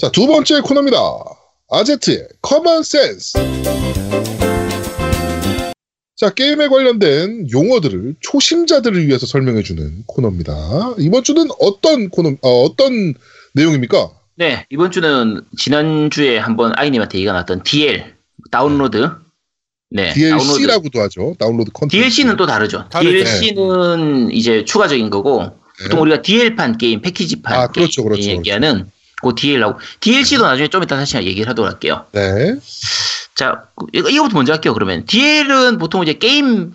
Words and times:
자, 0.00 0.10
두 0.10 0.26
번째 0.26 0.62
코너입니다. 0.62 0.98
아제트의 1.70 2.26
Common 2.40 2.82
Sense. 2.82 3.38
자, 6.16 6.30
게임에 6.30 6.68
관련된 6.68 7.50
용어들을 7.52 8.14
초심자들을 8.20 9.06
위해서 9.06 9.26
설명해 9.26 9.62
주는 9.62 10.02
코너입니다. 10.06 10.94
이번 11.00 11.22
주는 11.22 11.46
어떤 11.60 12.08
코너, 12.08 12.30
어, 12.40 12.62
어떤 12.62 13.12
내용입니까? 13.52 14.10
네, 14.36 14.64
이번 14.70 14.90
주는 14.90 15.42
지난주에 15.58 16.38
한번 16.38 16.72
아이님한테 16.76 17.18
얘기가 17.18 17.32
나왔던 17.32 17.62
DL, 17.64 18.14
다운로드. 18.50 19.10
네, 19.90 20.14
DLC라고도 20.14 20.66
다운로드. 20.66 20.98
하죠. 20.98 21.36
다운로드 21.38 21.72
컨텐츠. 21.72 21.94
DLC는 21.94 22.36
또 22.38 22.46
다르죠. 22.46 22.88
다르죠. 22.88 23.10
DLC는 23.10 24.28
네. 24.28 24.34
이제 24.34 24.64
추가적인 24.64 25.10
거고, 25.10 25.42
네. 25.42 25.84
보통 25.84 26.00
우리가 26.00 26.22
DL판 26.22 26.78
게임, 26.78 27.02
패키지판 27.02 27.54
아, 27.54 27.66
그렇죠, 27.66 28.02
그렇죠, 28.02 28.22
그렇죠. 28.22 28.30
얘기하는 28.30 28.84
그 28.84 28.99
DL하고, 29.34 29.78
DLC도 30.00 30.42
나중에 30.44 30.68
좀 30.68 30.82
이따 30.82 30.96
다시 30.96 31.16
얘기를 31.16 31.48
하도록 31.50 31.70
할게요. 31.70 32.06
네. 32.12 32.56
자, 33.34 33.64
이거부터 33.92 34.34
먼저 34.34 34.52
할게요, 34.52 34.74
그러면. 34.74 35.04
DL은 35.06 35.78
보통 35.78 36.02
이제 36.02 36.14
게임 36.14 36.72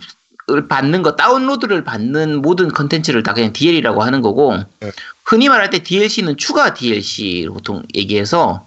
을 0.48 0.68
받는 0.68 1.02
거 1.02 1.16
다운로드를 1.16 1.82
받는 1.82 2.40
모든 2.40 2.68
컨텐츠를 2.68 3.24
다 3.24 3.34
그냥 3.34 3.52
DL이라고 3.52 4.04
하는 4.04 4.22
거고 4.22 4.56
네. 4.78 4.92
흔히 5.24 5.48
말할 5.48 5.70
때 5.70 5.80
DLC는 5.82 6.36
추가 6.36 6.72
DLC 6.72 7.48
보통 7.52 7.82
얘기해서 7.96 8.64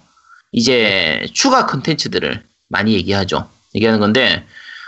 이제 0.52 1.26
추가 1.32 1.64
컨텐츠들을 1.64 2.42
많이 2.68 2.92
얘기하죠. 2.92 3.48
얘기하는 3.74 3.98
건데 3.98 4.44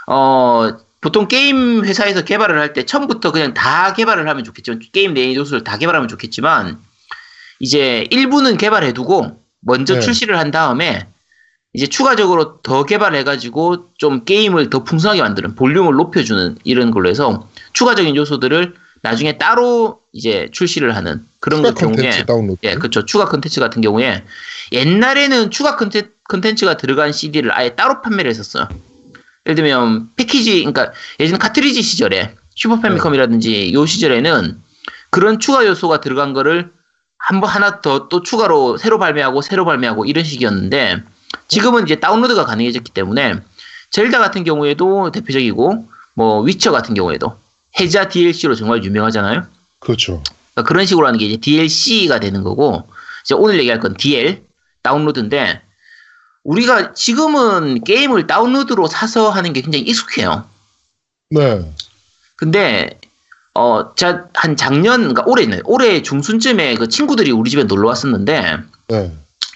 어 0.06 0.69
보통 1.00 1.28
게임 1.28 1.83
회사에서 1.83 2.24
개발을 2.24 2.59
할 2.61 2.74
때 2.74 2.84
처음부터 2.84 3.33
그냥 3.33 3.55
다 3.55 3.95
개발을 3.95 4.28
하면 4.28 4.45
좋겠지만 4.45 4.80
게임 4.92 5.14
내 5.14 5.34
요소를 5.34 5.64
다 5.64 5.78
개발하면 5.78 6.09
좋겠지만 6.09 6.78
이제 7.61 8.06
일부는 8.11 8.56
개발해두고 8.56 9.41
먼저 9.61 9.95
네. 9.95 10.01
출시를 10.01 10.38
한 10.38 10.51
다음에 10.51 11.06
이제 11.75 11.86
추가적으로 11.86 12.61
더 12.62 12.84
개발해가지고 12.84 13.94
좀 13.97 14.25
게임을 14.25 14.69
더 14.69 14.84
풍성하게 14.84 15.22
만드는 15.22 15.55
볼륨을 15.55 15.94
높여주는 15.94 16.59
이런 16.64 16.91
걸로 16.91 17.09
해서 17.09 17.48
추가적인 17.72 18.14
요소들을 18.14 18.75
나중에 19.03 19.39
따로 19.39 20.00
이제 20.12 20.48
출시를 20.53 20.94
하는 20.94 21.25
그런 21.41 21.62
추가 21.62 21.75
경우에 21.75 22.25
다운로드. 22.25 22.59
예, 22.62 22.75
그렇죠. 22.75 23.05
추가 23.05 23.25
컨텐츠 23.25 23.59
같은 23.59 23.81
경우에 23.81 24.25
옛날에는 24.70 25.50
추가 25.50 25.77
컨텐츠가 25.77 26.77
들어간 26.77 27.12
CD를 27.12 27.53
아예 27.53 27.75
따로 27.75 28.00
판매를 28.03 28.31
했었어요. 28.31 28.69
예를 29.47 29.56
들면 29.56 30.11
패키지, 30.14 30.59
그러니까 30.59 30.92
예전 31.19 31.39
카트리지 31.39 31.83
시절에 31.83 32.34
슈퍼 32.55 32.81
패미컴이라든지 32.81 33.72
요 33.72 33.87
시절에는 33.87 34.61
그런 35.11 35.41
추가 35.41 35.66
요소가 35.66 36.00
들어간 36.00 36.33
거를 36.33 36.70
한 37.25 37.41
번 37.41 37.51
하나 37.51 37.81
더 37.81 38.09
또 38.09 38.23
추가로 38.23 38.77
새로 38.78 38.98
발매하고 38.98 39.42
새로 39.42 39.65
발매하고 39.65 40.05
이런 40.06 40.25
식이었는데 40.25 41.03
지금은 41.48 41.84
이제 41.84 41.97
다운로드가 41.97 42.45
가능해졌기 42.45 42.92
때문에 42.92 43.37
젤다 43.91 44.19
같은 44.19 44.45
경우에도 44.45 45.11
대표적이고 45.12 45.87
뭐 46.15 46.41
위쳐 46.43 46.73
같은 46.73 46.95
경우에도 46.95 47.37
해자 47.78 48.09
DLC로 48.09 48.55
정말 48.55 48.83
유명하잖아요. 48.84 49.47
그렇죠. 49.81 50.23
그러니까 50.55 50.69
그런 50.69 50.84
식으로 50.84 51.06
하는 51.06 51.19
게 51.19 51.27
이제 51.27 51.37
DLC가 51.39 52.20
되는 52.20 52.43
거고 52.43 52.89
이제 53.25 53.34
오늘 53.34 53.59
얘기할 53.61 53.81
건 53.81 53.95
DL 53.97 54.43
다운로드인데 54.83 55.62
우리가 56.45 56.93
지금은 56.93 57.84
게임을 57.84 58.27
다운로드로 58.27 58.89
사서 58.89 59.31
하는 59.31 59.53
게 59.53 59.61
굉장히 59.61 59.84
익숙해요. 59.84 60.45
네. 61.31 61.73
근데 62.37 62.98
어, 63.55 63.95
자, 63.95 64.27
한 64.34 64.56
작년, 64.56 65.00
그러니까 65.00 65.25
올해는, 65.27 65.61
올해 65.64 66.00
중순쯤에 66.03 66.77
그 66.77 66.89
친구들이 66.89 67.31
우리 67.33 67.50
집에 67.50 67.64
놀러 67.64 67.89
왔었는데, 67.89 68.59
네. 68.89 69.12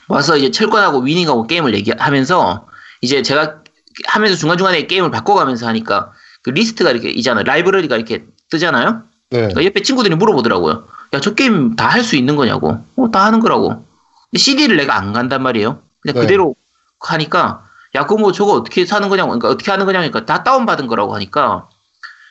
와서 0.08 0.36
이제 0.36 0.50
철권하고 0.50 1.00
위닝하고 1.00 1.46
게임을 1.46 1.74
얘기하면서 1.74 2.66
이제 3.00 3.22
제가 3.22 3.62
하면서 4.06 4.36
중간중간에 4.36 4.86
게임을 4.86 5.10
바꿔가면서 5.10 5.66
하니까 5.66 6.12
그 6.42 6.50
리스트가 6.50 6.90
이렇게 6.90 7.08
있잖아요. 7.10 7.44
라이브러리가 7.44 7.96
이렇게 7.96 8.24
뜨잖아요. 8.50 9.02
네. 9.30 9.38
그러니까 9.38 9.64
옆에 9.64 9.82
친구들이 9.82 10.14
물어보더라고요. 10.14 10.86
야, 11.14 11.20
저 11.20 11.34
게임 11.34 11.74
다 11.74 11.88
할 11.88 12.04
수 12.04 12.16
있는 12.16 12.36
거냐고. 12.36 12.84
어, 12.96 13.10
다 13.10 13.24
하는 13.24 13.40
거라고. 13.40 13.84
CD를 14.36 14.76
내가 14.76 14.96
안 14.96 15.12
간단 15.14 15.42
말이에요. 15.42 15.80
그냥 16.00 16.14
네. 16.14 16.20
그대로 16.20 16.54
하니까, 17.00 17.64
야, 17.94 18.02
그거 18.06 18.20
뭐 18.20 18.32
저거 18.32 18.52
어떻게 18.52 18.84
사는 18.84 19.08
거냐고. 19.08 19.30
그러니까 19.30 19.48
어떻게 19.48 19.70
하는 19.70 19.86
거냐고. 19.86 20.08
그러니까 20.10 20.26
다 20.32 20.44
다운받은 20.44 20.86
거라고 20.86 21.14
하니까, 21.14 21.68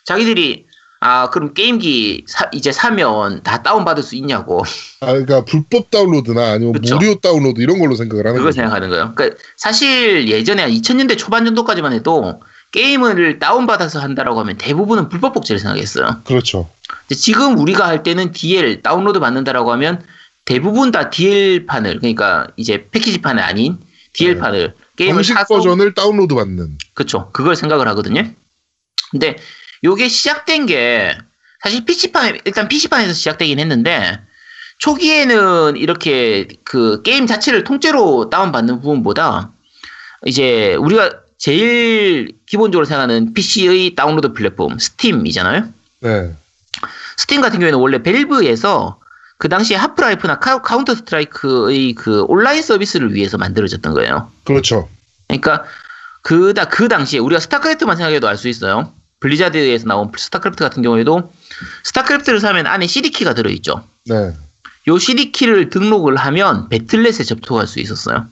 자기들이 0.06 0.68
아, 1.08 1.30
그럼 1.30 1.54
게임기 1.54 2.26
사, 2.28 2.50
이제 2.52 2.72
사면 2.72 3.44
다 3.44 3.62
다운받을 3.62 4.02
수 4.02 4.16
있냐고. 4.16 4.64
아, 5.02 5.12
그러니까 5.12 5.46
불법 5.46 5.92
다운로드나 5.92 6.54
아니면 6.54 6.74
그쵸? 6.74 6.98
무료 6.98 7.14
다운로드 7.14 7.62
이런 7.62 7.78
걸로 7.78 7.96
생각을 7.96 8.26
하는 8.26 8.34
거죠. 8.34 8.42
그걸 8.42 8.54
생각하는 8.54 8.90
거예요. 8.90 9.12
그러니까 9.14 9.40
사실 9.56 10.28
예전에 10.28 10.68
2000년대 10.68 11.16
초반 11.16 11.46
정도까지만 11.46 11.94
해도 11.94 12.42
게임을 12.72 13.38
다운받아서 13.38 14.00
한다라고 14.00 14.40
하면 14.40 14.58
대부분은 14.58 15.10
불법 15.10 15.34
복제를 15.34 15.60
생각했어요. 15.60 16.22
그렇죠. 16.24 16.68
지금 17.16 17.60
우리가 17.60 17.86
할 17.86 18.02
때는 18.02 18.32
DL 18.32 18.82
다운로드 18.82 19.20
받는다라고 19.20 19.72
하면 19.74 20.04
대부분 20.44 20.90
다 20.90 21.12
DL판을 21.12 22.00
그러니까 22.00 22.48
이제 22.56 22.88
패키지 22.90 23.22
판이 23.22 23.42
아닌 23.42 23.78
DL판을 24.14 24.74
네. 24.76 25.06
게임을 25.06 25.24
사서 25.24 25.58
버전을 25.58 25.94
다운로드 25.94 26.34
받는. 26.34 26.80
그렇죠. 26.96 27.30
그걸 27.32 27.56
생각을 27.56 27.88
하거든요. 27.90 28.24
근데 29.12 29.36
요게 29.86 30.10
시작된 30.10 30.66
게 30.66 31.18
사실 31.64 31.86
PC판 31.86 32.40
일단 32.44 32.68
PC판에서 32.68 33.14
시작되긴 33.14 33.60
했는데 33.60 34.20
초기에는 34.80 35.78
이렇게 35.78 36.48
그 36.64 37.02
게임 37.04 37.28
자체를 37.28 37.64
통째로 37.64 38.30
다운받는 38.30 38.82
부분보다 38.82 39.52
이제 40.26 40.76
우리가 40.76 41.22
제일 41.38 42.34
기본적으로 42.46 42.86
생각하는 42.86 43.34
PC의 43.34 43.96
다운로드 43.96 44.34
플랫폼 44.34 44.78
스팀이잖아요. 44.78 45.68
네. 46.02 46.36
스팀 47.18 47.42
같은 47.42 47.60
경우에는 47.60 47.80
원래 47.80 48.02
밸브에서 48.04 49.00
그 49.38 49.50
당시에 49.50 49.78
하프라이프나 49.78 50.40
카운터 50.40 50.96
스트라이크의 50.96 51.94
그 51.94 52.24
온라인 52.24 52.62
서비스를 52.62 53.14
위해서 53.14 53.38
만들어졌던 53.38 53.94
거예요. 53.94 54.32
그렇죠. 54.44 54.90
그러니까 55.28 55.64
그다 56.22 56.66
그 56.70 56.88
당시에 56.88 57.20
우리가 57.20 57.40
스타크래프트만 57.40 57.98
생각해도 57.98 58.28
알 58.28 58.38
수 58.38 58.48
있어요. 58.48 58.92
블리자드에서 59.26 59.88
나온 59.88 60.12
스타크래프트 60.16 60.64
같은 60.64 60.84
경우에도 60.84 61.32
스타크래프트를 61.84 62.40
사면 62.40 62.68
안에 62.68 62.86
CD키가 62.86 63.34
들어있죠. 63.34 63.84
네. 64.06 64.34
요 64.88 65.00
CD키를 65.00 65.72
등록을 65.72 66.16
하면 66.16 66.70
배틀넷에 66.70 67.24
접속할 67.24 67.66
수 67.66 67.80
있었어요. 67.80 68.28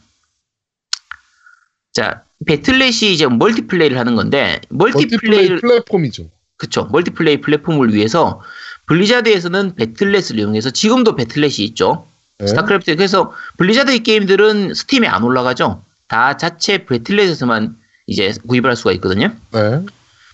자, 1.93 2.23
배틀넷이 2.45 3.11
이제 3.11 3.25
멀티플레이를 3.25 3.97
하는 3.97 4.15
건데 4.15 4.61
멀티플레이 4.69 5.59
플랫폼이죠. 5.59 6.29
그쵸. 6.57 6.87
멀티플레이 6.91 7.41
플랫폼을 7.41 7.93
위해서 7.95 8.41
블리자드에서는 8.85 9.75
배틀넷을 9.75 10.37
이용해서 10.37 10.69
지금도 10.69 11.15
배틀넷이 11.15 11.65
있죠. 11.69 12.05
네. 12.37 12.45
스타크래프트 12.45 12.95
그래서 12.97 13.33
블리자드의 13.57 14.03
게임들은 14.03 14.75
스팀에 14.75 15.07
안 15.07 15.23
올라가죠. 15.23 15.83
다 16.07 16.37
자체 16.37 16.85
배틀넷에서만 16.85 17.75
이제 18.05 18.31
구입을 18.47 18.69
할 18.69 18.75
수가 18.75 18.91
있거든요. 18.91 19.33
네. 19.51 19.85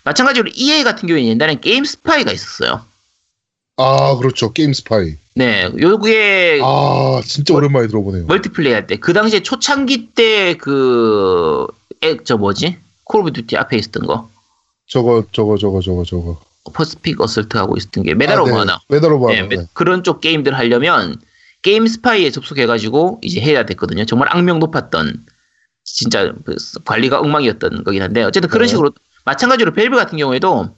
마찬가지로 0.03 0.49
EA 0.53 0.83
같은 0.83 1.07
경우에는 1.07 1.29
옛날엔 1.31 1.61
게임 1.61 1.83
스파이가 1.85 2.31
있었어요. 2.31 2.85
아, 3.77 4.15
그렇죠. 4.17 4.51
게임 4.51 4.73
스파이. 4.73 5.15
네, 5.35 5.69
요게 5.79 6.59
아, 6.63 7.21
진짜 7.25 7.53
오랜만에 7.53 7.87
들어보네요. 7.87 8.25
멀티플레이 8.25 8.73
할 8.73 8.87
때 8.87 8.97
그 8.97 9.13
당시에 9.13 9.41
초창기 9.41 10.09
때 10.13 10.75
그 10.75 11.21
저 11.21 11.67
뭐지? 12.37 12.77
Call 13.05 13.21
of 13.21 13.31
Duty 13.33 13.55
앞에 13.57 13.77
있었던 13.77 14.05
거. 14.05 14.29
저거 14.87 15.23
저거 15.31 15.57
저거 15.57 15.81
저거 15.81 16.03
저거. 16.03 16.41
Pacific 16.73 17.21
Assault 17.21 17.57
하고 17.57 17.77
있었던 17.77 18.03
게 18.03 18.13
Medal 18.15 18.37
아, 18.39 18.41
of 18.41 18.49
네. 18.51 18.55
Honor. 18.57 18.79
Medal 18.89 19.13
of 19.13 19.27
Honor. 19.31 19.47
네, 19.47 19.65
그런 19.73 20.03
쪽 20.03 20.19
게임들 20.21 20.55
하려면 20.57 21.15
게임 21.61 21.87
스파이에 21.87 22.31
접속해가지고 22.31 23.19
이제 23.23 23.39
해야 23.41 23.65
됐거든요. 23.65 24.05
정말 24.05 24.27
악명 24.31 24.59
높았던 24.59 25.25
진짜 25.85 26.33
그 26.45 26.55
관리가 26.85 27.19
엉망이었던 27.21 27.83
거긴 27.85 28.01
한데 28.01 28.23
어쨌든 28.23 28.49
그런 28.49 28.65
네. 28.65 28.69
식으로 28.69 28.91
마찬가지로 29.29 29.73
밸브 29.73 29.95
같은 29.95 30.17
경우에도 30.17 30.75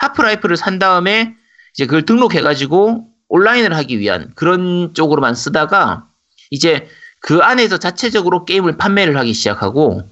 하프라이프를 0.00 0.58
산 0.58 0.78
다음에 0.78 1.34
이제 1.72 1.86
그걸 1.86 2.02
등록해가지고 2.02 3.08
온라인을 3.28 3.74
하기 3.74 3.98
위한 3.98 4.30
그런 4.34 4.92
쪽으로만 4.92 5.34
쓰다가 5.34 6.06
이제 6.50 6.86
그 7.20 7.38
안에서 7.38 7.78
자체적으로 7.78 8.44
게임을 8.44 8.76
판매를 8.76 9.16
하기 9.16 9.32
시작하고 9.32 10.02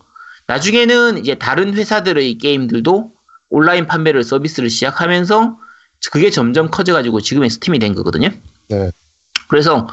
나중에는 0.47 1.19
이제 1.19 1.35
다른 1.35 1.75
회사들의 1.75 2.39
게임들도 2.39 3.13
온라인 3.51 3.87
판매를 3.87 4.25
서비스를 4.25 4.71
시작하면서 4.71 5.59
그게 6.11 6.31
점점 6.31 6.71
커져가지고 6.71 7.21
지금의 7.21 7.51
스팀이 7.51 7.79
된 7.79 7.95
거거든요. 7.95 8.31
네. 8.69 8.91
그래서 9.49 9.87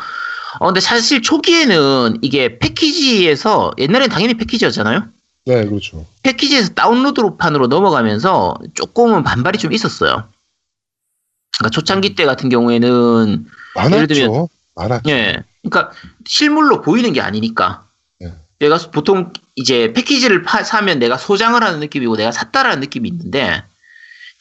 어 0.60 0.68
근데 0.68 0.80
사실 0.80 1.22
초기에는 1.22 2.20
이게 2.22 2.58
패키지에서 2.60 3.72
옛날엔 3.78 4.10
당연히 4.10 4.36
패키지였잖아요. 4.36 5.10
네, 5.46 5.66
그렇죠. 5.66 6.06
패키지에서 6.24 6.74
다운로드 6.74 7.38
판으로 7.38 7.68
넘어가면서 7.68 8.56
조금은 8.76 9.24
반발이 9.24 9.58
좀 9.58 9.74
있었어요. 9.74 10.28
그러니까 11.58 11.70
초창기 11.72 12.16
때 12.16 12.26
같은 12.26 12.50
경우에는 12.50 13.48
많았죠. 13.76 13.96
예를 13.96 14.08
들면 14.08 14.48
많았죠. 14.76 15.10
예. 15.10 15.44
그러니까 15.64 15.92
실물로 16.26 16.82
보이는 16.82 17.12
게 17.14 17.22
아니니까. 17.22 17.86
네. 18.20 18.34
내가 18.60 18.78
보통 18.92 19.34
이제 19.56 19.92
패키지를 19.94 20.44
파- 20.44 20.64
사면 20.64 21.00
내가 21.00 21.18
소장을 21.18 21.62
하는 21.62 21.80
느낌이고 21.80 22.16
내가 22.16 22.32
샀다라는 22.32 22.80
느낌이 22.82 23.10
있는데 23.10 23.64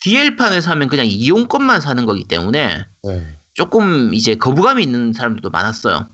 DL판을 0.03 0.63
사면 0.63 0.89
그냥 0.89 1.07
이용권만 1.07 1.81
사는 1.81 2.05
거기 2.07 2.23
때문에 2.25 2.85
네. 3.05 3.37
조금 3.55 4.15
이제 4.15 4.37
거부감이 4.37 4.83
있는 4.83 5.13
사람들도 5.13 5.51
많았어요. 5.51 6.07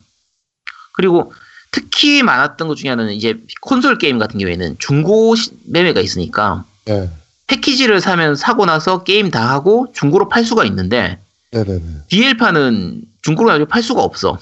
그리고 0.94 1.32
특히 1.78 2.22
많았던 2.22 2.68
것 2.68 2.76
중에 2.76 2.88
하나는 2.90 3.14
이제 3.14 3.36
콘솔 3.60 3.98
게임 3.98 4.20
같은 4.20 4.38
경우에는 4.38 4.76
중고 4.78 5.34
시- 5.34 5.50
매매가 5.66 6.00
있으니까 6.00 6.64
네. 6.84 7.10
패키지를 7.48 8.00
사면 8.00 8.36
사고 8.36 8.64
나서 8.64 9.02
게임 9.02 9.28
다 9.32 9.50
하고 9.50 9.88
중고로 9.92 10.28
팔 10.28 10.44
수가 10.44 10.64
있는데 10.66 11.18
네네네. 11.50 11.82
DL판은 12.10 13.02
중고로 13.22 13.48
나중에 13.50 13.66
팔 13.66 13.82
수가 13.82 14.02
없어. 14.02 14.38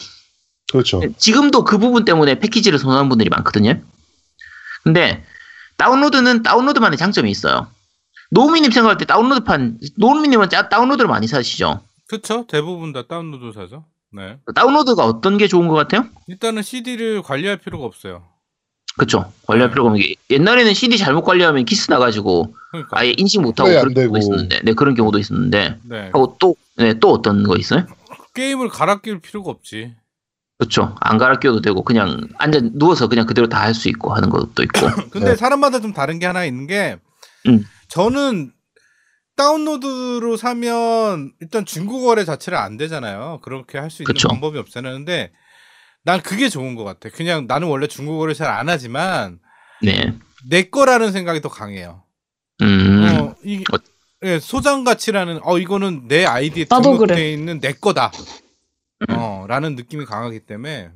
그렇죠. 0.71 1.01
지금도 1.17 1.65
그 1.65 1.79
부분 1.79 2.05
때문에 2.05 2.39
패키지를 2.39 2.79
선호하는 2.79 3.09
분들이 3.09 3.31
많거든요. 3.31 3.81
근데 4.85 5.25
다운로드는 5.79 6.43
다운로드만의 6.43 6.99
장점이 6.99 7.31
있어요. 7.31 7.67
노우미님 8.31 8.71
생각할 8.73 8.99
때 8.99 9.07
다운로드판, 9.07 9.79
노우미님은 9.97 10.51
짜- 10.51 10.69
다운로드를 10.69 11.09
많이 11.09 11.27
사시죠? 11.29 11.81
그쵸? 12.09 12.45
대부분 12.47 12.93
다 12.93 13.05
다운로드 13.09 13.53
사죠. 13.59 13.85
네. 14.13 14.39
다운로드가 14.55 15.05
어떤 15.05 15.39
게 15.39 15.49
좋은 15.49 15.69
것 15.69 15.75
같아요? 15.75 16.05
일단은 16.27 16.63
CD를 16.63 17.23
관리할 17.23 17.57
필요가 17.57 17.85
없어요. 17.87 18.23
그쵸. 18.99 19.33
관리할 19.47 19.71
필요가 19.71 19.89
없는 19.91 20.03
게, 20.05 20.15
옛날에는 20.29 20.75
CD 20.75 20.99
잘못 20.99 21.23
관리하면 21.23 21.65
키스 21.65 21.91
나가지고 21.91 22.55
그러니까. 22.71 22.99
아예 23.01 23.15
인식 23.17 23.41
못하고 23.41 23.71
그런 23.71 23.95
경우도. 23.95 24.19
있었는데, 24.19 24.61
네, 24.65 24.73
그런 24.75 24.95
경우도 24.95 25.19
있었는데, 25.19 25.79
네. 25.85 26.07
하고 26.13 26.37
또, 26.39 26.55
네, 26.77 26.93
또 26.95 27.11
어떤 27.11 27.43
거 27.43 27.57
있어요? 27.57 27.87
게임을 28.35 28.69
갈아 28.69 29.01
끼울 29.01 29.19
필요가 29.21 29.51
없지. 29.51 29.95
그쵸. 30.59 30.95
안 31.01 31.17
갈아 31.17 31.39
끼워도 31.39 31.63
되고, 31.63 31.83
그냥 31.83 32.21
앉아, 32.39 32.61
누워서 32.75 33.09
그냥 33.09 33.27
그대로 33.27 33.49
다 33.49 33.63
할 33.63 33.75
수 33.75 33.89
있고 33.89 34.15
하는 34.15 34.29
것도 34.29 34.63
있고. 34.63 34.87
근데 35.11 35.31
네. 35.31 35.37
사람마다 35.37 35.81
좀 35.81 35.95
다른 35.95 36.19
게 36.19 36.27
하나 36.27 36.45
있는 36.45 36.67
게 36.67 36.99
음. 37.49 37.65
저는 37.89 38.53
다운로드로 39.43 40.37
사면 40.37 41.33
일단 41.41 41.65
중고 41.65 42.01
거래 42.03 42.25
자체를 42.25 42.57
안 42.59 42.77
되잖아요. 42.77 43.41
그렇게 43.43 43.79
할 43.79 43.91
수 43.91 44.03
있는 44.03 44.15
그쵸. 44.15 44.29
방법이 44.29 44.57
없었는데 44.59 45.33
난 46.05 46.21
그게 46.23 46.49
좋은 46.49 46.75
것 46.77 46.85
같아. 46.85 47.09
그냥 47.11 47.47
나는 47.49 47.67
원래 47.69 47.87
중고 47.89 48.19
거래 48.19 48.35
잘 48.35 48.49
안 48.49 48.69
하지만 48.69 49.41
네. 49.83 50.17
내 50.49 50.63
거라는 50.63 51.11
생각이 51.13 51.41
더 51.41 51.49
강해요. 51.49 52.05
음, 52.63 53.05
어, 53.21 53.35
이 53.45 53.65
어. 53.73 53.79
예, 54.25 54.39
소장 54.39 54.85
가치라는 54.85 55.41
어 55.43 55.59
이거는 55.59 56.07
내 56.07 56.25
아이디에 56.25 56.67
등록돼 56.67 56.99
그래. 57.15 57.33
있는 57.33 57.59
내 57.61 57.73
거다. 57.73 58.13
음. 59.11 59.17
어, 59.17 59.47
라는 59.49 59.75
느낌이 59.75 60.05
강하기 60.05 60.41
때문에 60.47 60.91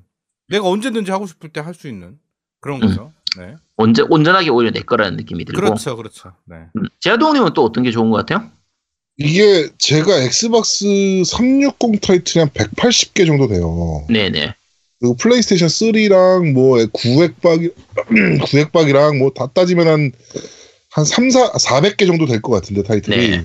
내가 0.49 0.69
언제든지 0.69 1.11
하고 1.11 1.27
싶을 1.27 1.49
때 1.51 1.61
할 1.61 1.75
수 1.75 1.89
있는 1.89 2.19
그런 2.61 2.81
음. 2.81 2.87
거죠. 2.89 3.13
네. 3.39 3.57
온전, 3.77 4.07
온전하게 4.11 4.51
오히려 4.51 4.71
내 4.71 4.81
거라는 4.81 5.17
느낌이 5.17 5.45
들고. 5.45 5.61
그렇죠, 5.61 5.97
그렇죠. 5.97 6.33
네. 6.47 6.57
음, 6.77 6.83
제아동님은 7.01 7.53
또 7.55 7.65
어떤 7.65 7.85
게 7.85 7.91
좋은 7.91 8.11
것 8.11 8.17
같아요? 8.25 8.51
이게 9.19 9.69
제가 9.79 10.19
엑스박스 10.23 10.85
360 11.27 12.01
타이틀이 12.01 12.41
한 12.45 12.49
180개 12.51 13.27
정도 13.27 13.49
돼요. 13.49 14.05
네네. 14.09 14.55
그리고 14.99 15.17
플레이스테이션 15.17 15.69
3랑 15.69 16.53
뭐 16.53 16.85
구엑박 16.93 17.61
구엑박이랑 18.47 19.19
뭐 19.19 19.31
다 19.31 19.47
따지면 19.49 19.87
한 19.89 20.13
한 20.91 21.05
3, 21.05 21.29
4, 21.31 21.53
400개 21.53 22.07
정도 22.07 22.25
될 22.25 22.41
것 22.41 22.53
같은데 22.53 22.83
타이틀이 22.83 23.29
네. 23.31 23.45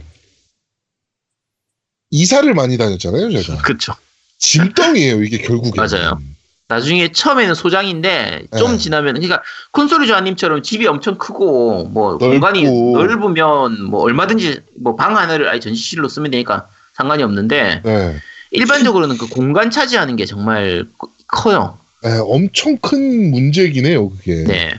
이사를 2.09 2.53
많이 2.53 2.77
다녔잖아요, 2.77 3.29
제가. 3.41 3.61
그쵸. 3.61 3.93
짐덩이에요, 4.37 5.21
이게 5.23 5.37
결국에. 5.37 5.71
맞아요. 5.79 6.19
나중에 6.71 7.11
처음에는 7.11 7.53
소장인데 7.53 8.47
좀 8.57 8.71
네. 8.71 8.77
지나면 8.77 9.15
그러니까 9.15 9.43
콘솔이 9.71 10.07
조아님처럼 10.07 10.63
집이 10.63 10.87
엄청 10.87 11.17
크고 11.17 11.85
뭐 11.85 12.13
넓고. 12.13 12.29
공간이 12.29 12.63
넓으면 12.63 13.83
뭐 13.83 14.01
얼마든지 14.01 14.61
뭐 14.79 14.95
방 14.95 15.17
하나를 15.17 15.49
아예 15.49 15.59
전시실로 15.59 16.07
쓰면 16.07 16.31
되니까 16.31 16.67
상관이 16.95 17.23
없는데 17.23 17.81
네. 17.83 18.15
일반적으로는 18.51 19.17
그 19.17 19.27
공간 19.27 19.69
차지하는 19.69 20.15
게 20.15 20.25
정말 20.25 20.85
커요. 21.27 21.77
네, 22.03 22.17
엄청 22.23 22.77
큰 22.77 23.31
문제긴 23.31 23.85
해요, 23.85 24.09
그게. 24.09 24.43
네, 24.45 24.73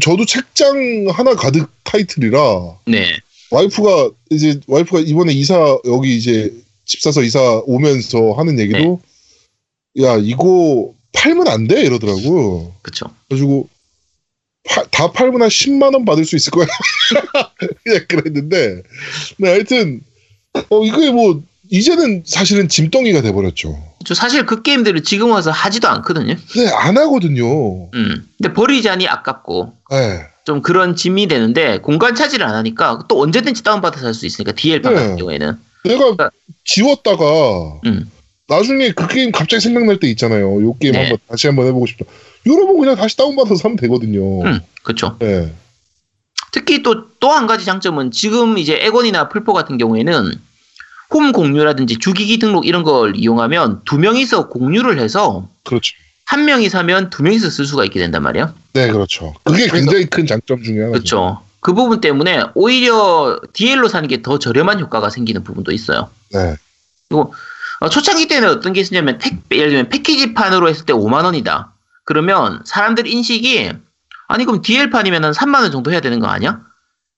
저도 0.00 0.24
책장 0.24 1.06
하나 1.10 1.34
가득 1.34 1.68
타이틀이라 1.84 2.38
네, 2.86 3.16
와이프가 3.50 4.10
이제 4.30 4.60
와이프가 4.66 5.00
이번에 5.00 5.32
이사 5.32 5.78
여기 5.86 6.16
이제 6.16 6.52
집 6.84 7.00
사서 7.00 7.22
이사 7.22 7.40
오면서 7.66 8.32
하는 8.32 8.58
얘기도 8.58 9.00
네. 9.94 10.04
야 10.04 10.16
이거 10.16 10.92
팔면 11.12 11.48
안 11.48 11.66
돼 11.68 11.82
이러더라고. 11.82 12.74
그쵸. 12.82 13.06
그래가지고 13.28 13.68
파- 14.68 14.84
다 14.90 15.10
팔면 15.12 15.42
한 15.42 15.48
10만 15.48 15.94
원 15.94 16.04
받을 16.04 16.24
수 16.24 16.36
있을 16.36 16.50
거야. 16.52 16.66
그냥 17.84 18.04
그랬는데 18.08 18.82
네, 19.38 19.48
하여튼 19.50 20.00
어 20.70 20.84
이게 20.84 21.10
뭐 21.10 21.42
이제는 21.70 22.22
사실은 22.26 22.68
짐덩이가 22.68 23.22
돼버렸죠. 23.22 23.82
저 24.04 24.14
사실 24.14 24.44
그 24.46 24.62
게임들을 24.62 25.02
지금 25.04 25.30
와서 25.30 25.50
하지도 25.50 25.88
않거든요. 25.88 26.34
네, 26.56 26.68
안 26.68 26.98
하거든요. 26.98 27.90
음, 27.94 28.28
근데 28.38 28.52
버리자니 28.52 29.08
아깝고 29.08 29.72
네. 29.90 30.26
좀 30.44 30.60
그런 30.60 30.96
짐이 30.96 31.28
되는데 31.28 31.78
공간 31.78 32.14
차지를 32.14 32.44
안 32.46 32.54
하니까 32.56 33.04
또 33.08 33.20
언제든지 33.22 33.62
다운받아서 33.62 34.06
할 34.06 34.14
수 34.14 34.26
있으니까 34.26 34.52
DL판 34.52 34.94
네. 34.94 35.00
같은 35.00 35.16
경우에는 35.16 35.56
내가 35.84 36.30
지웠다가 36.64 37.80
음, 37.86 38.10
나중에 38.48 38.92
그 38.92 39.06
게임 39.06 39.32
갑자기 39.32 39.60
생각날 39.62 39.98
때 39.98 40.08
있잖아요. 40.08 40.62
요 40.62 40.74
게임 40.78 40.92
네. 40.92 41.00
한번 41.00 41.18
다시 41.28 41.46
한번 41.46 41.66
해보고 41.66 41.86
싶다. 41.86 42.04
여러분 42.46 42.78
그냥 42.78 42.96
다시 42.96 43.16
다운받아서 43.16 43.60
하면 43.64 43.76
되거든요. 43.76 44.42
음, 44.42 44.60
그쵸. 44.82 45.16
네. 45.20 45.52
특히 46.52 46.82
또 46.82 47.06
또 47.18 47.30
한 47.30 47.46
가지 47.46 47.64
장점은 47.64 48.10
지금 48.10 48.58
이제 48.58 48.76
에곤이나 48.82 49.28
풀포 49.28 49.52
같은 49.52 49.78
경우에는 49.78 50.32
홈 51.14 51.32
공유라든지 51.32 51.98
주기기 51.98 52.38
등록 52.40 52.66
이런 52.66 52.82
걸 52.82 53.14
이용하면 53.16 53.82
두 53.84 53.98
명이서 53.98 54.48
공유를 54.48 54.98
해서 54.98 55.48
그렇죠. 55.64 55.94
한 56.26 56.44
명이 56.44 56.68
사면 56.68 57.10
두 57.10 57.22
명이서 57.22 57.48
쓸 57.50 57.64
수가 57.64 57.84
있게 57.84 58.00
된단 58.00 58.22
말이에요. 58.22 58.52
네, 58.72 58.90
그렇죠. 58.90 59.34
그게 59.44 59.68
굉장히 59.68 60.06
큰 60.06 60.26
장점 60.26 60.62
중에 60.62 60.78
하나죠. 60.80 60.92
그렇죠. 60.92 61.42
그 61.60 61.74
부분 61.74 62.00
때문에 62.00 62.42
오히려 62.54 63.38
DL로 63.52 63.88
사는 63.88 64.08
게 64.08 64.20
더 64.22 64.38
저렴한 64.40 64.80
효과가 64.80 65.10
생기는 65.10 65.44
부분도 65.44 65.70
있어요. 65.70 66.10
네. 66.32 66.56
어, 67.82 67.88
초창기 67.88 68.28
때는 68.28 68.48
어떤 68.48 68.72
게 68.72 68.80
있었냐면 68.80 69.18
택, 69.18 69.40
예를 69.50 69.70
들면 69.70 69.88
패키지판으로 69.88 70.68
했을 70.68 70.86
때 70.86 70.92
5만 70.92 71.24
원이다. 71.24 71.74
그러면 72.04 72.62
사람들 72.64 73.08
인식이 73.08 73.72
아니 74.28 74.44
그럼 74.44 74.62
DL판이면 74.62 75.24
한 75.24 75.32
3만 75.32 75.62
원 75.62 75.72
정도 75.72 75.90
해야 75.90 76.00
되는 76.00 76.20
거 76.20 76.28
아니야? 76.28 76.60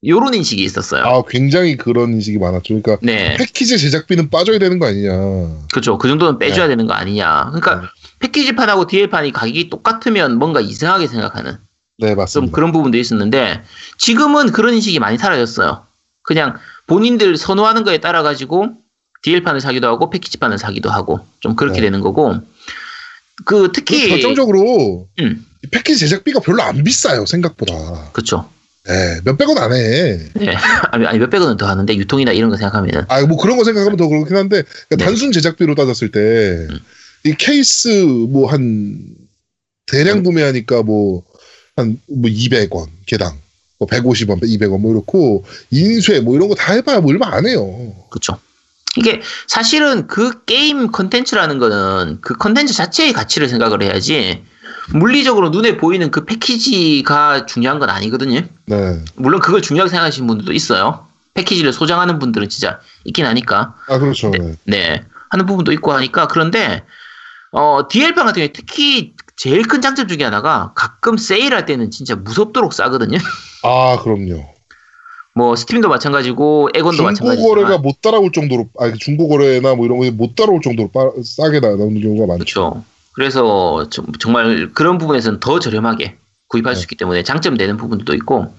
요런 0.07 0.33
인식이 0.33 0.63
있었어요. 0.65 1.05
아, 1.05 1.23
굉장히 1.29 1.77
그런 1.77 2.15
인식이 2.15 2.39
많았죠. 2.39 2.81
그러니까 2.81 2.97
네. 3.03 3.37
패키지 3.37 3.79
제작비는 3.79 4.31
빠져야 4.31 4.59
되는 4.59 4.79
거 4.79 4.87
아니냐. 4.87 5.13
그렇죠. 5.71 5.99
그 5.99 6.09
정도는 6.09 6.39
빼줘야 6.39 6.67
되는 6.67 6.87
거 6.87 6.95
아니냐. 6.95 7.51
그러니까 7.53 7.83
네. 7.83 7.87
패키지판하고 8.21 8.87
DL판이 8.87 9.33
가격이 9.33 9.69
똑같으면 9.69 10.39
뭔가 10.39 10.61
이상하게 10.61 11.09
생각하는 11.09 11.59
네, 11.99 12.09
좀 12.09 12.17
맞습니다. 12.17 12.55
그런 12.55 12.73
부분도 12.73 12.97
있었는데 12.97 13.63
지금은 13.99 14.53
그런 14.53 14.73
인식이 14.73 14.99
많이 14.99 15.19
사라졌어요. 15.19 15.85
그냥 16.23 16.57
본인들 16.87 17.37
선호하는 17.37 17.85
거에 17.85 17.99
따라 17.99 18.23
가지고 18.23 18.84
DL판을 19.25 19.61
사기도 19.61 19.89
하고 19.89 20.11
패키지판을 20.11 20.59
사기도 20.59 20.91
하고 20.91 21.21
좀 21.41 21.57
그렇게 21.57 21.81
네. 21.81 21.87
되는 21.87 22.01
거고 22.01 22.35
그 23.45 23.71
특히 23.75 24.09
결정적으로 24.09 25.09
음, 25.21 25.45
이 25.65 25.67
패키지 25.69 25.99
제작비가 26.01 26.41
별로 26.41 26.63
안 26.63 26.85
비싸요, 26.85 27.27
생각보다. 27.27 28.11
그렇죠. 28.13 28.49
네, 28.87 29.19
몇백 29.25 29.49
원 29.49 29.59
안 29.59 29.73
해. 29.73 30.19
네. 30.35 30.55
아니, 30.93 31.07
아니 31.07 31.19
몇백 31.19 31.41
원은 31.41 31.57
더 31.57 31.67
하는데 31.67 31.97
유통이나 31.97 32.33
이런 32.33 32.51
거 32.51 32.57
생각하면은 32.59 33.05
아, 33.09 33.23
뭐 33.23 33.39
그런 33.39 33.57
거 33.57 33.65
생각하면 33.65 33.97
더 33.97 34.09
그렇긴 34.09 34.37
한데, 34.37 34.63
그러니까 34.63 34.97
네. 34.97 35.05
단순 35.05 35.33
제작비로 35.33 35.75
따졌을 35.75 36.11
때, 36.11 36.21
음. 36.71 36.79
이 37.25 37.35
케이스 37.39 37.89
뭐 37.89 38.51
한, 38.51 39.01
대량 39.87 40.23
구매하니까 40.23 40.83
뭐, 40.83 41.23
한, 41.77 41.99
뭐 42.09 42.31
200원, 42.31 42.89
개당. 43.07 43.39
뭐 43.79 43.89
150원, 43.89 44.43
200원, 44.43 44.79
뭐 44.81 44.93
이렇고, 44.93 45.45
인쇄, 45.71 46.21
뭐 46.21 46.37
이런 46.37 46.49
거 46.49 46.55
다 46.55 46.75
해봐야 46.75 47.01
뭐 47.01 47.11
얼마 47.11 47.35
안 47.35 47.47
해요. 47.47 47.95
그렇죠. 48.11 48.39
이게 48.97 49.23
사실은 49.47 50.07
그 50.07 50.45
게임 50.45 50.91
컨텐츠라는 50.91 51.59
거는 51.59 52.19
그 52.21 52.35
컨텐츠 52.35 52.75
자체의 52.75 53.13
가치를 53.13 53.49
생각을 53.49 53.83
해야지 53.83 54.45
물리적으로 54.91 55.51
눈에 55.51 55.77
보이는 55.77 56.11
그 56.11 56.25
패키지가 56.25 57.47
중요한 57.47 57.79
건 57.79 57.91
아니거든요. 57.91 58.43
네. 58.67 59.05
물론 59.17 59.41
그걸 59.41 59.63
중요하게 59.63 59.91
생각하시는 59.91 60.27
분들도 60.27 60.53
있어요. 60.53 61.07
패키지를 61.35 61.73
소장하는 61.73 62.19
분들은 62.19 62.49
진짜 62.49 62.81
있긴 63.05 63.27
하니까. 63.27 63.75
아, 63.89 63.99
그렇죠. 63.99 64.31
네. 64.31 64.57
네. 64.65 65.05
하는 65.31 65.47
부분도 65.47 65.73
있고 65.73 65.93
하니까. 65.93 66.29
그런데, 66.29 66.85
어, 67.51 67.89
DL판 67.89 68.25
같은 68.27 68.41
경우에 68.41 68.53
특히 68.53 69.15
제일 69.37 69.67
큰 69.67 69.81
장점 69.81 70.07
중에 70.07 70.23
하나가 70.23 70.73
가끔 70.77 71.17
세일할 71.17 71.67
때는 71.67 71.91
진짜 71.91 72.15
무섭도록 72.15 72.73
싸거든요. 72.73 73.19
아, 73.65 73.99
그럼요. 74.01 74.54
뭐, 75.37 75.57
스팀도 75.57 75.89
마찬가지고, 75.89 76.71
엑원도 76.75 77.03
마찬가지고. 77.03 77.43
중고거래가 77.43 77.79
못 77.79 78.01
따라올 78.01 78.31
정도로, 78.31 78.69
아, 78.79 78.93
중고거래나 78.93 79.75
뭐 79.75 79.85
이런 79.85 79.99
거 79.99 80.18
못 80.18 80.37
따라올 80.37 80.61
정도로 80.63 80.91
빠, 80.93 81.11
싸게 81.25 81.59
나오는 81.61 82.01
경우가 82.01 82.27
많죠. 82.27 82.45
그렇죠. 82.45 82.85
그래서 83.15 83.89
좀- 83.91 84.07
정말 84.21 84.71
그런 84.75 84.99
부분에서는 84.99 85.41
더 85.41 85.59
저렴하게 85.59 86.17
구입할 86.49 86.75
수 86.77 86.81
네. 86.81 86.85
있기 86.85 86.97
때문에 86.97 87.23
장점 87.25 87.57
되는 87.57 87.77
부분도 87.77 88.15
있고 88.15 88.55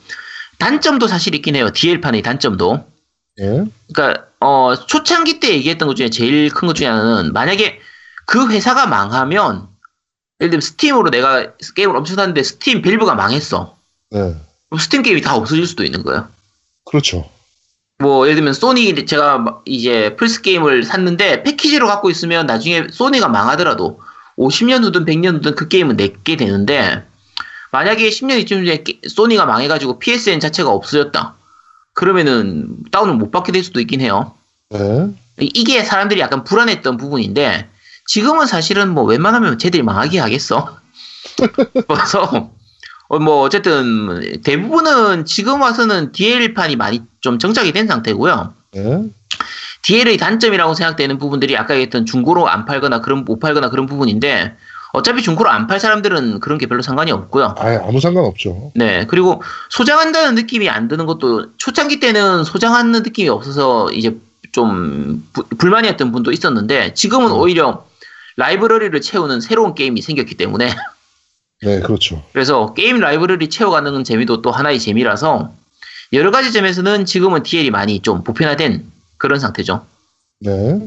단점도 0.60 1.08
사실 1.08 1.36
있긴 1.36 1.55
해요. 1.55 1.70
DL판의 1.74 2.22
단점도. 2.22 2.86
예. 3.41 3.63
그러니까 3.94 4.25
어, 4.39 4.75
초창기 4.88 5.39
때 5.41 5.50
얘기했던 5.55 5.88
것 5.89 5.96
중에 5.96 6.10
제일 6.10 6.50
큰 6.50 6.67
것 6.67 6.74
중에 6.75 6.88
하나는 6.88 7.34
만약에 7.34 7.79
그 8.25 8.50
회사가 8.50 8.88
망하면 8.88 9.67
예를 10.39 10.51
들면 10.51 10.62
스팀으로 10.62 11.10
내가 11.10 11.51
게임을 11.75 11.96
엄청 11.96 12.15
샀는데 12.15 12.41
스팀 12.44 12.82
밸브가 12.82 13.13
망했어. 13.15 13.75
네. 14.12 14.20
그럼 14.70 14.79
스팀 14.79 15.01
게임이 15.03 15.20
다 15.22 15.36
없어질 15.36 15.67
수도 15.67 15.84
있는 15.84 16.03
거예요. 16.03 16.29
그렇죠. 16.86 17.30
뭐 18.00 18.25
예를 18.25 18.36
들면 18.36 18.54
소니 18.54 19.06
제가 19.06 19.38
막 19.38 19.62
이제 19.65 20.15
플스 20.18 20.42
게임을 20.42 20.84
샀는데 20.84 21.44
패키지로 21.44 21.88
갖고 21.88 22.10
있으면 22.10 22.46
나중에 22.46 22.88
소니가 22.92 23.30
망하더라도 23.30 24.00
50년 24.38 24.84
후든 24.84 25.06
100년 25.06 25.36
후든 25.36 25.56
그 25.56 25.68
게임은 25.68 25.96
내게 25.96 26.36
되는데 26.36 27.04
만약에 27.72 28.10
10년 28.10 28.39
이쯤 28.42 28.65
전에 28.65 28.84
게- 28.84 29.00
소니가 29.08 29.46
망해가지고 29.46 30.00
PSN 30.00 30.39
자체가 30.39 30.70
없어졌다. 30.70 31.36
그러면은 31.94 32.77
다운을 32.92 33.15
못 33.15 33.32
받게 33.32 33.51
될 33.54 33.63
수도 33.63 33.80
있긴 33.80 34.01
해요. 34.01 34.34
네. 34.70 35.08
이- 35.39 35.51
이게 35.54 35.84
사람들이 35.84 36.20
약간 36.20 36.44
불안했던 36.44 36.98
부분인데 36.98 37.70
지금은 38.08 38.46
사실은 38.46 38.89
뭐 38.89 39.04
웬만하면 39.06 39.58
쟤들이 39.58 39.84
망하게 39.84 40.20
하겠어. 40.20 40.77
그래서 41.88 42.24
어, 42.24 42.55
뭐 43.10 43.42
어쨌든 43.42 44.42
대부분은 44.44 45.26
지금 45.26 45.62
와서는 45.62 46.12
DL판이 46.12 46.76
많이 46.76 47.02
좀 47.22 47.38
정착이 47.40 47.72
된 47.72 47.88
상태고요. 47.88 48.54
네. 48.74 49.04
DL의 49.84 50.18
단점이라고 50.18 50.74
생각되는 50.74 51.18
부분들이 51.20 51.56
아까 51.58 51.76
얘기했던 51.76 52.06
중고로 52.08 52.48
안 52.50 52.66
팔거나 52.66 53.02
그런 53.02 53.24
못 53.24 53.40
팔거나 53.40 53.70
그런 53.70 53.86
부분인데 53.86 54.56
어차피 54.94 55.22
중고로 55.22 55.50
안 55.50 55.68
팔 55.68 55.80
사람들은 55.80 56.40
그런 56.40 56.58
게 56.58 56.66
별로 56.68 56.82
상관이 56.82 57.12
없고요. 57.12 57.54
아예 57.60 57.78
아무 57.84 58.00
상관 58.00 58.24
없죠. 58.26 58.72
네, 58.76 59.06
그리고 59.08 59.44
소장한다는 59.70 60.36
느낌이 60.36 60.70
안 60.70 60.88
드는 60.88 61.06
것도 61.06 61.58
초창기 61.58 62.00
때는 62.00 62.44
소장하는 62.46 63.04
느낌이 63.04 63.30
없어서 63.30 63.92
이제 63.92 64.16
좀 64.54 65.28
부- 65.34 65.44
불만이었던 65.58 66.12
분도 66.12 66.32
있었는데 66.32 66.94
지금은 66.94 67.28
음. 67.32 67.36
오히려 67.36 67.86
라이브러리를 68.38 69.00
채우는 69.02 69.42
새로운 69.42 69.76
게임이 69.76 70.02
생겼기 70.02 70.36
때문에 70.36 70.74
네, 71.62 71.80
그렇죠. 71.80 72.24
그래서 72.34 72.74
게임 72.74 73.00
라이브러리 73.00 73.50
채워가는 73.50 74.04
재미도 74.04 74.42
또 74.42 74.52
하나의 74.52 74.80
재미라서 74.80 75.54
여러 76.14 76.32
가지 76.32 76.52
점에서는 76.52 77.06
지금은 77.06 77.44
DL이 77.44 77.72
많이 77.72 78.02
좀 78.02 78.24
보편화된 78.24 78.92
그런 79.18 79.40
상태죠. 79.40 79.86
네. 80.42 80.80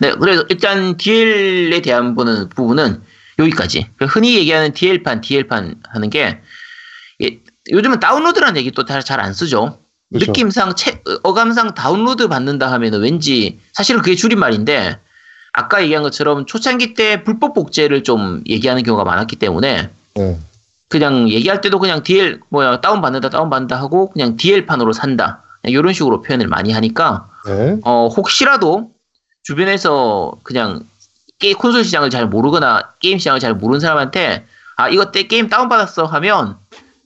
네, 0.00 0.12
그래서 0.12 0.44
일단 0.50 0.96
DL에 0.96 1.80
대한 1.80 2.14
부분은, 2.14 2.50
부분은 2.50 3.02
여기까지. 3.38 3.86
그 3.96 4.04
흔히 4.04 4.36
얘기하는 4.36 4.72
DL판, 4.72 5.20
DL판 5.22 5.76
하는 5.88 6.10
게, 6.10 6.38
예, 7.22 7.38
요즘은 7.70 7.98
다운로드라는 8.00 8.56
얘기 8.58 8.70
또 8.70 8.84
잘 8.84 9.02
안 9.20 9.32
쓰죠. 9.32 9.78
그렇죠. 10.12 10.30
느낌상, 10.30 10.76
체- 10.76 11.02
어감상 11.22 11.74
다운로드 11.74 12.28
받는다 12.28 12.70
하면은 12.72 13.00
왠지, 13.00 13.58
사실은 13.72 14.00
그게 14.02 14.14
줄임말인데, 14.14 14.98
아까 15.56 15.82
얘기한 15.82 16.02
것처럼 16.02 16.44
초창기 16.44 16.92
때 16.92 17.24
불법 17.24 17.54
복제를 17.54 18.02
좀 18.02 18.42
얘기하는 18.46 18.82
경우가 18.82 19.04
많았기 19.04 19.36
때문에, 19.36 19.88
네. 20.14 20.38
그냥 20.88 21.30
얘기할 21.30 21.62
때도 21.62 21.78
그냥 21.78 22.02
DL, 22.02 22.40
뭐야, 22.50 22.82
다운 22.82 23.00
받는다, 23.00 23.30
다운 23.30 23.48
받는다 23.48 23.80
하고, 23.80 24.10
그냥 24.10 24.36
DL판으로 24.36 24.92
산다. 24.92 25.42
이런 25.64 25.94
식으로 25.94 26.20
표현을 26.20 26.46
많이 26.46 26.72
하니까, 26.72 27.30
네. 27.46 27.78
어, 27.84 28.06
혹시라도 28.08 28.90
주변에서 29.44 30.32
그냥 30.42 30.82
게 31.38 31.54
콘솔 31.54 31.84
시장을 31.84 32.10
잘 32.10 32.26
모르거나 32.26 32.90
게임 33.00 33.18
시장을 33.18 33.40
잘 33.40 33.54
모르는 33.54 33.80
사람한테 33.80 34.44
아, 34.76 34.88
이거 34.88 35.10
때 35.10 35.26
게임 35.26 35.48
다운 35.48 35.68
받았어 35.68 36.04
하면 36.04 36.56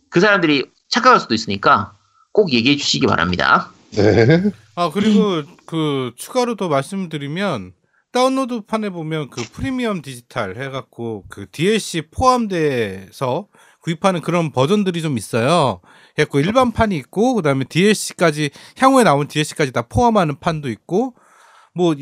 그 0.09 0.21
사람들이 0.21 0.66
착각할 0.88 1.21
수도 1.21 1.35
있으니까 1.35 1.92
꼭 2.33 2.52
얘기해 2.52 2.76
주시기 2.76 3.07
바랍니다. 3.07 3.71
네. 3.92 4.50
아 4.75 4.90
그리고 4.92 5.42
그 5.66 6.12
추가로 6.16 6.57
더 6.57 6.69
말씀드리면 6.69 7.73
다운로드 8.12 8.62
판에 8.62 8.90
보면 8.90 9.30
그 9.30 9.42
프리미엄 9.52 10.02
디지털 10.02 10.56
해갖고 10.56 11.24
그 11.28 11.46
DLC 11.50 12.08
포함돼서 12.10 13.48
구입하는 13.82 14.20
그런 14.20 14.52
버전들이 14.52 15.00
좀 15.00 15.16
있어요. 15.16 15.80
그래갖고 16.14 16.40
일반 16.40 16.72
판이 16.72 16.96
있고 16.96 17.34
그다음에 17.34 17.64
DLC까지 17.68 18.50
향후에 18.76 19.04
나온 19.04 19.28
DLC까지 19.28 19.72
다 19.72 19.82
포함하는 19.82 20.38
판도 20.38 20.68
있고 20.68 21.14
뭐 21.74 21.94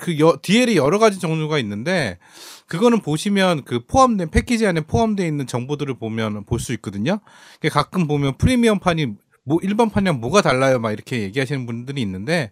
그 0.00 0.16
DL이 0.42 0.76
여러 0.76 0.98
가지 0.98 1.20
종류가 1.20 1.58
있는데 1.58 2.18
그거는 2.66 3.00
보시면 3.00 3.64
그 3.64 3.84
포함된 3.86 4.30
패키지 4.30 4.66
안에 4.66 4.80
포함되어 4.80 5.26
있는 5.26 5.46
정보들을 5.46 5.98
보면 5.98 6.44
볼 6.46 6.58
수 6.58 6.72
있거든요. 6.74 7.20
가끔 7.70 8.06
보면 8.08 8.38
프리미엄 8.38 8.80
판이 8.80 9.14
뭐 9.44 9.58
일반 9.62 9.90
판이랑 9.90 10.20
뭐가 10.20 10.42
달라요? 10.42 10.78
막 10.78 10.92
이렇게 10.92 11.20
얘기하시는 11.20 11.66
분들이 11.66 12.00
있는데 12.02 12.50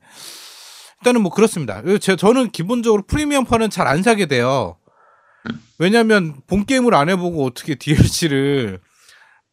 일단은 1.01 1.23
뭐 1.23 1.31
그렇습니다. 1.33 1.83
제 2.01 2.17
저는 2.17 2.51
기본적으로 2.51 3.03
프리미엄 3.07 3.45
판은 3.45 3.71
잘 3.71 3.87
안 3.87 4.03
사게 4.03 4.27
돼요. 4.27 4.77
왜냐하면 5.79 6.35
본 6.47 6.67
게임을 6.67 6.95
안 6.95 7.09
해보고 7.09 7.45
어떻게 7.47 7.75
DLC를 7.77 8.81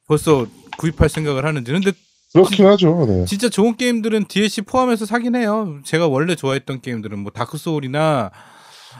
벌써 0.07 0.47
구입할 0.77 1.07
생각을 1.09 1.45
하는지. 1.45 1.71
근데 1.71 1.91
그렇긴 2.33 2.65
하죠. 2.65 3.05
네. 3.07 3.25
진짜 3.25 3.47
좋은 3.47 3.77
게임들은 3.77 4.25
DLC 4.25 4.63
포함해서 4.63 5.05
사긴 5.05 5.35
해요. 5.35 5.79
제가 5.85 6.07
원래 6.07 6.35
좋아했던 6.35 6.81
게임들은 6.81 7.19
뭐 7.19 7.31
다크 7.31 7.57
소울이나 7.57 8.31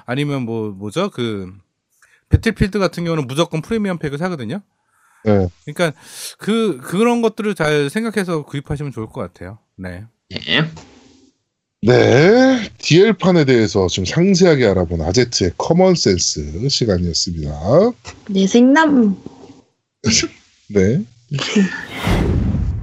아니면 0.06 0.44
뭐 0.44 0.70
뭐죠 0.70 1.10
그 1.10 1.52
배틀필드 2.30 2.80
같은 2.80 3.04
경우는 3.04 3.28
무조건 3.28 3.62
프리미엄 3.62 3.98
팩을 3.98 4.18
사거든요. 4.18 4.62
네. 5.26 5.48
그러니까 5.66 6.00
그 6.38 6.80
그런 6.82 7.22
것들을 7.22 7.56
잘 7.56 7.90
생각해서 7.90 8.44
구입하시면 8.44 8.92
좋을 8.94 9.08
것 9.08 9.20
같아요. 9.22 9.58
네. 9.76 10.06
네. 10.30 10.72
네. 11.86 12.70
DL판에 12.80 13.46
대해서 13.46 13.86
좀 13.88 14.06
상세하게 14.06 14.66
알아본 14.66 15.02
아제트의 15.02 15.52
common 15.58 15.94
sense 15.94 16.68
시간이었습니다. 16.68 17.52
내 18.30 18.48
생남 18.48 19.16
네. 20.70 21.02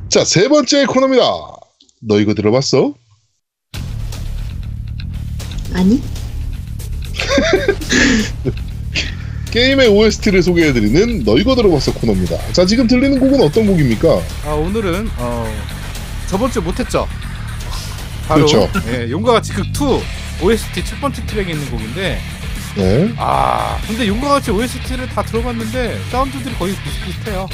자, 0.09 0.25
세 0.25 0.49
번째 0.49 0.87
코너입니다. 0.87 1.25
너 2.01 2.21
이거 2.21 2.35
들어봤어? 2.35 2.95
아니 5.75 6.01
게임의 9.51 9.89
OST를 9.89 10.43
소개해드리는 10.43 11.25
너 11.25 11.39
이거 11.39 11.55
들어봤어 11.57 11.93
코너입니다. 11.95 12.53
자, 12.53 12.67
지금 12.67 12.87
들리는 12.87 13.19
곡은 13.19 13.41
어떤 13.41 13.67
곡입니까? 13.67 14.21
아 14.45 14.53
오늘은 14.53 15.09
어 15.19 15.47
저번 16.29 16.53
주에 16.53 16.63
못했죠. 16.63 17.09
바로 18.35 18.47
그렇죠. 18.47 18.71
예, 18.89 19.11
용과 19.11 19.33
같이 19.33 19.53
극2 19.53 20.03
OST 20.43 20.85
첫 20.85 21.01
번째 21.01 21.25
트랙에 21.27 21.53
있는 21.53 21.71
곡인데 21.71 22.21
네. 22.77 23.13
아 23.19 23.79
근데 23.87 24.07
용과 24.07 24.29
같이 24.31 24.51
OST를 24.51 25.09
다 25.09 25.23
들어봤는데 25.23 26.01
사운드들이 26.11 26.55
거의 26.57 26.75
비슷비슷해요. 26.77 27.49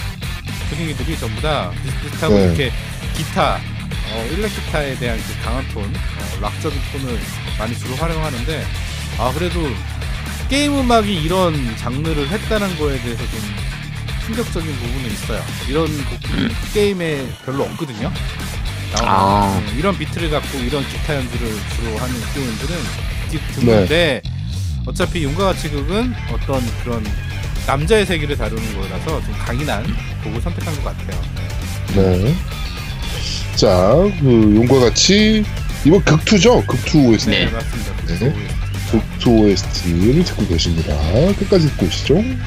분위기들이 0.71 1.19
전부 1.19 1.41
다 1.43 1.71
비슷비슷하고 1.83 2.35
네. 2.35 2.45
이렇게 2.45 2.73
기타 3.17 3.59
어, 4.11 4.27
일렉 4.33 4.51
기타에 4.55 4.95
대한 4.97 5.19
그 5.19 5.45
강한 5.45 5.67
톤, 5.69 5.83
어, 5.85 6.41
락적인 6.41 6.79
톤을 6.93 7.19
많이 7.59 7.77
주로 7.79 7.95
활용하는데 7.97 8.65
아 9.19 9.33
그래도 9.35 9.69
게임 10.49 10.79
음악이 10.79 11.13
이런 11.15 11.77
장르를 11.77 12.29
했다는 12.29 12.79
거에 12.79 12.99
대해서 13.03 13.23
좀 13.31 13.41
충격적인 14.25 14.73
부분은 14.73 15.07
있어요. 15.11 15.43
이런 15.69 15.87
곡- 16.05 16.21
게임에 16.73 17.27
별로 17.45 17.65
없거든요. 17.65 18.13
나오는 18.93 19.09
아. 19.13 19.63
네, 19.67 19.79
이런 19.79 19.97
비트를 19.99 20.31
갖고 20.31 20.59
이런 20.59 20.87
기타 20.89 21.15
연주를 21.17 21.49
주로 21.77 21.97
하는 21.99 22.15
게임들은 22.35 22.77
드- 23.31 23.61
드문데 23.61 24.23
어차피 24.87 25.25
용과 25.25 25.47
같이 25.47 25.69
극은 25.71 26.15
어떤 26.33 26.63
그런 26.83 27.05
남자의 27.67 28.07
세계를 28.07 28.37
다루는 28.37 28.81
거라서 28.81 29.21
좀 29.23 29.33
강인한 29.39 29.85
곡을 30.25 30.41
선택한 30.41 30.75
것 30.77 30.85
같아요. 30.85 31.21
네. 31.95 32.19
네. 32.25 32.35
자, 33.57 33.93
그 34.21 34.53
용과 34.57 34.81
같이 34.81 35.45
이번 35.85 36.03
극2죠? 36.05 36.65
극2 36.67 37.09
OST. 37.09 37.31
네. 37.31 37.47
맞습니다. 37.47 37.93
네. 38.07 38.19
그 38.91 39.01
극2 39.21 39.27
OST를 39.43 40.25
듣고 40.25 40.47
계십니다. 40.47 40.95
끝까지 41.39 41.67
듣고 41.69 41.87
오시죠. 41.87 42.15
네. 42.15 42.39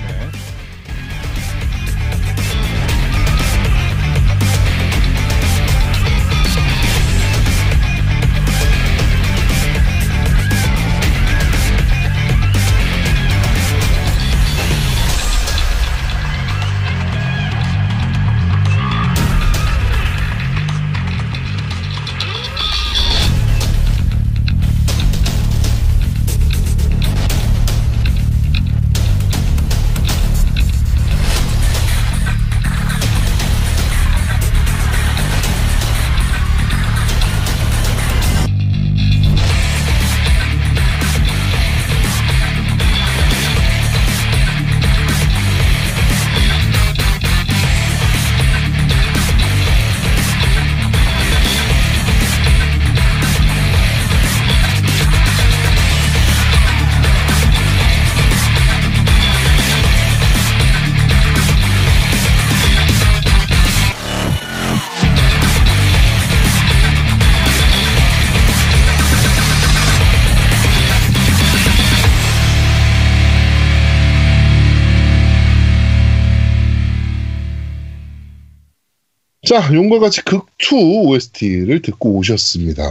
자, 79.51 79.73
용과 79.73 79.99
같이 79.99 80.21
극2 80.21 81.07
OST를 81.07 81.81
듣고 81.81 82.15
오셨습니다. 82.15 82.83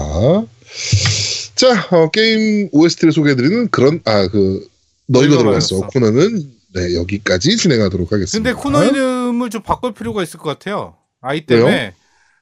자, 1.54 1.88
어, 1.90 2.10
게임 2.10 2.68
OST를 2.70 3.12
소개해드리는 3.12 3.70
그런, 3.70 4.02
아, 4.04 4.28
그, 4.28 4.68
너희가 5.06 5.36
너희가 5.36 5.38
들어갔어. 5.38 5.80
코너는, 5.86 6.52
네, 6.74 6.96
여기까지 6.96 7.56
진행하도록 7.56 8.12
하겠습니다. 8.12 8.52
근데 8.52 8.62
코너 8.62 8.84
이름을 8.84 9.48
좀 9.48 9.62
바꿀 9.62 9.94
필요가 9.94 10.22
있을 10.22 10.38
것 10.38 10.50
같아요. 10.50 10.96
아이 11.22 11.46
때문에 11.46 11.94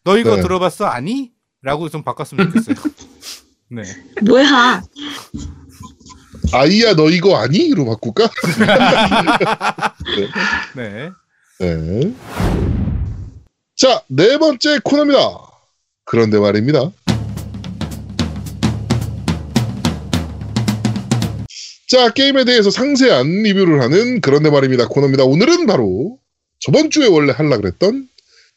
너 0.02 0.18
이거 0.18 0.34
네. 0.34 0.42
들어봤어 0.42 0.86
아니? 0.86 1.30
라고 1.62 1.88
좀 1.88 2.02
바꿨으면 2.02 2.50
좋겠어요. 2.52 2.74
네. 3.70 3.82
뭐야? 4.26 4.82
아이야, 6.52 6.94
너 6.94 7.08
이거 7.08 7.36
아니? 7.36 7.70
로 7.72 7.86
바꿀까? 7.86 8.28
네. 10.74 11.10
네. 11.60 12.14
자, 13.78 14.02
네 14.08 14.38
번째 14.38 14.80
코너입니다. 14.82 15.20
그런데 16.04 16.40
말입니다. 16.40 16.90
자, 21.86 22.10
게임에 22.10 22.44
대해서 22.44 22.70
상세한 22.70 23.24
리뷰를 23.44 23.80
하는 23.80 24.20
그런데 24.20 24.50
말입니다. 24.50 24.88
코너입니다. 24.88 25.22
오늘은 25.22 25.66
바로 25.66 26.18
저번 26.58 26.90
주에 26.90 27.06
원래 27.06 27.32
하려고 27.32 27.62
그랬던 27.62 28.08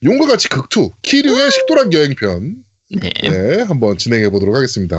용과 0.04 0.26
같이 0.26 0.50
극투 0.50 0.90
키류의 1.04 1.52
식도락 1.52 1.94
여행편 1.94 2.64
네. 2.94 3.10
네, 3.24 3.62
한번 3.64 3.98
진행해 3.98 4.30
보도록 4.30 4.56
하겠습니다. 4.56 4.98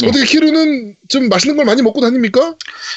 네. 0.00 0.08
어떻게 0.08 0.24
키류는 0.24 0.96
좀 1.08 1.28
맛있는 1.28 1.56
걸 1.56 1.64
많이 1.66 1.82
먹고 1.82 2.00
다닙니까? 2.00 2.54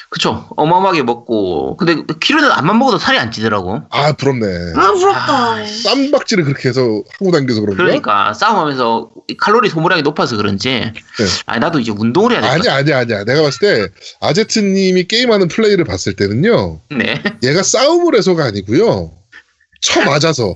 그쵸. 0.09 0.47
어마어마하게 0.57 1.03
먹고. 1.03 1.77
근데 1.77 1.95
키로는 2.19 2.51
안만 2.51 2.79
먹어도 2.79 2.97
살이 2.97 3.19
안 3.19 3.31
찌더라고. 3.31 3.81
아, 3.89 4.13
부럽네. 4.13 4.47
아 4.75 4.91
부럽다. 4.93 5.53
아, 5.55 5.65
쌈박질을 5.65 6.43
그렇게 6.45 6.69
해서 6.69 6.81
하고 6.81 7.31
다니면서 7.31 7.61
그런가? 7.61 7.83
그러니까 7.83 8.33
싸움하면서 8.33 9.11
이 9.27 9.37
칼로리 9.37 9.69
소모량이 9.69 10.01
높아서 10.01 10.37
그런지. 10.37 10.91
아 11.45 11.59
나도 11.59 11.79
이제 11.79 11.91
운동을 11.95 12.31
해야 12.31 12.41
될것 12.41 12.61
네. 12.63 12.69
아니야, 12.69 12.77
아니야, 12.79 12.99
아니야. 12.99 13.23
내가 13.25 13.43
봤을 13.43 13.59
때 13.59 13.87
아제트님이 14.21 15.07
게임하는 15.07 15.47
플레이를 15.47 15.85
봤을 15.85 16.15
때는요, 16.15 16.79
같네. 16.89 17.21
얘가 17.43 17.61
싸움을 17.63 18.15
해서가 18.15 18.45
아니고요, 18.45 19.11
쳐 19.81 20.01
맞아서, 20.05 20.55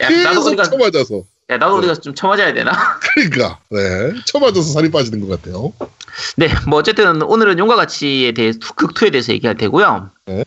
야, 0.00 0.10
나도 0.10 0.28
계속 0.30 0.46
어디가, 0.48 0.62
쳐 0.64 0.76
맞아서. 0.76 1.22
야, 1.50 1.56
나도 1.56 1.76
어디가 1.76 1.94
좀 1.94 2.14
쳐맞아야 2.14 2.52
되나? 2.52 2.72
그러니까, 3.00 3.58
네, 3.70 4.12
쳐 4.24 4.38
맞아서 4.38 4.62
살이 4.62 4.90
빠지는 4.90 5.20
것 5.26 5.40
같아요. 5.40 5.72
네, 6.36 6.48
뭐 6.66 6.78
어쨌든 6.78 7.22
오늘은 7.22 7.58
용과 7.58 7.76
같이에 7.76 8.32
대해 8.32 8.52
극투에 8.76 9.10
대해서 9.10 9.32
얘기할 9.32 9.56
테고요. 9.56 10.10
네. 10.26 10.44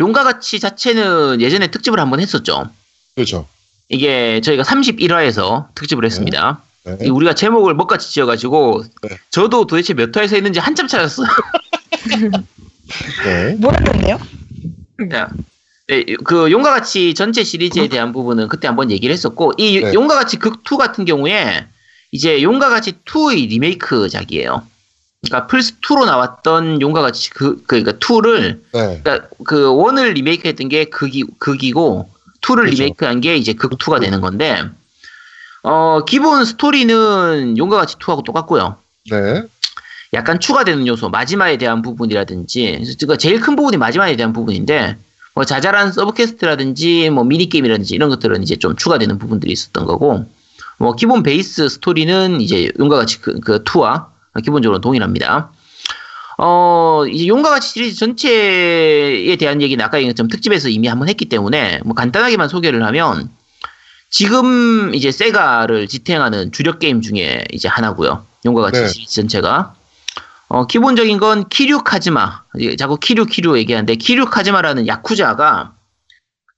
용과 0.00 0.24
같이 0.24 0.58
자체는 0.60 1.40
예전에 1.40 1.68
특집을 1.70 2.00
한번 2.00 2.20
했었죠. 2.20 2.70
그렇죠. 3.14 3.46
이게 3.88 4.40
저희가 4.40 4.62
31화에서 4.62 5.66
특집을 5.74 6.04
했습니다. 6.04 6.62
네. 6.84 6.96
이 7.02 7.08
우리가 7.10 7.34
제목을 7.34 7.74
먹같이 7.74 8.10
지어가지고 8.10 8.84
네. 9.02 9.18
저도 9.30 9.66
도대체 9.66 9.92
몇 9.94 10.16
화에서 10.16 10.36
했는지 10.36 10.58
한참 10.58 10.88
찾았어요. 10.88 11.26
네. 13.24 13.54
뭐였는데요? 13.58 14.18
자, 15.08 15.28
네, 15.88 16.04
그 16.24 16.50
용과 16.50 16.70
같이 16.70 17.14
전체 17.14 17.42
시리즈에 17.42 17.88
대한 17.88 18.12
부분은 18.12 18.48
그때 18.48 18.68
한번 18.68 18.90
얘기를 18.90 19.12
했었고 19.12 19.52
이 19.56 19.80
네. 19.80 19.92
용과 19.94 20.14
같이 20.14 20.38
극 20.38 20.62
2 20.70 20.76
같은 20.76 21.04
경우에 21.04 21.66
이제 22.12 22.42
용과 22.42 22.68
같이 22.68 22.92
2의 23.04 23.48
리메이크작이에요. 23.48 24.62
그러니까 25.22 25.46
플스 25.48 25.78
2로 25.80 26.06
나왔던 26.06 26.80
용과 26.80 27.02
같이 27.02 27.30
그 27.30 27.62
그러니까 27.66 27.92
2를 27.92 28.60
네. 28.72 29.00
그러니까 29.02 29.28
그 29.44 29.74
one을 29.74 30.12
리메이크했던 30.14 30.68
게 30.68 30.84
극이 30.86 31.24
극이고 31.38 32.08
2를 32.40 32.56
그렇죠. 32.56 32.70
리메이크한 32.70 33.20
게 33.20 33.36
이제 33.36 33.52
극 33.52 33.78
2가 33.78 34.00
되는 34.00 34.20
건데 34.20 34.62
어 35.62 36.04
기본 36.04 36.44
스토리는 36.44 37.58
용과 37.58 37.76
같이 37.76 37.96
2하고 37.96 38.24
똑같고요. 38.24 38.76
네. 39.10 39.42
약간 40.12 40.40
추가되는 40.40 40.86
요소, 40.86 41.08
마지막에 41.10 41.56
대한 41.56 41.82
부분이라든지, 41.82 42.72
그래서 42.78 42.94
그러니까 42.98 43.16
제일 43.16 43.40
큰 43.40 43.54
부분이 43.54 43.76
마지막에 43.76 44.16
대한 44.16 44.32
부분인데, 44.32 44.96
뭐 45.34 45.44
자잘한 45.44 45.92
sub 45.92 46.13
quest라든지, 46.13 47.10
뭐 47.10 47.22
미니게임이라든지 47.24 47.94
이런 47.94 48.08
것들은 48.08 48.42
이제 48.42 48.56
좀 48.56 48.74
추가되는 48.74 49.18
부분들이 49.18 49.52
있었던 49.52 49.84
거고, 49.86 50.26
뭐 50.78 50.94
기본 50.96 51.22
베이스 51.22 51.68
스토리는 51.68 52.40
이제 52.40 52.72
용과 52.78 52.96
같이 52.96 53.20
그, 53.20 53.38
그 53.38 53.62
2와 53.62 54.06
기본적으로 54.42 54.80
동일합니다. 54.80 55.52
어, 56.38 57.04
이제 57.06 57.26
용과 57.28 57.50
같이 57.50 57.68
시리즈 57.68 57.98
전체에 57.98 59.36
대한 59.36 59.60
얘기는 59.62 59.84
아까 59.84 59.98
얘기한 59.98 60.14
것처럼 60.14 60.28
특집에서 60.28 60.70
이미 60.70 60.88
한번 60.88 61.08
했기 61.08 61.26
때문에, 61.26 61.80
뭐 61.84 61.94
간단하게만 61.94 62.48
소개를 62.48 62.82
하면, 62.84 63.30
지금 64.10 64.92
이제 64.92 65.12
세가를 65.12 65.86
지탱하는 65.86 66.50
주력 66.50 66.80
게임 66.80 67.00
중에 67.00 67.44
이제 67.52 67.68
하나고요. 67.68 68.24
용과 68.44 68.62
같이 68.62 68.80
네. 68.80 68.88
시리즈 68.88 69.14
전체가. 69.14 69.74
어, 70.50 70.66
기본적인 70.66 71.18
건 71.18 71.48
키류 71.48 71.84
카즈마. 71.84 72.42
자꾸 72.76 72.96
키류 72.96 73.26
키류 73.26 73.56
얘기하는데 73.58 73.94
키류 73.94 74.26
카즈마라는 74.26 74.88
야쿠자가 74.88 75.74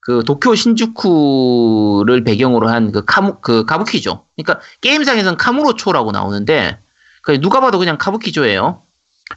그 0.00 0.24
도쿄 0.24 0.54
신주쿠를 0.54 2.24
배경으로 2.24 2.68
한 2.70 2.90
그 2.90 3.04
카무 3.04 3.36
그 3.42 3.66
가부키죠. 3.66 4.24
그러니까 4.34 4.64
게임상에서는 4.80 5.36
카무로초라고 5.36 6.10
나오는데 6.10 6.78
그 7.22 7.38
누가 7.40 7.60
봐도 7.60 7.78
그냥 7.78 7.98
카부키조예요. 7.98 8.80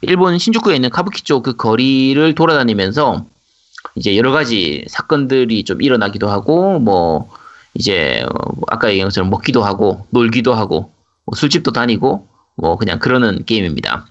일본 0.00 0.38
신주쿠에 0.38 0.74
있는 0.74 0.88
카부키조 0.88 1.42
그 1.42 1.54
거리를 1.56 2.34
돌아다니면서 2.34 3.26
이제 3.94 4.16
여러 4.16 4.32
가지 4.32 4.86
사건들이 4.88 5.64
좀 5.64 5.82
일어나기도 5.82 6.30
하고 6.30 6.78
뭐 6.78 7.30
이제 7.74 8.24
어, 8.24 8.52
아까 8.68 8.88
얘기한 8.88 9.08
것처럼 9.10 9.28
먹기도 9.28 9.62
하고 9.62 10.06
놀기도 10.10 10.54
하고 10.54 10.92
뭐 11.26 11.36
술집도 11.36 11.72
다니고 11.72 12.26
뭐 12.56 12.76
그냥 12.78 12.98
그러는 12.98 13.44
게임입니다. 13.44 14.06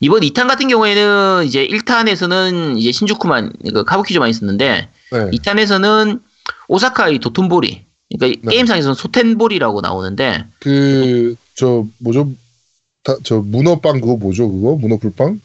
이번 0.00 0.20
2탄 0.22 0.46
같은 0.46 0.68
경우에는 0.68 1.44
이제 1.46 1.66
1탄에서는 1.66 2.78
이제 2.78 2.92
신주쿠만 2.92 3.52
그 3.74 3.84
카부키조만 3.84 4.28
있었는데 4.30 4.88
네. 5.12 5.30
2탄에서는 5.30 6.20
오사카의 6.68 7.18
도톤보리 7.18 7.84
그러니까 8.18 8.40
네. 8.48 8.54
게임상에서는 8.56 8.94
소텐보리라고 8.94 9.80
나오는데 9.80 10.44
그, 10.60 11.34
저, 11.56 11.84
뭐죠? 11.98 12.32
다, 13.02 13.16
저, 13.22 13.38
문어빵 13.40 14.00
그거 14.00 14.16
뭐죠? 14.16 14.50
그거? 14.50 14.76
문어불빵? 14.76 15.40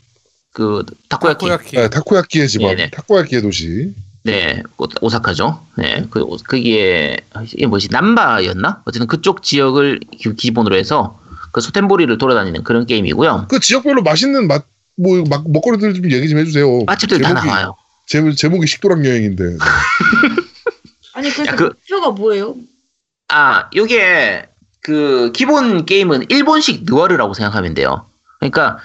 그 0.54 0.84
타코야키 1.10 1.48
타코야키. 1.48 1.76
네, 1.78 1.90
타코야키의 1.90 2.48
집안. 2.48 2.76
네네. 2.76 2.90
타코야키의 2.92 3.42
도시. 3.42 3.94
네 4.26 4.64
오- 4.78 4.86
오사카죠 5.02 5.60
네그 5.76 6.26
그게 6.48 7.18
이게 7.52 7.66
뭐지 7.68 7.90
남바였나 7.92 8.84
어쨌든 8.86 9.06
그쪽 9.08 9.44
지역을 9.44 10.00
기- 10.18 10.34
기본으로 10.34 10.78
해서 10.78 11.20
그 11.54 11.62
소텐보리를 11.62 12.18
돌아다니는 12.18 12.64
그런 12.64 12.86
게임이고요 12.86 13.46
그 13.48 13.60
지역별로 13.62 14.04
맛있는 14.04 14.48
맛, 14.48 14.66
뭐, 14.98 15.24
막, 15.30 15.50
먹거리들 15.50 15.94
좀 15.94 16.12
얘기 16.12 16.28
좀 16.28 16.40
해주세요. 16.40 16.84
맛집들 16.86 17.22
다 17.22 17.30
제목이- 17.34 17.46
나와요 17.46 17.76
제목, 18.08 18.36
제목이 18.36 18.68
식도락 18.68 19.06
여행인데. 19.06 19.58
아니 21.14 21.30
그- 21.30 21.64
목표가 21.64 22.12
뭐예요? 22.12 22.56
아, 23.30 23.70
요게 23.76 24.48
그 24.82 25.32
기본 25.34 25.86
게임은 25.86 26.26
일본식 26.30 26.84
느와르라고 26.86 27.34
생각하면 27.34 27.74
돼요. 27.74 28.06
그러니까 28.40 28.78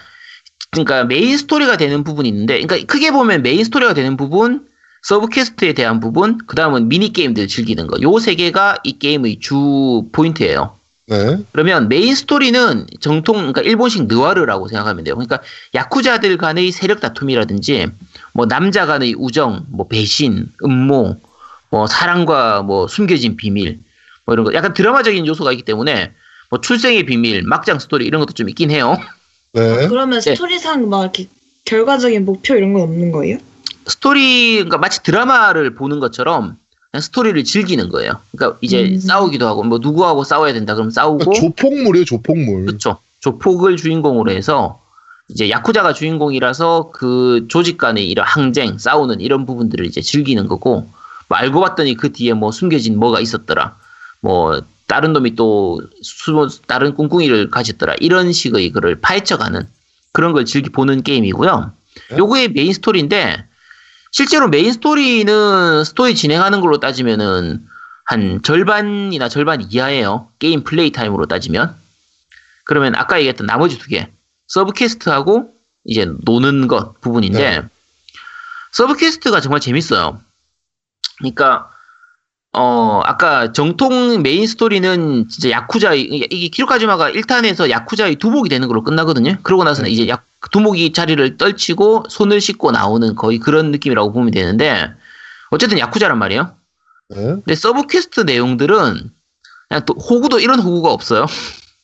그러니까 0.70 1.04
메인 1.04 1.36
스토리가 1.36 1.76
되는 1.76 2.04
부분이 2.04 2.28
있는데 2.28 2.60
그러니까 2.60 2.86
크게 2.92 3.10
보면 3.10 3.42
메인 3.42 3.64
스토리가 3.64 3.94
되는 3.94 4.16
부분, 4.16 4.66
sub 5.02 5.28
quest에 5.28 5.72
대한 5.72 5.98
부분, 6.00 6.38
그 6.46 6.54
다음은 6.54 6.88
미니 6.88 7.12
게임들 7.12 7.48
즐기는 7.48 7.86
거. 7.86 7.96
요 8.02 8.18
세 8.20 8.34
개가 8.34 8.76
이 8.84 8.98
게임의 8.98 9.40
주 9.40 10.04
포인트예요. 10.12 10.77
네. 11.08 11.38
그러면 11.52 11.88
메인 11.88 12.14
스토리는 12.14 12.86
정통 13.00 13.36
그러니까 13.36 13.62
일본식 13.62 14.08
느와르라고 14.08 14.68
생각하면 14.68 15.04
돼요. 15.04 15.14
그러니까 15.14 15.40
야쿠자들 15.74 16.36
간의 16.36 16.70
세력 16.70 17.00
다툼이라든지 17.00 17.86
뭐 18.34 18.46
남자 18.46 18.84
간의 18.84 19.14
우정, 19.16 19.64
뭐 19.70 19.88
배신, 19.88 20.46
음모, 20.62 21.16
뭐 21.70 21.86
사랑과 21.86 22.62
뭐 22.62 22.86
숨겨진 22.88 23.36
비밀 23.36 23.78
뭐 24.26 24.34
이런 24.34 24.44
거 24.44 24.52
약간 24.52 24.74
드라마적인 24.74 25.26
요소가 25.26 25.52
있기 25.52 25.64
때문에 25.64 26.12
뭐 26.50 26.60
출생의 26.60 27.06
비밀, 27.06 27.42
막장 27.42 27.78
스토리 27.78 28.06
이런 28.06 28.20
것도 28.20 28.34
좀 28.34 28.48
있긴 28.50 28.70
해요. 28.70 28.98
네. 29.54 29.88
그러면 29.88 30.20
네. 30.20 30.34
스토리상 30.34 30.90
막 30.90 31.02
이렇게 31.02 31.26
결과적인 31.64 32.26
목표 32.26 32.54
이런 32.54 32.74
건 32.74 32.82
없는 32.82 33.12
거예요? 33.12 33.38
스토리 33.86 34.56
그러니까 34.56 34.76
마치 34.76 35.02
드라마를 35.02 35.74
보는 35.74 36.00
것처럼 36.00 36.58
그냥 36.90 37.02
스토리를 37.02 37.42
즐기는 37.44 37.88
거예요. 37.88 38.12
그러니까 38.32 38.58
이제 38.60 38.84
음. 38.84 38.98
싸우기도 38.98 39.46
하고 39.46 39.62
뭐 39.62 39.78
누구하고 39.78 40.24
싸워야 40.24 40.52
된다 40.52 40.74
그러면 40.74 40.90
싸우고 40.90 41.32
조폭물이에요, 41.34 42.04
조폭물. 42.04 42.66
그렇죠. 42.66 42.98
조폭을 43.20 43.76
주인공으로 43.76 44.30
해서 44.30 44.80
이제 45.28 45.50
야쿠자가 45.50 45.92
주인공이라서 45.92 46.90
그 46.92 47.46
조직 47.48 47.76
간의 47.76 48.08
이런 48.08 48.26
항쟁, 48.26 48.78
싸우는 48.78 49.20
이런 49.20 49.44
부분들을 49.44 49.84
이제 49.84 50.00
즐기는 50.00 50.46
거고 50.48 50.88
뭐 51.28 51.38
알고 51.38 51.60
봤더니 51.60 51.94
그 51.94 52.12
뒤에 52.12 52.32
뭐 52.32 52.50
숨겨진 52.50 52.98
뭐가 52.98 53.20
있었더라. 53.20 53.76
뭐 54.20 54.62
다른 54.86 55.12
놈이 55.12 55.34
또 55.34 55.82
숨어 56.02 56.48
다른 56.66 56.94
꿍꿍이를 56.94 57.50
가졌더라. 57.50 57.96
이런 58.00 58.32
식의 58.32 58.70
그를 58.70 58.98
파헤쳐가는 59.00 59.66
그런 60.12 60.32
걸 60.32 60.46
즐기 60.46 60.70
보는 60.70 61.02
게임이고요. 61.02 61.72
네? 62.10 62.16
요거의 62.16 62.52
메인 62.52 62.72
스토리인데 62.72 63.44
실제로 64.10 64.48
메인 64.48 64.72
스토리는 64.72 65.84
스토리 65.84 66.14
진행하는 66.14 66.60
걸로 66.60 66.78
따지면은 66.80 67.66
한 68.04 68.40
절반이나 68.42 69.28
절반 69.28 69.70
이하예요. 69.70 70.30
게임 70.38 70.64
플레이 70.64 70.90
타임으로 70.92 71.26
따지면. 71.26 71.76
그러면 72.64 72.94
아까 72.94 73.18
얘기했던 73.18 73.46
나머지 73.46 73.78
두 73.78 73.88
개. 73.88 74.08
sub 74.46 74.72
quest하고 74.72 75.52
이제 75.84 76.06
노는 76.24 76.68
것 76.68 77.00
부분인데 77.00 77.60
네. 77.60 77.62
sub 78.72 78.96
quest가 78.96 79.40
정말 79.40 79.60
재밌어요. 79.60 80.20
그러니까 81.18 81.70
어 82.52 83.02
아까 83.04 83.52
정통 83.52 84.22
메인 84.22 84.46
스토리는 84.46 85.28
진짜 85.28 85.50
야쿠자 85.50 85.94
이게 85.94 86.26
이게 86.30 86.48
키류 86.48 86.70
카즈마가 86.70 87.10
1탄에서 87.10 87.68
야쿠자의 87.68 88.16
두목이 88.16 88.48
되는 88.48 88.68
걸로 88.68 88.82
끝나거든요. 88.82 89.36
그러고 89.42 89.64
나서는 89.64 89.88
네. 89.88 89.92
이제 89.92 90.08
야, 90.08 90.22
두목이 90.50 90.92
자리를 90.92 91.36
떨치고 91.36 92.04
손을 92.08 92.40
씻고 92.40 92.70
나오는 92.70 93.14
거의 93.14 93.38
그런 93.38 93.70
느낌이라고 93.72 94.12
보면 94.12 94.30
되는데 94.30 94.90
어쨌든 95.50 95.78
야쿠자란 95.78 96.18
말이에요. 96.18 96.52
네. 97.10 97.16
근데 97.16 97.54
sub 97.54 97.86
quest 97.86 98.20
내용들은 98.20 99.10
그냥 99.68 99.84
또 99.84 99.94
호구도 99.94 100.40
이런 100.40 100.60
호구가 100.60 100.90
없어요. 100.92 101.26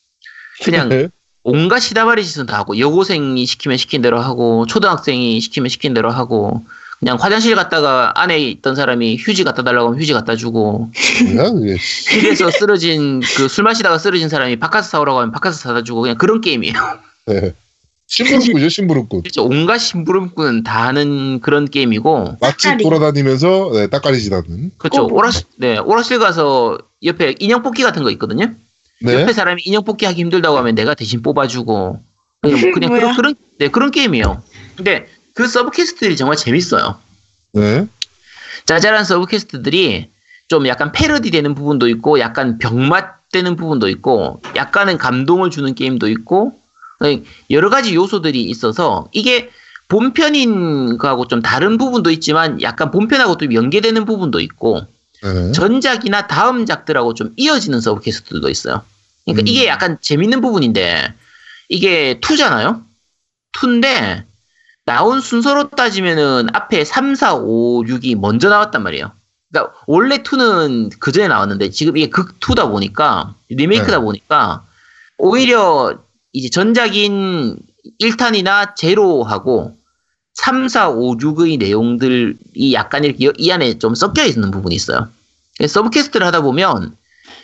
그냥 0.63 0.89
네. 0.89 1.07
온갖 1.43 1.79
시다바리 1.79 2.25
짓은 2.25 2.45
다 2.45 2.57
하고 2.57 2.79
여고생이 2.79 3.45
시키면 3.45 3.77
시킨 3.77 4.01
대로 4.01 4.19
하고 4.19 4.65
초등학생이 4.65 5.39
시키면 5.41 5.69
시킨 5.69 5.93
대로 5.93 6.09
하고 6.09 6.63
그냥 6.99 7.17
화장실 7.19 7.55
갔다가 7.55 8.13
안에 8.15 8.39
있던 8.39 8.75
사람이 8.75 9.17
휴지 9.17 9.43
갖다 9.43 9.61
달라고 9.63 9.89
하면 9.89 9.99
휴지 10.01 10.13
갖다 10.13 10.35
주고. 10.35 10.89
길에서 12.09 12.49
쓰러진 12.51 13.19
그 13.19 13.47
술 13.49 13.63
마시다가 13.65 13.97
쓰러진 13.97 14.29
사람이 14.29 14.55
바카스 14.55 14.89
사오라고 14.91 15.19
하면 15.19 15.31
바카스 15.33 15.59
사다 15.59 15.83
주고 15.83 16.01
그냥 16.01 16.17
그런 16.17 16.39
게임이에요. 16.41 16.73
네. 17.27 17.53
심부름꾼이죠 18.07 18.69
심부름꾼. 18.69 19.23
진짜 19.23 19.41
온갖 19.41 19.79
심부름꾼 19.79 20.63
다 20.63 20.87
하는 20.87 21.39
그런 21.41 21.65
게임이고 21.65 22.37
딱가리. 22.39 22.83
돌아다니면서 22.83 23.71
네, 23.73 23.87
딱가리 23.87 24.21
지나는. 24.21 24.71
그렇죠. 24.77 25.03
어, 25.03 25.07
오라실 25.11 25.45
네 25.57 25.77
오락실 25.79 26.19
가서 26.19 26.77
옆에 27.03 27.35
인형 27.39 27.63
뽑기 27.63 27.83
같은 27.83 28.03
거 28.03 28.11
있거든요. 28.11 28.53
네. 29.01 29.21
옆에 29.21 29.33
사람이 29.33 29.63
인형 29.65 29.83
뽑기 29.83 30.05
하기 30.05 30.21
힘들다고 30.21 30.57
하면 30.57 30.75
내가 30.75 30.93
대신 30.93 31.21
뽑아주고 31.21 31.99
그냥, 32.41 32.61
뭐 32.61 32.71
그냥? 32.73 32.93
그런 32.93 33.15
그런 33.15 33.35
네 33.59 33.67
그런 33.69 33.91
게임이에요. 33.91 34.43
근데 34.75 35.07
그 35.33 35.47
sub 35.47 35.71
quest들이 35.71 36.15
정말 36.15 36.37
재밌어요. 36.37 36.99
네. 37.53 37.87
짜잘한 38.65 39.03
sub 39.03 39.25
quest들이 39.25 40.09
좀 40.47 40.67
약간 40.67 40.91
패러디 40.91 41.31
되는 41.31 41.55
부분도 41.55 41.87
있고 41.89 42.19
약간 42.19 42.59
병맛 42.59 43.31
되는 43.31 43.55
부분도 43.55 43.89
있고 43.89 44.41
약간은 44.55 44.97
감동을 44.99 45.49
주는 45.49 45.73
게임도 45.73 46.07
있고 46.09 46.53
여러 47.49 47.69
가지 47.69 47.93
요소들이 47.95 48.43
있어서 48.43 49.09
이게 49.11 49.49
본편인 49.87 50.97
거하고 50.97 51.27
좀 51.27 51.41
다른 51.41 51.77
부분도 51.77 52.09
있지만 52.11 52.61
약간 52.61 52.91
본편하고 52.91 53.37
또 53.37 53.53
연계되는 53.53 54.05
부분도 54.05 54.39
있고 54.39 54.81
네. 55.21 55.51
전작이나 55.51 56.27
다음 56.27 56.65
작들하고 56.65 57.13
좀 57.13 57.31
이어지는 57.35 57.81
sub 57.81 58.01
quest도 58.01 58.49
있어요. 58.49 58.81
그러니까 59.25 59.43
음. 59.43 59.47
이게 59.47 59.67
약간 59.67 59.97
재밌는 60.01 60.41
부분인데 60.41 61.13
이게 61.69 62.19
2잖아요. 62.19 62.83
2인데 63.53 64.23
나온 64.85 65.19
순서로 65.19 65.69
따지면은 65.71 66.47
앞에 66.53 66.85
3, 66.85 67.15
4, 67.15 67.35
5, 67.35 67.83
6이 67.83 68.19
먼저 68.19 68.49
나왔단 68.49 68.83
말이에요. 68.83 69.11
그러니까 69.51 69.73
원래 69.87 70.17
2는 70.17 70.91
그 70.99 71.11
전에 71.11 71.27
나왔는데 71.27 71.71
지금 71.71 71.97
이게 71.97 72.09
극 72.09 72.39
2다 72.39 72.69
보니까 72.69 73.33
리메이크다 73.49 73.97
네. 73.97 74.03
보니까 74.03 74.63
오히려 75.17 75.97
이제 76.35 76.49
전작인 76.49 77.55
1탄이나 78.01 78.75
제로하고 78.75 79.77
3, 80.33 80.67
4, 80.67 80.89
5, 80.89 81.15
6의 81.15 81.57
내용들이 81.57 82.73
약간 82.73 83.05
이렇게 83.05 83.31
이 83.37 83.51
안에 83.51 83.79
좀 83.79 83.95
섞여 83.95 84.25
있는 84.25 84.51
부분이 84.51 84.75
있어요. 84.75 85.07
그래서 85.57 85.75
sub 85.75 85.88
quest를 85.88 86.27
하다 86.27 86.41
보면 86.41 86.97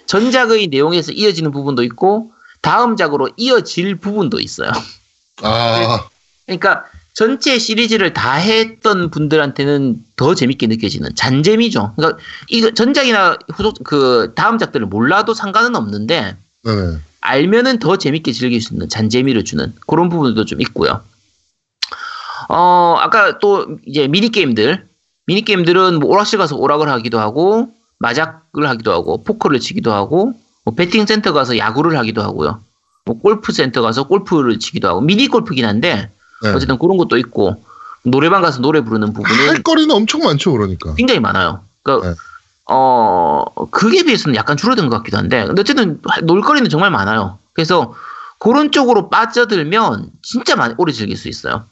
전작의 0.07 0.67
내용에서 0.67 1.13
이어지는 1.13 1.51
부분도 1.51 1.83
있고 1.83 2.33
다음 2.61 2.97
작으로 2.97 3.29
이어질 3.37 3.95
부분도 3.95 4.41
있어요. 4.41 4.71
아. 5.41 6.09
그러니까 6.45 6.83
전체 7.13 7.59
시리즈를 7.59 8.11
다 8.11 8.33
했던 8.33 9.09
분들한테는 9.09 10.03
더 10.17 10.35
재밌게 10.35 10.67
느껴지는 10.67 11.15
잔재미죠. 11.15 11.93
그러니까 11.95 12.21
이거 12.49 12.71
전작이나 12.71 13.37
후속 13.53 13.77
그 13.85 14.33
다음 14.35 14.57
작들을 14.57 14.85
몰라도 14.87 15.33
상관은 15.33 15.77
없는데 15.77 16.35
네네. 16.65 16.97
알면은 17.21 17.79
더 17.79 17.97
재밌게 17.97 18.31
즐길 18.33 18.61
수 18.61 18.73
있는 18.73 18.89
잔재미를 18.89 19.45
주는 19.45 19.73
그런 19.87 20.09
부분도 20.09 20.45
좀 20.45 20.59
있고요. 20.61 21.01
어, 22.49 22.95
아까 22.99 23.39
또 23.39 23.77
이제 23.85 24.07
미니게임들. 24.07 24.87
미니게임들은 25.27 25.99
뭐 25.99 26.09
오락실 26.09 26.39
가서 26.39 26.55
오락을 26.57 26.89
하기도 26.89 27.19
하고, 27.19 27.69
마작을 27.99 28.67
하기도 28.67 28.91
하고, 28.91 29.23
포커를 29.23 29.59
치기도 29.59 29.93
하고, 29.93 30.33
뭐 30.65 30.73
배팅 30.73 31.05
센터 31.05 31.31
가서 31.31 31.57
야구를 31.57 31.97
하기도 31.97 32.21
하고요. 32.21 32.59
뭐 33.05 33.19
골프 33.19 33.51
센터 33.53 33.81
가서 33.81 34.07
골프를 34.07 34.59
치기도 34.59 34.89
하고, 34.89 35.01
미니 35.01 35.27
골프긴 35.27 35.65
한데, 35.65 36.09
네. 36.43 36.49
어쨌든 36.49 36.79
그런 36.79 36.97
것도 36.97 37.17
있고, 37.17 37.63
노래방 38.03 38.41
가서 38.41 38.61
노래 38.61 38.81
부르는 38.81 39.13
부분은 39.13 39.49
할 39.49 39.61
거리는 39.61 39.93
엄청 39.93 40.21
많죠 40.21 40.51
그러니까. 40.51 40.95
굉장히 40.95 41.19
많아요. 41.19 41.61
그러니까 41.83 42.09
네. 42.09 42.15
어 42.73 43.43
그게 43.69 44.03
비해서는 44.03 44.35
약간 44.35 44.55
줄어든 44.55 44.89
것 44.89 44.97
같기도 44.97 45.17
한데 45.17 45.45
근데 45.45 45.59
어쨌든 45.61 45.99
놀거리는 46.23 46.69
정말 46.69 46.89
많아요. 46.89 47.37
그래서 47.53 47.93
그런 48.39 48.71
쪽으로 48.71 49.09
빠져들면 49.09 50.09
진짜 50.21 50.55
많이 50.55 50.73
오래 50.77 50.93
즐길 50.93 51.17
수 51.17 51.27
있어요. 51.27 51.65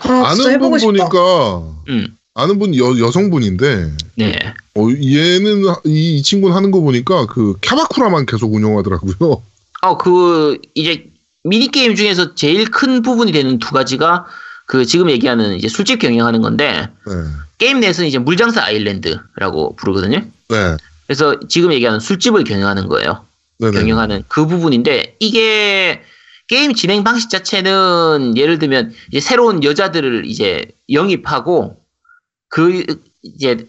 아, 0.00 0.34
진짜 0.34 0.50
아는 0.50 0.60
분. 0.60 0.78
보니까 0.80 1.62
음, 1.88 2.16
아는 2.34 2.58
분 2.58 2.76
여, 2.76 2.98
여성분인데 2.98 3.92
네. 4.14 4.54
어, 4.76 4.88
얘는 4.88 5.62
이, 5.84 6.18
이 6.18 6.22
친구는 6.22 6.54
하는 6.54 6.70
거 6.70 6.80
보니까 6.80 7.26
그 7.26 7.54
캬바쿠라만 7.60 8.26
계속 8.26 8.54
운영하더라고요. 8.54 9.42
어 9.82 9.98
그 9.98 10.58
이제 10.74 11.06
미니 11.44 11.68
게임 11.70 11.94
중에서 11.94 12.34
제일 12.34 12.70
큰 12.70 13.02
부분이 13.02 13.30
되는 13.32 13.58
두 13.58 13.72
가지가 13.72 14.26
그 14.66 14.84
지금 14.84 15.10
얘기하는 15.10 15.54
이제 15.56 15.68
술집 15.68 16.00
경영하는 16.00 16.40
건데 16.40 16.88
네. 17.06 17.12
게임 17.58 17.80
내에서는 17.80 18.08
이제 18.08 18.18
물장사 18.18 18.62
아일랜드라고 18.64 19.76
부르거든요. 19.76 20.22
네. 20.48 20.76
그래서 21.06 21.38
지금 21.48 21.72
얘기하는 21.72 22.00
술집을 22.00 22.44
경영하는 22.44 22.88
거예요. 22.88 23.24
네네. 23.58 23.78
경영하는 23.78 24.24
그 24.28 24.46
부분인데 24.46 25.16
이게 25.18 26.02
게임 26.48 26.74
진행 26.74 27.04
방식 27.04 27.30
자체는 27.30 28.34
예를 28.36 28.58
들면 28.58 28.94
이제 29.08 29.20
새로운 29.20 29.64
여자들을 29.64 30.26
이제 30.26 30.66
영입하고 30.90 31.80
그 32.48 32.84
이제 33.22 33.66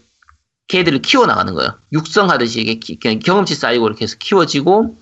걔들을 0.67 1.01
키워 1.01 1.25
나가는 1.25 1.53
거예요. 1.53 1.73
육성하듯이 1.93 2.61
이게 2.61 3.19
경험치 3.19 3.55
쌓이고 3.55 3.87
이렇게 3.87 4.03
해서 4.03 4.15
키워지고 4.19 4.95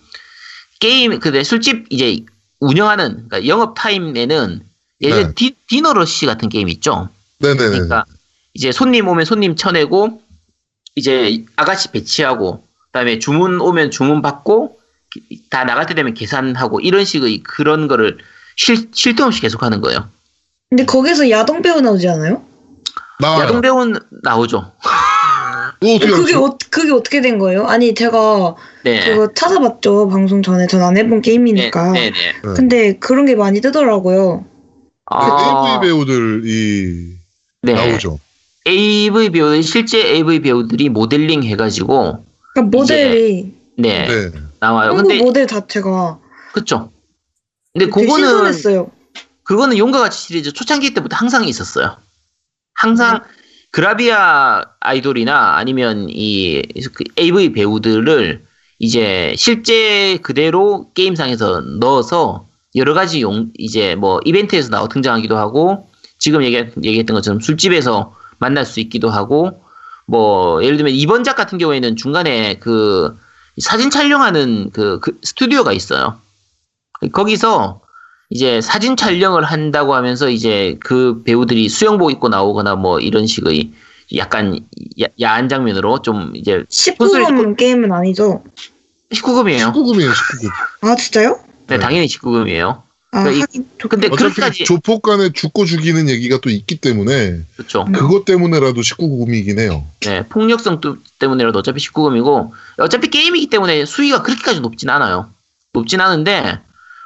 게임 0.79 1.19
근데 1.19 1.43
술집 1.43 1.87
이제 1.89 2.23
운영하는 2.59 3.27
그러니까 3.27 3.47
영업 3.47 3.73
타임에는 3.75 4.61
예전 5.01 5.27
네. 5.27 5.33
디, 5.33 5.55
Dinner 5.67 5.93
Rush 5.93 6.25
같은 6.25 6.49
게임 6.49 6.69
있죠. 6.69 7.09
네네네. 7.39 7.69
그러니까 7.69 8.05
이제 8.53 8.71
손님 8.71 9.07
오면 9.07 9.25
손님 9.25 9.55
쳐내고 9.55 10.21
이제 10.95 11.43
아가씨 11.55 11.91
배치하고 11.91 12.63
그다음에 12.87 13.19
주문 13.19 13.59
오면 13.59 13.91
주문 13.91 14.21
받고 14.21 14.79
기- 15.11 15.41
다 15.49 15.63
나갈 15.65 15.85
때 15.85 15.93
되면 15.93 16.13
계산하고 16.13 16.79
이런 16.79 17.03
식의 17.05 17.43
그런 17.43 17.87
거를 17.87 18.17
쉴, 18.55 18.87
쉴틈 18.93 19.25
없이 19.27 19.41
계속 19.41 19.63
하는 19.63 19.81
거예요. 19.81 20.07
근데 20.69 20.85
거기서 20.85 21.29
야동 21.29 21.61
배우 21.61 21.81
나오지 21.81 22.07
않아요? 22.07 22.41
나와요. 23.19 23.43
야동 23.43 23.61
배우는 23.61 23.99
나오죠. 24.23 24.71
또 25.81 25.87
어떻게 25.95 26.07
그게? 26.09 26.35
어, 26.35 26.57
그게 26.71 26.91
어떻게 26.93 27.21
된 27.21 27.37
거예요? 27.37 27.67
아니 27.67 27.93
제가 27.93 28.55
네. 28.83 29.03
그거 29.13 29.33
찾아봤죠 29.33 30.07
방송 30.09 30.41
전에 30.41 30.67
전 30.67 30.81
안 30.81 30.97
해본 30.97 31.21
게임이니까 31.21 31.91
네, 31.91 32.09
네, 32.09 32.11
네. 32.11 32.31
네. 32.43 32.53
근데 32.55 32.97
그런 32.97 33.25
게 33.25 33.35
많이 33.35 33.59
뜨더라고요 33.61 34.45
그 35.05 35.15
아, 35.15 35.75
AV 35.77 35.87
배우들이 35.87 37.15
네. 37.61 37.73
나오죠. 37.73 38.19
AV 38.67 39.29
배우들 39.29 39.63
실제 39.63 39.99
AV 39.99 40.41
배우들이 40.41 40.89
모델링 40.89 41.43
해가지고 41.43 42.25
그러니까 42.53 42.77
모델이 42.77 43.53
네, 43.77 44.07
네. 44.07 44.31
나와요. 44.59 44.89
한국 44.89 45.07
근데 45.07 45.23
모델 45.23 45.47
자체가 45.47 46.19
그쵸. 46.53 46.89
근데 47.73 47.87
그거는 47.87 48.27
신선했어요 48.27 48.91
그거는 49.43 49.77
용과 49.77 49.99
같이 49.99 50.27
시리즈 50.27 50.51
초창기 50.51 50.93
때부터 50.93 51.15
항상 51.15 51.47
있었어요. 51.47 51.97
항상 52.73 53.21
그라비아 53.71 54.63
아이돌이나 54.79 55.57
아니면 55.57 56.07
이그 56.09 57.03
AV 57.19 57.51
배우들을 57.51 58.43
이제 58.79 59.33
실제 59.37 60.17
그대로 60.21 60.91
게임상에서 60.93 61.61
넣어서 61.79 62.47
여러 62.75 62.93
가지 62.93 63.21
용 63.21 63.51
이제 63.57 63.95
뭐 63.95 64.19
이벤트에서 64.25 64.69
나와 64.69 64.87
등장하기도 64.87 65.37
하고 65.37 65.87
지금 66.17 66.43
얘기, 66.43 66.57
얘기했던 66.57 67.15
것처럼 67.15 67.39
술집에서 67.39 68.15
만날 68.39 68.65
수 68.65 68.79
있기도 68.79 69.09
하고 69.09 69.61
뭐 70.05 70.63
예를 70.63 70.77
들면 70.77 70.93
이번 70.93 71.23
작 71.23 71.35
같은 71.35 71.57
경우에는 71.57 71.95
중간에 71.95 72.55
그 72.59 73.17
사진 73.59 73.89
촬영하는 73.89 74.69
그, 74.71 74.99
그 74.99 75.17
스튜디오가 75.23 75.71
있어요. 75.71 76.19
거기서 77.11 77.81
이제 78.29 78.61
사진 78.61 78.95
촬영을 78.95 79.43
한다고 79.43 79.95
하면서 79.95 80.29
이제 80.29 80.77
그 80.81 81.23
배우들이 81.23 81.69
수영복 81.69 82.11
입고 82.11 82.29
나오거나 82.29 82.75
뭐 82.75 82.99
이런 82.99 83.27
식의 83.27 83.71
약간 84.15 84.59
야, 85.01 85.07
야한 85.21 85.49
장면으로 85.49 86.01
좀 86.01 86.31
이제 86.35 86.63
19금 86.69 87.55
게임은 87.57 87.91
아니죠? 87.91 88.43
19금이에요. 89.11 89.71
19금이에요, 89.71 90.11
19금. 90.11 90.49
아 90.81 90.95
진짜요? 90.95 91.39
네, 91.67 91.77
네. 91.77 91.79
당연히 91.79 92.07
19금이에요. 92.07 92.84
아 93.15 93.23
그러니까 93.23 93.31
이- 93.37 93.41
하긴 93.41 93.65
근데 93.89 94.07
어차피 94.07 94.33
그렇게까지 94.35 94.63
조폭 94.65 95.01
간에 95.01 95.29
죽고 95.31 95.65
죽이는 95.65 96.09
얘기가 96.09 96.39
또 96.41 96.49
있기 96.49 96.77
때문에 96.77 97.41
그렇죠. 97.55 97.83
음. 97.87 97.91
그것 97.93 98.25
때문에라도 98.25 98.81
19금이긴 98.81 99.59
해요. 99.59 99.85
네, 100.01 100.23
폭력성 100.27 100.81
또- 100.81 100.97
때문에라도 101.19 101.59
어차피 101.59 101.79
19금이고 101.81 102.51
어차피 102.79 103.09
게임이기 103.09 103.47
때문에 103.49 103.85
수위가 103.85 104.21
그렇게까지 104.21 104.59
높진 104.59 104.89
않아요. 104.89 105.29
높진 105.73 106.01
않은데 106.01 106.59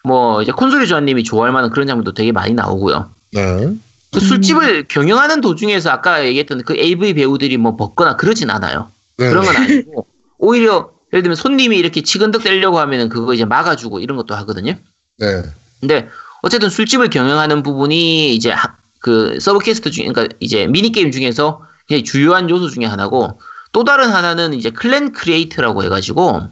뭐 0.03 0.41
이제 0.41 0.51
콘솔이 0.51 0.87
조아님이 0.87 1.23
좋아할 1.23 1.51
만한 1.51 1.69
그런 1.69 1.85
장면도 1.87 2.13
되게 2.13 2.31
많이 2.31 2.53
나오고요. 2.53 3.11
네. 3.33 3.67
그 4.11 4.19
술집을 4.19 4.87
경영하는 4.87 5.41
도중에서 5.41 5.91
아까 5.91 6.25
얘기했던 6.25 6.63
그 6.63 6.75
AV 6.75 7.13
배우들이 7.13 7.57
뭐 7.57 7.75
벗거나 7.75 8.15
그러진 8.15 8.49
않아요. 8.49 8.89
네. 9.17 9.29
그런 9.29 9.45
건 9.45 9.55
아니고 9.57 10.07
오히려 10.39 10.89
예를 11.13 11.21
들면 11.23 11.35
손님이 11.35 11.77
이렇게 11.77 12.01
치근덕대려고 12.01 12.79
하면은 12.79 13.09
그거 13.09 13.33
이제 13.35 13.45
막아주고 13.45 13.99
이런 13.99 14.17
것도 14.17 14.33
하거든요. 14.35 14.73
네. 15.19 15.43
근데 15.79 16.09
어쨌든 16.41 16.69
술집을 16.69 17.09
경영하는 17.09 17.63
부분이 17.63 18.33
이제 18.35 18.51
하- 18.51 18.75
그 19.01 19.39
sub 19.39 19.59
quest 19.59 19.91
중에 19.91 20.07
그러니까 20.07 20.35
이제 20.39 20.67
미니 20.67 20.91
게임 20.91 21.11
중에서 21.11 21.65
굉장히 21.87 22.03
주요한 22.03 22.49
요소 22.49 22.69
중에 22.69 22.85
하나고 22.85 23.39
또 23.71 23.83
다른 23.83 24.09
하나는 24.09 24.53
이제 24.53 24.69
Clan 24.69 25.11
Create라고 25.13 25.83
해가지고 25.83 26.47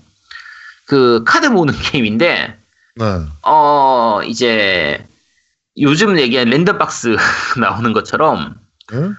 그 0.85 1.23
카드 1.25 1.47
모으는 1.47 1.73
게임인데 1.91 2.57
네. 2.95 3.05
어 3.43 4.21
이제 4.25 5.05
요즘 5.79 6.17
얘기한 6.17 6.49
랜덤박스 6.49 7.15
나오는 7.59 7.93
것처럼 7.93 8.55
네? 8.91 9.09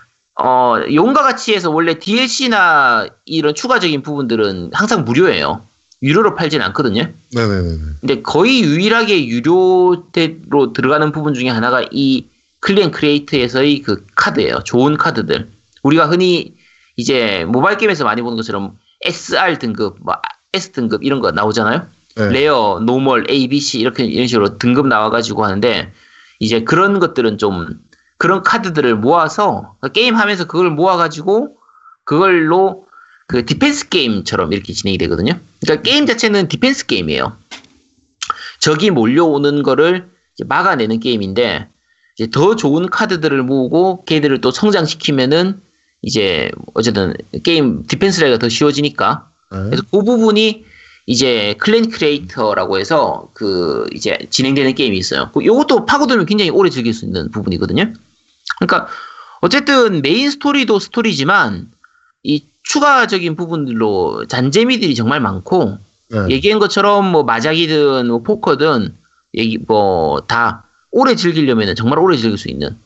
어 0.41 0.77
용과 0.93 1.23
같이 1.23 1.55
해서 1.55 1.71
원래 1.71 1.99
DLC나 1.99 3.07
이런 3.27 3.55
추가적인 3.55 4.03
부분들은 4.03 4.71
항상 4.73 5.05
무료예요. 5.05 5.65
유료로 6.03 6.35
팔진 6.35 6.63
않거든요. 6.63 7.09
네네네. 7.35 7.79
근데 8.01 8.23
거의 8.23 8.63
유일하게 8.63 9.27
유료로 9.27 10.73
들어가는 10.73 11.13
부분 11.13 11.35
중에 11.35 11.49
하나가 11.49 11.85
이 11.91 12.27
Clan 12.61 12.91
Create에서의 12.91 13.83
그 13.83 14.05
카드예요. 14.15 14.61
좋은 14.65 14.97
카드들. 14.97 15.49
우리가 15.83 16.07
흔히 16.07 16.55
이제 16.97 17.45
모바일 17.49 17.79
게임에서 17.79 18.05
많이 18.05 18.23
보는 18.23 18.37
것처럼 18.37 18.77
SR 19.05 19.59
등급, 19.59 19.97
뭐 20.01 20.15
S 20.53 20.73
등급 20.73 21.05
이런 21.05 21.21
거 21.21 21.31
나오잖아요. 21.31 21.87
네. 22.17 22.29
rare, 22.31 22.81
normal, 22.85 23.31
A, 23.31 23.47
B, 23.49 23.61
C 23.61 23.79
이렇게 23.79 24.05
이런 24.05 24.27
식으로 24.27 24.59
등급 24.59 24.89
나와가지고 24.89 25.45
하는데 25.45 25.93
이제 26.41 26.65
그런 26.65 26.99
것들은 26.99 27.39
좀 27.39 27.79
그런 28.19 28.43
카드들을 28.43 28.97
모아서 28.97 29.77
게임 29.93 30.17
하면서 30.17 30.47
그걸 30.47 30.71
모아가지고 30.71 31.57
그걸로 32.05 32.88
그 33.29 33.45
디펜스 33.45 33.91
게임처럼 33.91 34.53
이렇게 34.53 34.73
진행이 34.73 34.99
되거든요. 34.99 35.39
그러니까 35.61 35.83
게임 35.83 36.07
자체는 36.07 36.49
디펜스 36.49 36.87
게임이에요. 36.87 37.37
적이 38.59 38.91
몰려오는 38.91 39.63
거를 39.63 40.09
막아내는 40.47 40.99
게임인데 40.99 41.69
이제 42.17 42.31
더 42.31 42.57
좋은 42.57 42.89
카드들을 42.89 43.43
모으고 43.43 44.05
걔들을 44.07 44.41
또 44.41 44.51
성장시키면은 44.51 45.61
이제 46.03 46.51
어쨌든 46.75 47.15
게임 47.43 47.87
디펜스 47.87 48.23
플레이가 48.23 48.39
더 48.39 48.49
쉬워지니까 48.49 49.29
네. 49.53 49.59
그래서 49.65 49.83
그 49.91 50.03
부분이 50.03 50.65
이제 51.07 51.55
Clan 51.59 51.91
Creator라고 51.91 52.79
해서 52.79 53.29
그 53.35 53.87
이제 53.93 54.19
진행되는 54.31 54.75
게임이 54.75 54.97
있어요. 54.97 55.31
그 55.35 55.45
요것도 55.45 55.85
파고들면 55.87 56.27
굉장히 56.27 56.51
오래 56.51 56.71
즐길 56.71 56.95
수 56.95 57.05
있는 57.05 57.31
부분이거든요. 57.31 57.93
그러니까 58.59 58.89
어쨌든 59.41 60.01
메인 60.03 60.31
스토리도 60.31 60.79
스토리지만 60.79 61.69
이 62.23 62.43
추가적인 62.69 63.35
부분들로 63.35 64.27
잔재미들이 64.27 64.95
정말 64.95 65.21
많고 65.21 65.79
네. 66.11 66.19
얘기한 66.31 66.59
것처럼 66.59 67.11
뭐 67.11 67.23
마작이든 67.25 68.07
뭐 68.09 68.23
포커든 68.23 68.95
얘기 69.35 69.59
뭐 69.59 70.21
다 70.27 70.65
오래 70.91 71.15
즐기려면 71.15 71.75
정말 71.75 71.99
오래 71.99 72.17
즐길 72.17 72.39
수 72.39 72.49
있는 72.49 72.77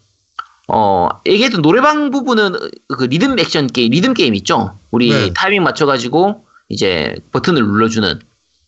어 0.68 1.08
얘기했던 1.26 1.62
노래방 1.62 2.10
부분은 2.10 2.52
그 2.88 3.04
리듬 3.04 3.38
액션 3.38 3.66
게임 3.66 3.90
리듬 3.90 4.14
게임 4.14 4.34
있죠 4.36 4.76
우리 4.90 5.10
네. 5.10 5.32
타이밍 5.34 5.62
맞춰가지고 5.64 6.44
이제 6.68 7.14
버튼을 7.32 7.62
눌러주는 7.62 8.20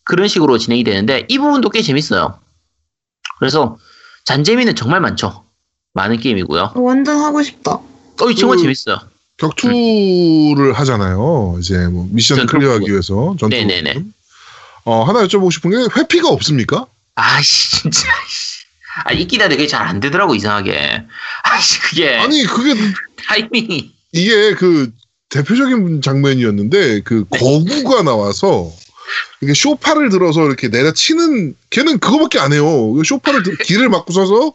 그런 0.05 0.29
식으로 0.29 0.59
진행이 0.59 0.85
되는데 0.85 1.27
이 1.29 1.39
부분도 1.39 1.71
꽤 1.71 1.83
재밌어요 1.83 2.39
그래서 3.39 3.79
잔재미는 4.25 4.75
정말 4.75 5.01
많죠 5.01 5.45
많은 5.95 6.19
게임이고요 6.19 6.73
어, 6.75 6.81
완전 6.81 7.19
하고 7.21 7.43
싶다. 7.43 7.79
어이 8.21 8.35
정말 8.35 8.57
그- 8.57 8.63
재밌어요 8.63 8.99
격투를 9.39 10.73
하잖아요. 10.75 11.57
이제 11.61 11.87
뭐 11.89 12.07
미션 12.11 12.47
클리어하기. 12.47 12.91
위해서 12.91 13.37
전투. 13.39 13.49
네네네. 13.57 13.95
어 14.85 15.03
하나 15.03 15.25
여쭤보고 15.27 15.53
싶은 15.53 15.71
게 15.71 15.77
회피가 16.01 16.29
없습니까? 16.29 16.87
아씨 17.15 17.83
진짜 17.83 18.01
씨. 18.29 18.65
아 19.05 19.13
한데 19.43 19.57
그게 19.57 19.67
잘 19.67 19.83
안 19.87 19.99
되더라고 20.01 20.35
이상하게 20.35 21.03
아씨 21.43 21.81
그게 21.81 22.15
아니 22.17 22.45
그게 22.45 22.75
타이밍이 23.27 23.93
이게 24.13 24.55
그 24.55 24.93
대표적인 25.31 26.01
장면이었는데 26.01 27.01
그 27.01 27.25
네. 27.31 27.39
거구가 27.39 28.03
나와서 28.03 28.71
이게 29.41 29.53
쇼파를 29.53 30.11
들어서 30.11 30.47
이렇게 30.47 30.69
내려치는 30.69 31.57
걔는 31.71 31.99
그거밖에 31.99 32.39
안 32.39 32.53
해요. 32.53 32.93
그 32.93 33.03
쇼파를 33.05 33.43
들- 33.43 33.57
길을 33.59 33.89
막고 33.89 34.13
서서 34.13 34.55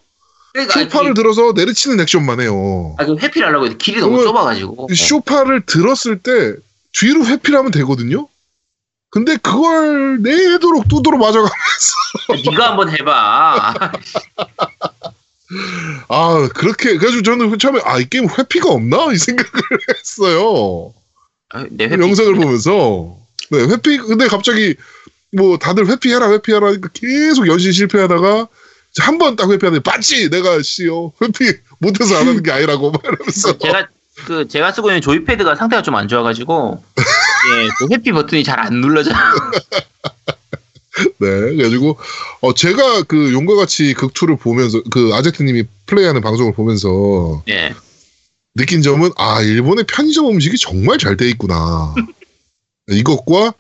그러니까 0.54 0.80
쇼파를 0.82 1.14
들어서 1.14 1.52
내려치는 1.56 2.00
액션만 2.02 2.42
해요. 2.42 2.96
아, 2.98 3.06
그 3.06 3.16
회피를 3.18 3.48
하려고 3.48 3.66
해도 3.68 3.78
길이 3.78 4.00
너무 4.00 4.22
좁아가지고. 4.24 4.88
이 4.92 4.96
쇼파를 4.96 5.66
들었을 5.66 6.20
때 6.20 6.56
뒤로 6.94 7.26
회피를 7.26 7.60
하면 7.60 7.72
되거든요. 7.72 8.28
근데 9.12 9.38
그걸 9.38 10.22
내도록 10.22 10.88
두드러 10.88 11.18
맞아가. 11.18 11.46
어, 11.46 12.36
네가 12.52 12.70
한번 12.72 12.90
해봐. 12.92 13.74
아 16.10 16.48
그렇게 16.54 16.90
그래가지고 16.98 17.24
저는 17.24 17.58
처음에 17.58 17.80
아 17.84 18.00
이 18.00 18.08
게임 18.08 18.28
회피가 18.30 18.70
없나 18.70 19.12
이 19.12 19.18
생각을 19.18 19.52
했어요. 19.98 20.94
아, 21.52 21.66
내 21.72 21.86
회피. 21.86 22.02
영상을 22.02 22.36
보면서 22.36 23.18
네 23.50 23.60
회피 23.64 23.98
근데 23.98 24.28
갑자기 24.28 24.76
뭐 25.32 25.58
다들 25.58 25.88
회피해라 25.88 26.30
회피해라 26.32 26.68
하니까 26.68 26.90
계속 26.94 27.48
연신 27.48 27.72
실패하다가 27.72 28.48
한 28.98 29.18
번 29.18 29.36
딱 29.36 29.50
회피하는데 29.52 29.84
봤지? 29.84 30.30
내가 30.30 30.62
씨요. 30.62 31.14
회피 31.22 31.54
못해서 31.80 32.16
안 32.18 32.28
하는 32.28 32.44
게 32.44 32.52
아니라고 32.52 32.92
막 32.92 33.02
이러면서. 33.04 33.58
제가 33.58 33.88
그 34.26 34.48
제가 34.48 34.72
쓰고 34.74 34.90
있는 34.90 35.02
조이패드가 35.02 35.56
상태가 35.56 35.82
좀 35.82 35.96
안 35.96 36.08
좋아가지고 36.08 36.84
예, 36.98 37.68
그 37.78 37.88
회피 37.92 38.12
버튼이 38.12 38.44
잘 38.44 38.60
안 38.60 38.82
눌러져. 38.82 39.12
네 41.20 41.28
그래가지고 41.30 41.98
어 42.42 42.54
제가 42.54 43.04
그 43.04 43.32
용과 43.32 43.56
같이 43.56 43.94
극투를 43.94 44.36
보면서 44.38 44.82
그 44.92 45.12
아제트님이 45.14 45.64
플레이하는 45.86 46.22
방송을 46.22 46.54
보면서 46.54 47.42
예. 47.48 47.74
느낀 48.56 48.82
점은 48.82 49.12
아 49.16 49.42
일본의 49.42 49.86
편의점 49.86 50.28
음식이 50.28 50.58
정말 50.58 50.98
잘 50.98 51.16
돼 51.16 51.30
있구나. 51.30 51.94
이것과 52.92 53.54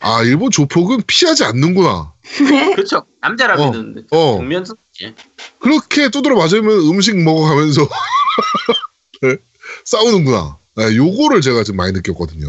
아 0.00 0.22
일본 0.24 0.50
조폭은 0.50 1.04
피하지 1.06 1.44
않는구나 1.44 2.12
그렇죠. 2.74 3.04
남자라면은 3.20 4.06
어 4.10 4.36
국면성이지. 4.36 5.14
그렇게 5.58 6.08
두드려 6.10 6.36
맞으면 6.36 6.70
음식 6.88 7.16
먹어가면서 7.22 7.88
네, 9.22 9.36
싸우는구나. 9.84 10.56
네, 10.76 10.96
요거를 10.96 11.40
제가 11.40 11.62
좀 11.64 11.76
많이 11.76 11.92
느꼈거든요. 11.92 12.48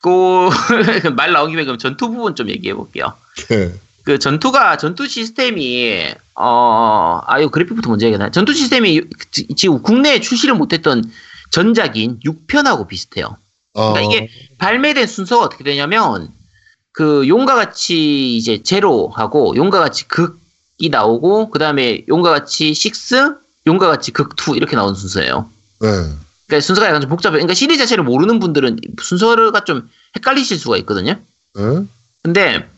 그 0.00 0.48
말 1.16 1.32
나온 1.32 1.50
김에 1.50 1.64
그럼 1.64 1.78
전투 1.78 2.08
부분 2.10 2.34
좀 2.34 2.48
얘기해 2.48 2.74
볼게요. 2.74 3.12
네. 3.48 3.72
그 4.04 4.18
전투가 4.18 4.78
전투 4.78 5.06
시스템이 5.06 6.14
어 6.34 7.20
아유 7.26 7.50
그래픽부터 7.50 7.90
먼저 7.90 8.06
얘기하나 8.06 8.30
전투 8.30 8.54
시스템이 8.54 9.02
지- 9.30 9.48
지금 9.54 9.82
국내에 9.82 10.20
출시를 10.20 10.54
못했던 10.54 11.04
전작인 11.50 12.18
6편하고 12.24 12.88
비슷해요. 12.88 13.36
아, 13.74 13.92
그러니까 13.92 14.14
이게 14.14 14.30
발매된 14.58 15.06
순서가 15.06 15.44
어떻게 15.44 15.62
되냐면 15.62 16.30
그 16.92 17.28
용과 17.28 17.54
같이 17.54 18.36
이제 18.36 18.62
제로하고 18.62 19.54
용과 19.56 19.78
같이 19.78 20.08
극이 20.08 20.88
나오고 20.90 21.50
그 21.50 21.58
다음에 21.58 22.04
용과 22.08 22.30
같이 22.30 22.70
6, 22.70 23.40
용과 23.66 23.86
같이 23.88 24.12
극2 24.12 24.56
이렇게 24.56 24.74
나온 24.76 24.94
순서예요. 24.94 25.48
네. 25.80 25.88
그러니까 26.46 26.60
순서가 26.66 26.88
약간 26.88 27.00
좀 27.00 27.10
복잡해요. 27.10 27.38
그러니까 27.38 27.54
시리즈 27.54 27.78
자체를 27.82 28.04
모르는 28.04 28.38
분들은 28.40 28.78
순서가 29.02 29.64
좀 29.64 29.88
헷갈리실 30.16 30.58
수가 30.58 30.76
있거든요. 30.78 31.14
네. 31.54 31.62
근데 32.22 32.68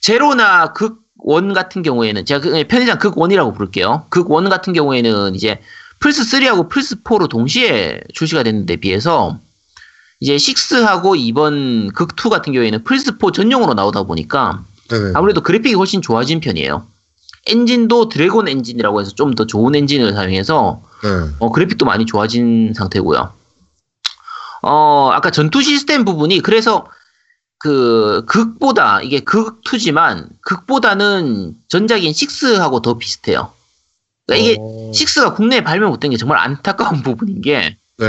제로나 0.00 0.72
극1 0.74 1.54
같은 1.54 1.82
경우에는 1.82 2.24
제가 2.24 2.40
그- 2.40 2.64
편의상 2.66 2.98
극1이라고 2.98 3.54
부를게요. 3.54 4.06
극1 4.10 4.50
같은 4.50 4.72
경우에는 4.72 5.34
이제 5.34 5.60
플스 6.00 6.22
3하고 6.22 6.68
플스 6.68 7.02
4로 7.02 7.28
동시에 7.28 8.00
출시가 8.14 8.42
됐는데 8.42 8.76
비해서 8.76 9.38
이제 10.20 10.36
6하고 10.36 11.16
이번 11.18 11.90
극2 11.92 12.28
같은 12.28 12.52
경우에는 12.52 12.84
플스4 12.84 13.32
전용으로 13.32 13.74
나오다 13.74 14.02
보니까 14.02 14.62
네네. 14.88 15.12
아무래도 15.14 15.40
그래픽이 15.40 15.74
훨씬 15.74 16.02
좋아진 16.02 16.40
편이에요. 16.40 16.86
엔진도 17.46 18.08
Dragon 18.10 18.48
Engine이라고 18.48 19.00
해서 19.00 19.12
좀 19.12 19.34
더 19.34 19.46
좋은 19.46 19.74
엔진을 19.74 20.12
사용해서 20.12 20.82
네. 21.02 21.08
어, 21.38 21.50
그래픽도 21.50 21.86
많이 21.86 22.04
좋아진 22.04 22.74
상태고요. 22.74 23.32
어, 24.62 25.10
아까 25.12 25.30
전투 25.30 25.62
시스템 25.62 26.04
부분이 26.04 26.40
그래서 26.40 26.86
그 27.58 28.24
극보다 28.26 29.00
이게 29.00 29.20
극2지만 29.20 30.28
극보다는 30.42 31.54
전작인 31.68 32.12
6하고 32.12 32.82
더 32.82 32.98
비슷해요. 32.98 33.52
그러니까 34.26 34.46
이게 34.46 34.58
어, 34.60 34.90
6가 34.92 35.34
국내에 35.34 35.62
발매 35.64 35.86
못된 35.86 36.10
게 36.10 36.18
정말 36.18 36.38
안타까운 36.38 37.02
부분인 37.02 37.40
게 37.40 37.78
네. 37.98 38.06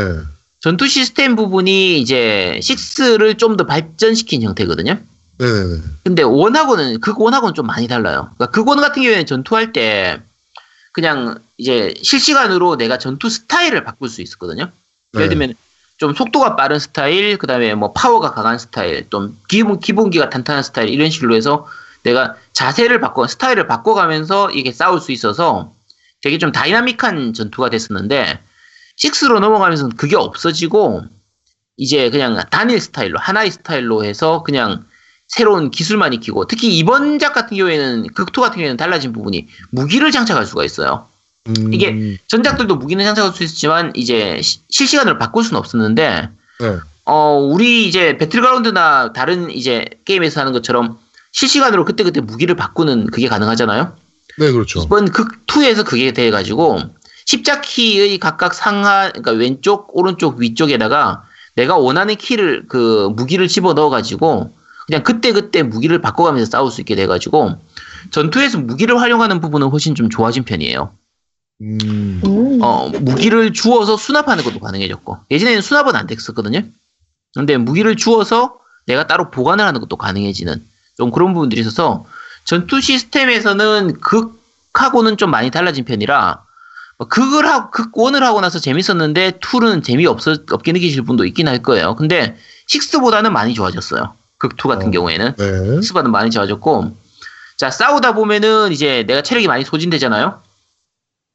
전투 0.62 0.88
시스템 0.88 1.36
부분이 1.36 2.00
이제 2.00 2.60
6를 2.62 3.38
좀 3.38 3.58
더 3.58 3.65
발전시킨 3.65 4.43
형태거든요. 4.43 4.97
네네네. 5.38 5.82
근데 6.04 6.24
one하고는 6.23 7.01
극 7.02 7.19
one하고는 7.19 7.56
좀 7.56 7.65
많이 7.65 7.88
달라요. 7.88 8.30
그러니까 8.38 8.47
극 8.51 8.67
one 8.67 8.80
같은 8.80 9.02
경우에는 9.02 9.26
전투할 9.26 9.74
때 9.74 10.21
그냥 10.93 11.39
이제 11.58 11.93
실시간으로 12.02 12.78
내가 12.78 12.97
전투 12.97 13.30
스타일을 13.30 13.84
바꿀 13.84 14.10
수 14.10 14.21
있었거든요. 14.21 14.71
예를 15.15 15.28
네. 15.28 15.30
들면 15.30 15.54
좀 15.97 16.13
속도가 16.13 16.56
빠른 16.56 16.80
스타일, 16.80 17.38
그 17.38 17.47
다음에 17.47 17.74
뭐 17.76 17.93
파워가 17.93 18.32
강한 18.34 18.58
스타일, 18.58 19.08
좀 19.10 19.38
기본 19.47 19.80
기본기가 19.80 20.30
탄탄한 20.30 20.63
스타일 20.63 20.89
이런 20.89 21.10
식으로 21.10 21.36
해서 21.36 21.67
내가 22.04 22.36
자세를 22.54 23.00
바꿔 23.00 23.28
스타일을 23.28 23.67
바꿔가면서 23.67 24.52
이게 24.52 24.71
싸울 24.71 25.00
수 25.00 25.12
있어서 25.12 25.71
되게 26.21 26.38
좀 26.38 26.52
다이나믹한 26.52 27.34
전투가 27.34 27.69
됐었는데 27.69 28.39
6로 28.99 29.39
넘어가면서는 29.39 29.95
그게 29.95 30.15
없어지고 30.15 31.04
이제 31.77 32.10
그냥 32.10 32.41
단일 32.51 32.80
스타일로 32.80 33.17
하나의 33.19 33.51
스타일로 33.51 34.04
해서 34.04 34.43
그냥 34.43 34.86
새로운 35.27 35.71
기술만 35.71 36.13
익히고 36.13 36.45
특히 36.47 36.77
이번 36.77 37.17
작 37.17 37.34
같은 37.34 37.56
경우에는 37.58 38.08
극 38.13 38.30
two 38.30 38.41
같은 38.41 38.58
경우에는 38.58 38.77
달라진 38.77 39.13
부분이 39.13 39.47
무기를 39.71 40.12
장착할 40.12 40.45
수가 40.45 40.63
있어요. 40.65 41.08
음, 41.47 41.73
이게 41.73 42.17
전작들도 42.27 42.75
무기는 42.75 43.04
장착할 43.04 43.34
수 43.34 43.43
있었지만 43.43 43.93
이제 43.95 44.41
시- 44.41 44.60
실시간으로 44.69 45.17
바꿀 45.17 45.43
수는 45.43 45.58
없었는데 45.58 46.30
네. 46.60 46.77
어 47.06 47.38
우리 47.39 47.88
이제 47.88 48.17
배틀그라운드나 48.17 49.13
다른 49.13 49.49
이제 49.49 49.86
게임에서 50.06 50.39
하는 50.41 50.51
것처럼 50.54 50.99
실시간으로 51.32 51.86
그때그때 51.86 52.21
무기를 52.21 52.56
바꾸는 52.56 53.08
그게 53.08 53.27
가능하잖아요. 53.27 53.95
네, 54.38 54.51
그렇죠. 54.51 54.82
이번 54.84 55.12
극2에서 55.12 55.84
그게 55.86 56.12
돼 56.12 56.30
가지고 56.30 56.80
십자키의 57.32 58.17
각각 58.17 58.54
상하, 58.54 59.10
그러니까 59.10 59.32
왼쪽, 59.32 59.96
오른쪽, 59.96 60.39
위쪽에다가 60.39 61.24
내가 61.56 61.78
원하는 61.78 62.15
키를, 62.15 62.65
그, 62.67 63.10
무기를 63.15 63.48
집어 63.48 63.74
넣어 63.74 63.89
가지고 63.89 64.54
그냥 64.88 65.04
그때 65.04 65.32
그때 65.32 65.63
무기를 65.63 66.02
바꿔가면서 66.02 66.50
싸울 66.50 66.72
수 66.72 66.82
있게 66.82 66.96
돼 66.96 67.08
가지고 67.08 67.56
전투에서 68.12 68.58
무기를 68.58 69.00
활용하는 69.00 69.39
부분은 69.39 69.67
훨씬 69.70 69.96
좀 69.96 70.10
좋아진 70.10 70.44
편이에요. 70.44 70.91
음, 71.62 72.22
오. 72.26 72.63
어, 72.63 72.89
무기를 72.89 73.54
주워서 73.54 73.96
수납하는 73.96 74.44
것도 74.44 74.60
가능해졌고 74.60 75.20
예전에는 75.30 75.62
수납은 75.62 75.96
안 75.96 76.08
됐었거든요. 76.08 76.63
근데 77.36 77.58
무기를 77.58 77.96
주워서 77.96 78.58
내가 78.88 79.08
따로 79.08 79.30
보관을 79.30 79.63
하는 79.63 79.80
것도 79.80 79.96
가능해지는 79.96 80.62
좀 80.98 81.12
그런 81.12 81.34
부분들이 81.34 81.62
있어서 81.62 82.06
전투 82.44 82.82
시스템에서는 82.82 84.02
극하고는 84.02 85.17
좀 85.17 85.30
많이 85.30 85.52
달라진 85.52 85.86
편이라 85.86 86.44
뭐 86.44 86.50
극을 87.09 87.45
하고 87.47 87.71
극원을 87.71 88.23
하고 88.23 88.41
나서 88.41 88.59
재밌었는데 88.59 89.39
툴은 89.41 89.81
재미 89.83 90.05
없어 90.05 90.35
없게 90.51 90.71
느끼실 90.71 91.03
분도 91.03 91.25
있긴 91.25 91.47
할 91.47 91.61
거예요. 91.63 91.95
근데 91.95 92.37
6보다는 92.69 93.31
많이 93.31 93.53
좋아졌어요. 93.53 94.13
극2 94.39 94.67
같은 94.67 94.87
어. 94.87 94.91
경우에는 94.91 95.35
네. 95.37 95.45
6보다는 95.45 96.09
많이 96.09 96.31
좋아졌고 96.31 96.95
자 97.57 97.69
싸우다 97.69 98.13
보면은 98.13 98.71
이제 98.71 99.03
내가 99.07 99.21
체력이 99.21 99.47
많이 99.47 99.63
소진되잖아요. 99.63 100.41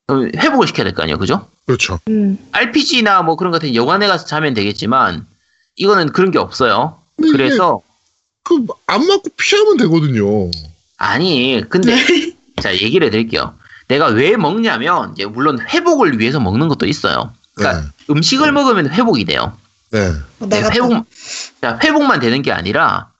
그럼 0.07 0.31
회복을 0.37 0.67
시켜야 0.69 0.85
될 0.85 0.95
거 0.95 1.03
아니에요, 1.03 1.19
그죠? 1.19 1.49
그렇죠. 1.67 1.99
음. 2.09 2.39
RPG나 2.53 3.23
뭐 3.23 3.37
그런 3.37 3.51
것 3.51 3.61
같은 3.61 3.75
영화에 3.75 4.07
가서 4.07 4.25
자면 4.27 4.55
되겠지만 4.55 5.27
이거는 5.77 6.11
그런 6.13 6.31
게 6.31 6.39
없어요. 6.39 7.01
그래서 7.33 7.81
그, 8.45 8.65
안 8.87 9.07
맞고 9.07 9.31
피하면 9.37 9.77
되거든요. 9.79 10.51
아니 10.97 11.63
근데 11.69 11.97
자 12.63 12.73
얘기를 12.73 13.07
해드릴게요. 13.09 13.55
내가 13.89 14.07
왜 14.07 14.37
먹냐면 14.37 15.13
이제 15.13 15.27
물론 15.27 15.61
회복을 15.61 16.19
위해서 16.19 16.41
먹는 16.41 16.69
것도 16.69 16.87
있어요. 16.87 17.33
그러니까 17.55 17.83
네. 17.83 17.89
음식을 18.11 18.53
먹으면 18.53 18.91
회복이 18.91 19.25
돼요. 19.25 19.57
네. 19.91 20.09
어, 20.41 20.47
네, 20.47 20.61
나갔다. 20.61 20.75
회복 20.75 21.07
자, 21.61 21.79
회복만 21.83 22.21
되는 22.21 22.43
게 22.43 22.53
아니라 22.53 23.11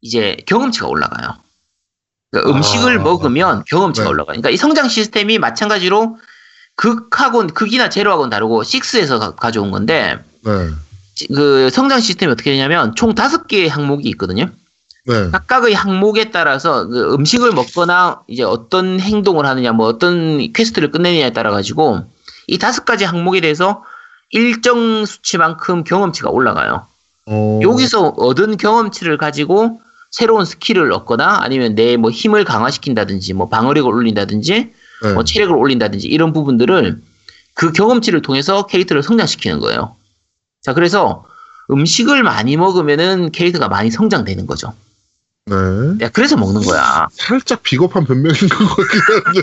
이제 0.00 0.36
경험치가 0.46 0.86
올라가요. 0.86 1.36
그러니까 2.30 2.56
음식을 2.56 2.98
아. 2.98 3.02
먹으면 3.02 3.64
경험치가 3.66 4.04
네. 4.04 4.10
올라가요. 4.10 4.34
그러니까 4.34 4.50
이 4.50 4.56
성장 4.56 4.88
시스템이 4.88 5.38
마찬가지로 5.38 6.18
극하고는 6.76 7.54
극이나 7.54 7.88
제로하고는 7.88 8.30
다르고 8.30 8.62
6에서 8.62 9.36
가, 9.36 9.50
져온 9.50 9.70
건데 9.70 10.18
네. 10.44 10.70
그 11.34 11.70
성장 11.70 12.00
시스템이 12.00 12.32
어떻게 12.32 12.50
되냐면 12.50 12.94
총 12.96 13.14
다섯 13.14 13.46
개의 13.46 13.68
항목이 13.68 14.08
있거든요. 14.10 14.50
네. 15.06 15.30
각각의 15.30 15.74
항목에 15.74 16.30
따라서 16.30 16.86
그 16.86 17.14
음식을 17.14 17.52
먹거나 17.52 18.22
이제 18.26 18.42
어떤 18.42 19.00
행동을 19.00 19.44
하느냐, 19.46 19.72
뭐 19.72 19.86
어떤 19.86 20.52
quest를 20.52 20.90
끝내느냐에 20.90 21.32
따라 21.32 21.50
가지고 21.50 22.00
이 22.46 22.58
다섯 22.58 22.84
가지 22.84 23.04
항목에 23.04 23.40
대해서 23.40 23.84
일정 24.30 25.04
수치만큼 25.04 25.84
경험치가 25.84 26.30
올라가요. 26.30 26.86
어, 27.26 27.60
여기서 27.62 28.08
얻은 28.16 28.56
경험치를 28.56 29.18
가지고 29.18 29.80
새로운 30.10 30.44
skill을 30.44 30.90
얻거나 30.92 31.38
아니면 31.42 31.74
내 31.74 31.96
뭐 31.96 32.10
힘을 32.10 32.44
강화시킨다든지 32.44 33.34
뭐 33.34 33.48
방어력을 33.48 33.90
올린다든지 33.92 34.72
네. 35.02 35.12
뭐 35.12 35.24
체력을 35.24 35.54
올린다든지 35.54 36.06
이런 36.08 36.32
부분들을 36.32 37.00
그 37.54 37.72
경험치를 37.72 38.22
통해서 38.22 38.66
캐릭터를 38.66 39.02
성장시키는 39.02 39.60
거예요. 39.60 39.96
자, 40.62 40.72
그래서 40.72 41.24
음식을 41.70 42.22
많이 42.22 42.56
먹으면은 42.56 43.30
캐릭터가 43.32 43.68
많이 43.68 43.90
성장되는 43.90 44.46
거죠. 44.46 44.72
네. 45.46 45.56
야, 46.00 46.08
그래서 46.10 46.36
먹는 46.38 46.62
거야. 46.62 47.06
살짝 47.12 47.62
비겁한 47.62 48.06
변명인 48.06 48.48
것 48.48 48.76
같긴 48.76 49.00
한데. 49.24 49.42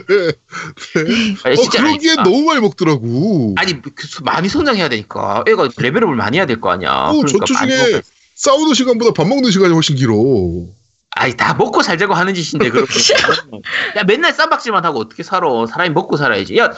네. 0.96 1.36
아니, 1.44 1.56
어, 1.60 1.70
그러기엔 1.70 2.18
아니까. 2.20 2.24
너무 2.24 2.42
많이 2.44 2.60
먹더라고. 2.60 3.54
아니 3.58 3.80
그 3.82 4.08
수- 4.08 4.24
많이 4.24 4.50
성장해야 4.50 4.90
되니까 4.90 5.44
애가 5.48 5.70
레벨업을 5.78 6.16
많이 6.16 6.38
해야 6.38 6.48
될 6.48 6.60
거 6.60 6.72
아니야. 6.72 6.92
어, 6.92 7.12
그러니까 7.22 7.46
전투 7.46 7.54
중에. 7.54 8.02
싸우는 8.34 8.74
시간보다 8.74 9.14
밥 9.14 9.28
먹는 9.28 9.52
시간이 9.52 9.74
훨씬 9.74 9.96
길어. 9.96 10.16
아니 11.12 11.38
다 11.38 11.54
먹고 11.54 11.84
살자고 11.84 12.16
하는 12.16 12.34
짓인데 12.34 12.72
그럼 12.72 12.88
야 13.98 14.04
맨날 14.04 14.34
쌈박질만 14.34 14.84
하고 14.86 15.00
어떻게 15.00 15.22
살아? 15.22 15.48
사람이 15.68 15.92
먹고 15.92 16.18
살아야지. 16.18 16.58
야 16.58 16.72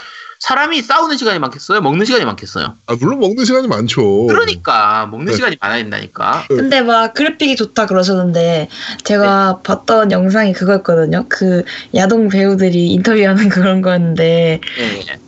사람이 0.43 0.81
싸우는 0.81 1.15
시간이 1.15 1.39
많겠어요? 1.39 1.79
먹는 1.79 2.05
시간이 2.05 2.25
많겠어요? 2.25 2.75
아, 2.87 2.95
물론 2.99 3.21
먹는 3.21 3.45
시간이 3.45 3.69
많죠. 3.69 4.27
그러니까 4.27 5.05
먹는 5.05 5.27
네. 5.27 5.35
시간이 5.35 5.55
많아야 5.61 5.77
된다니까. 5.77 6.47
근데 6.49 6.81
막 6.81 7.13
그래픽이 7.13 7.55
좋다 7.55 7.85
그러셨는데 7.85 8.67
제가 9.05 9.61
봤던 9.63 10.11
영상이 10.11 10.51
그거였거든요. 10.51 11.27
그 11.29 11.63
야동 11.95 12.27
배우들이 12.27 12.91
인터뷰하는 12.91 13.47
그런 13.47 13.81
거였는데 13.81 14.59
예. 14.79 15.19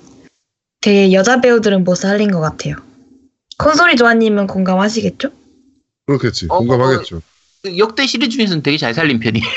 되게 0.81 1.13
여자 1.13 1.39
배우들은 1.39 1.85
못 1.85 1.95
살린 1.95 2.29
것 2.29 2.41
같아요. 2.41 2.75
콘솔이 3.57 3.95
조아님은 3.95 4.47
공감하시겠죠? 4.47 5.29
그렇겠지. 6.07 6.47
어, 6.49 6.57
공감하겠죠. 6.57 7.21
그 7.63 7.77
역대 7.77 8.05
시리즈 8.05 8.35
중에서는 8.35 8.63
되게 8.63 8.77
잘 8.77 8.93
살린 8.93 9.21
편이에요. 9.21 9.47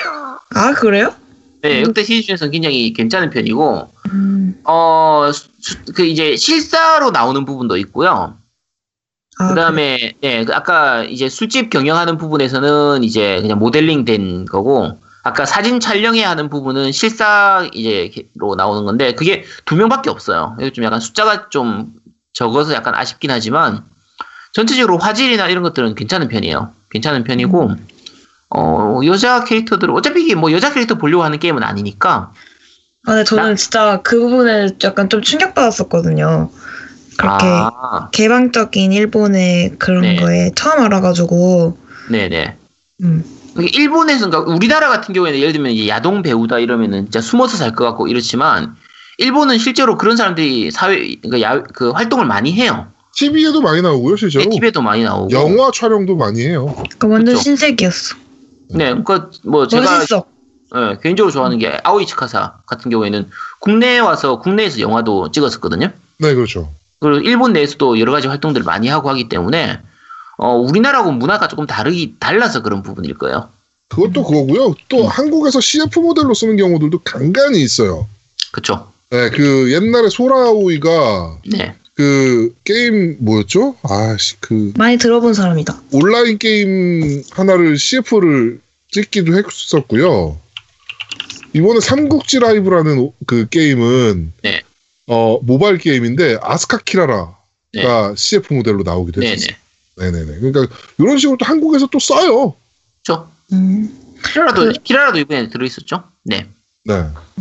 아 0.54 0.72
그래요? 0.74 1.16
네, 1.62 1.80
음. 1.80 1.86
역대 1.86 2.04
시리즈 2.04 2.28
중에서는 2.28 2.52
굉장히 2.52 2.92
괜찮은 2.92 3.30
편이고 3.30 3.90
음. 4.12 4.60
어, 4.64 5.30
수- 5.32 5.48
그 5.94 6.04
이제 6.04 6.36
실사로 6.36 7.10
나오는 7.10 7.44
부분도 7.44 7.76
있고요. 7.78 8.36
아, 9.40 9.48
그다음에 9.48 10.14
예, 10.22 10.44
그 10.44 10.54
아까 10.54 11.04
이제 11.04 11.28
술집 11.28 11.70
경영하는 11.70 12.18
부분에서는 12.18 13.04
이제 13.04 13.40
그냥 13.40 13.58
모델링 13.58 14.04
된 14.04 14.44
거고 14.46 14.98
아까 15.22 15.44
사진 15.46 15.78
촬영해야 15.78 16.28
하는 16.28 16.48
부분은 16.48 16.90
실사 16.92 17.68
이제로 17.72 18.54
나오는 18.56 18.84
건데 18.84 19.14
그게 19.14 19.44
두 19.64 19.76
명밖에 19.76 20.10
없어요. 20.10 20.56
이거 20.60 20.70
좀 20.70 20.84
약간 20.84 20.98
숫자가 21.00 21.50
좀 21.50 21.92
적어서 22.32 22.72
약간 22.74 22.94
아쉽긴 22.94 23.30
하지만 23.30 23.84
전체적으로 24.54 24.98
화질이나 24.98 25.48
이런 25.48 25.62
것들은 25.62 25.94
괜찮은 25.94 26.28
편이에요. 26.28 26.72
괜찮은 26.90 27.22
편이고 27.24 27.70
어 28.56 29.00
여자 29.04 29.44
캐릭터들 29.44 29.90
어차피 29.90 30.24
이게 30.24 30.34
뭐 30.34 30.50
여자 30.52 30.72
캐릭터 30.72 30.94
보려고 30.96 31.22
하는 31.22 31.38
게임은 31.38 31.62
아니니까 31.62 32.32
아, 33.08 33.12
근데 33.12 33.24
저는 33.24 33.42
나- 33.44 33.54
진짜 33.54 34.00
그 34.02 34.20
부분에 34.20 34.68
약간 34.84 35.08
좀 35.08 35.22
충격받았었거든요. 35.22 36.50
그렇게 37.16 37.46
아 37.46 38.10
개방적인 38.12 38.92
일본의 38.92 39.76
그런 39.78 40.02
네. 40.02 40.16
거에 40.16 40.50
처음 40.54 40.80
알아가지고 40.84 41.76
네네. 42.10 42.56
음. 43.02 43.24
일본에서 43.58 44.30
그러니까 44.30 44.52
우리나라 44.54 44.88
같은 44.88 45.12
경우에는 45.14 45.40
예를 45.40 45.52
들면 45.52 45.72
이제 45.72 45.88
야동 45.88 46.22
배우다 46.22 46.60
이러면은 46.60 47.04
진짜 47.06 47.20
숨어서 47.20 47.56
살 47.56 47.74
것 47.74 47.84
같고 47.86 48.06
이렇지만 48.06 48.76
일본은 49.16 49.58
실제로 49.58 49.96
그런 49.98 50.16
사람들이 50.16 50.70
사회 50.70 51.16
그러니까 51.22 51.40
야, 51.40 51.62
그 51.74 51.90
활동을 51.90 52.26
많이 52.26 52.52
해요. 52.52 52.86
TV에도 53.16 53.60
많이 53.62 53.82
나오고요, 53.82 54.14
실제로. 54.14 54.44
네, 54.44 54.50
TV에도 54.50 54.80
많이 54.80 55.02
나오고. 55.02 55.32
영화 55.32 55.72
촬영도 55.74 56.14
많이 56.14 56.42
해요. 56.46 56.72
그 56.98 57.08
완전 57.08 57.34
그쵸. 57.34 57.42
신세계였어. 57.42 58.14
네, 58.74 58.90
그러니까 58.90 59.30
뭐 59.42 59.66
제가 59.66 59.96
멋있어. 59.98 60.24
예, 60.76 60.98
개인적으로 61.02 61.32
좋아하는 61.32 61.58
게 61.58 61.78
아오이 61.82 62.06
치카사 62.06 62.58
같은 62.66 62.90
경우에는 62.90 63.30
국내에 63.60 63.98
와서 63.98 64.38
국내에서 64.40 64.80
영화도 64.80 65.30
찍었었거든요. 65.30 65.90
네, 66.18 66.34
그렇죠. 66.34 66.72
그리고 67.00 67.20
일본 67.20 67.52
내에서도 67.52 67.98
여러 68.00 68.12
가지 68.12 68.28
활동들을 68.28 68.64
많이 68.64 68.88
하고 68.88 69.08
하기 69.10 69.28
때문에 69.28 69.80
어, 70.36 70.54
우리나라하고 70.56 71.12
문화가 71.12 71.48
조금 71.48 71.66
다르기 71.66 72.16
달라서 72.20 72.62
그런 72.62 72.82
부분일 72.82 73.18
거예요. 73.18 73.48
그것도 73.88 74.24
그거고요. 74.24 74.74
또 74.88 75.04
음. 75.04 75.06
한국에서 75.06 75.60
CF 75.60 75.98
모델로 76.00 76.34
쓰는 76.34 76.56
경우들도 76.56 77.00
간간히 77.00 77.62
있어요. 77.62 78.06
그쵸? 78.52 78.92
네, 79.10 79.30
그 79.30 79.72
옛날에 79.72 80.10
소라오이가 80.10 81.38
네. 81.50 81.74
그 81.94 82.54
게임 82.64 83.16
뭐였죠? 83.20 83.76
아씨 83.82 84.36
그 84.40 84.72
많이 84.76 84.98
들어본 84.98 85.34
사람이다. 85.34 85.80
온라인 85.92 86.38
게임 86.38 87.22
하나를 87.32 87.78
CF를 87.78 88.60
찍기도 88.92 89.36
했었고요. 89.36 90.38
이번에 91.52 91.80
삼국지 91.80 92.38
라이브라는 92.40 92.98
오- 92.98 93.14
그 93.26 93.48
게임은 93.48 94.32
네. 94.42 94.60
어 95.06 95.38
모바일 95.42 95.78
게임인데 95.78 96.38
아스카 96.42 96.78
키라라가 96.78 97.34
네. 97.72 97.82
CF 98.16 98.52
모델로 98.54 98.82
나오기도 98.82 99.20
네네. 99.20 99.32
했었어요. 99.32 99.56
네네네. 99.96 100.38
그러니까 100.40 100.66
이런 100.98 101.18
식으로 101.18 101.36
또 101.38 101.44
한국에서 101.46 101.88
또 101.90 101.98
써요. 101.98 102.54
그쵸? 102.98 103.28
음. 103.52 103.88
키라라도, 104.24 104.64
그- 104.64 104.72
키라라도 104.84 105.18
이번에 105.18 105.48
들어있었죠? 105.48 106.02
네. 106.24 106.46
네. 106.84 106.94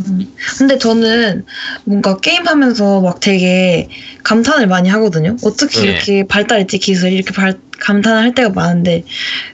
음. 0.06 0.34
근데 0.58 0.78
저는 0.78 1.44
뭔가 1.84 2.16
게임하면서 2.18 3.00
막 3.00 3.20
되게 3.20 3.88
감탄을 4.24 4.66
많이 4.66 4.88
하거든요. 4.88 5.36
어떻게 5.44 5.80
네. 5.80 5.86
이렇게 5.88 6.26
발달했지 6.26 6.78
기술이 6.78 7.14
이렇게 7.14 7.32
발, 7.32 7.58
감탄을 7.80 8.22
할 8.22 8.34
때가 8.34 8.50
많은데 8.50 9.04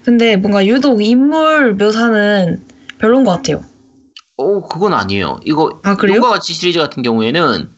근데 0.05 0.37
뭔가 0.37 0.67
유독 0.67 1.03
인물 1.03 1.75
묘사는 1.75 2.63
별론 2.99 3.25
것 3.25 3.33
같아요. 3.33 3.65
오, 4.37 4.63
그건 4.63 4.95
아니에요. 4.95 5.41
이거, 5.45 5.81
아 5.85 5.97
그래요? 5.97 6.17
용과 6.17 6.29
같이 6.31 6.55
시리즈 6.55 6.79
같은 6.79 7.03
경우에는, 7.03 7.71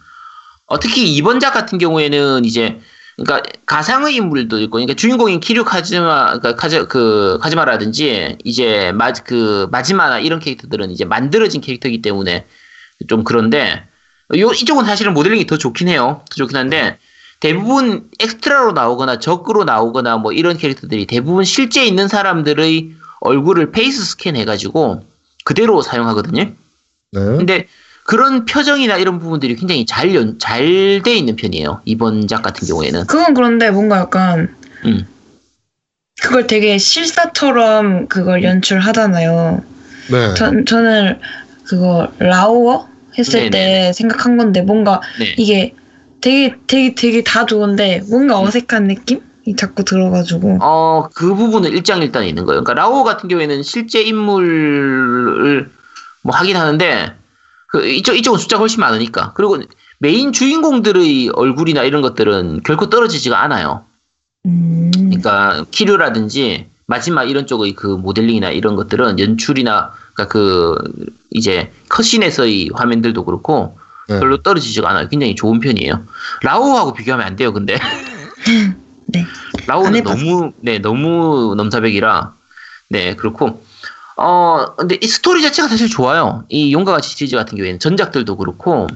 어, 0.66 0.80
특히 0.80 1.14
이번 1.14 1.38
작 1.40 1.52
같은 1.52 1.78
경우에는 1.78 2.44
이제, 2.44 2.80
그러니까 3.16 3.50
가상의 3.66 4.14
인물도 4.16 4.60
있고, 4.60 4.72
그러니까 4.72 4.94
주인공인 4.94 5.40
키류 5.40 5.64
카즈마, 5.64 6.38
그러니까 6.38 6.54
카즈, 6.56 6.86
그, 6.88 7.38
카즈마라든지, 7.42 8.38
이제, 8.44 8.92
마, 8.92 9.12
그, 9.12 9.68
마지마나 9.70 10.18
이런 10.18 10.40
캐릭터들은 10.40 10.90
이제 10.90 11.04
만들어진 11.04 11.60
캐릭터이기 11.60 12.02
때문에 12.02 12.46
좀 13.08 13.22
그런데, 13.24 13.86
요, 14.36 14.50
이쪽은 14.50 14.86
사실은 14.86 15.14
모델링이 15.14 15.46
더 15.46 15.58
좋긴 15.58 15.88
해요. 15.88 16.22
더 16.30 16.36
좋긴 16.36 16.56
한데, 16.56 16.98
대부분 17.40 18.08
엑스트라로 18.18 18.72
나오거나 18.72 19.18
적으로 19.18 19.64
나오거나 19.64 20.16
뭐 20.16 20.32
이런 20.32 20.56
캐릭터들이 20.56 21.06
대부분 21.06 21.44
실제 21.44 21.84
있는 21.84 22.08
사람들의 22.08 22.92
얼굴을 23.20 23.72
face 23.72 24.04
scan 24.04 24.36
해가지고 24.36 25.04
그대로 25.46 25.80
사용하거든요. 25.80 26.42
네. 26.42 26.54
근데 27.12 27.68
그런 28.04 28.44
표정이나 28.46 28.96
이런 28.96 29.20
부분들이 29.20 29.54
굉장히 29.54 29.86
잘 29.86 30.12
연, 30.14 30.38
잘 30.40 31.00
돼 31.04 31.14
있는 31.14 31.36
편이에요. 31.36 31.82
이번 31.84 32.26
작 32.26 32.42
같은 32.42 32.66
경우에는. 32.66 33.06
그건 33.06 33.32
그런데 33.32 33.70
뭔가 33.70 33.98
약간 33.98 34.54
음. 34.84 35.06
그걸 36.20 36.48
되게 36.48 36.78
실사처럼 36.78 38.08
그걸 38.08 38.42
연출하잖아요. 38.42 39.62
네. 40.10 40.34
전, 40.34 40.66
저는 40.66 41.20
그거 41.64 42.12
라오어 42.18 42.88
했을 43.16 43.48
네네. 43.48 43.50
때 43.50 43.92
생각한 43.92 44.36
건데 44.36 44.62
뭔가 44.62 45.00
네. 45.20 45.34
이게 45.38 45.74
되게 46.20 46.56
되게 46.66 46.94
되게 46.94 47.22
다 47.22 47.46
좋은데 47.46 48.02
뭔가 48.08 48.40
음. 48.40 48.46
어색한 48.46 48.88
느낌이 48.88 49.20
자꾸 49.54 49.84
들어가지고 49.84 50.58
어, 50.62 51.08
그 51.14 51.34
부분은 51.34 51.70
일장일단 51.70 52.24
있는 52.24 52.44
거예요. 52.44 52.64
그러니까 52.64 52.82
라오 52.82 53.04
같은 53.04 53.28
경우에는 53.28 53.62
실제 53.62 54.00
인물을 54.02 55.70
뭐 56.22 56.34
하긴 56.34 56.56
하는데 56.56 57.14
그 57.68 57.86
이쪽 57.86 58.16
이쪽은 58.16 58.38
숫자가 58.38 58.60
훨씬 58.60 58.80
많으니까. 58.80 59.32
그리고 59.34 59.58
메인 59.98 60.32
주인공들의 60.32 61.30
얼굴이나 61.34 61.82
이런 61.82 62.02
것들은 62.02 62.62
결코 62.64 62.88
떨어지지가 62.88 63.40
않아요. 63.42 63.84
음, 64.46 64.90
그러니까 64.92 65.64
키류라든지 65.70 66.68
마지막 66.86 67.24
이런 67.24 67.46
쪽의 67.46 67.74
그 67.74 67.86
모델링이나 67.86 68.50
이런 68.50 68.76
것들은 68.76 69.18
연출이나 69.18 69.92
그러니까 70.14 70.32
그 70.32 70.76
이제 71.30 71.72
cutscene에서의 71.88 72.70
화면들도 72.74 73.24
그렇고 73.24 73.76
네. 74.08 74.20
별로 74.20 74.36
떨어지지가 74.42 74.88
않아요. 74.90 75.08
굉장히 75.08 75.34
좋은 75.34 75.58
편이에요. 75.60 76.04
라오하고 76.42 76.94
비교하면 76.94 77.26
안 77.26 77.36
돼요. 77.36 77.52
근데 77.52 77.76
네. 79.22 79.26
안 79.60 79.66
라오는. 79.66 80.02
너무 80.04 80.52
네 80.60 80.78
너무 80.78 81.54
넘사벽이라 81.56 82.32
네 82.88 83.14
그렇고 83.16 83.64
어 84.16 84.74
근데 84.76 84.98
이 85.02 85.06
스토리 85.06 85.42
자체가 85.42 85.68
사실 85.68 85.88
좋아요. 85.88 86.44
이 86.48 86.74
같이 86.74 87.10
시리즈 87.10 87.36
같은 87.36 87.56
경우에는 87.56 87.78
전작들도 87.80 88.36
그렇고 88.36 88.86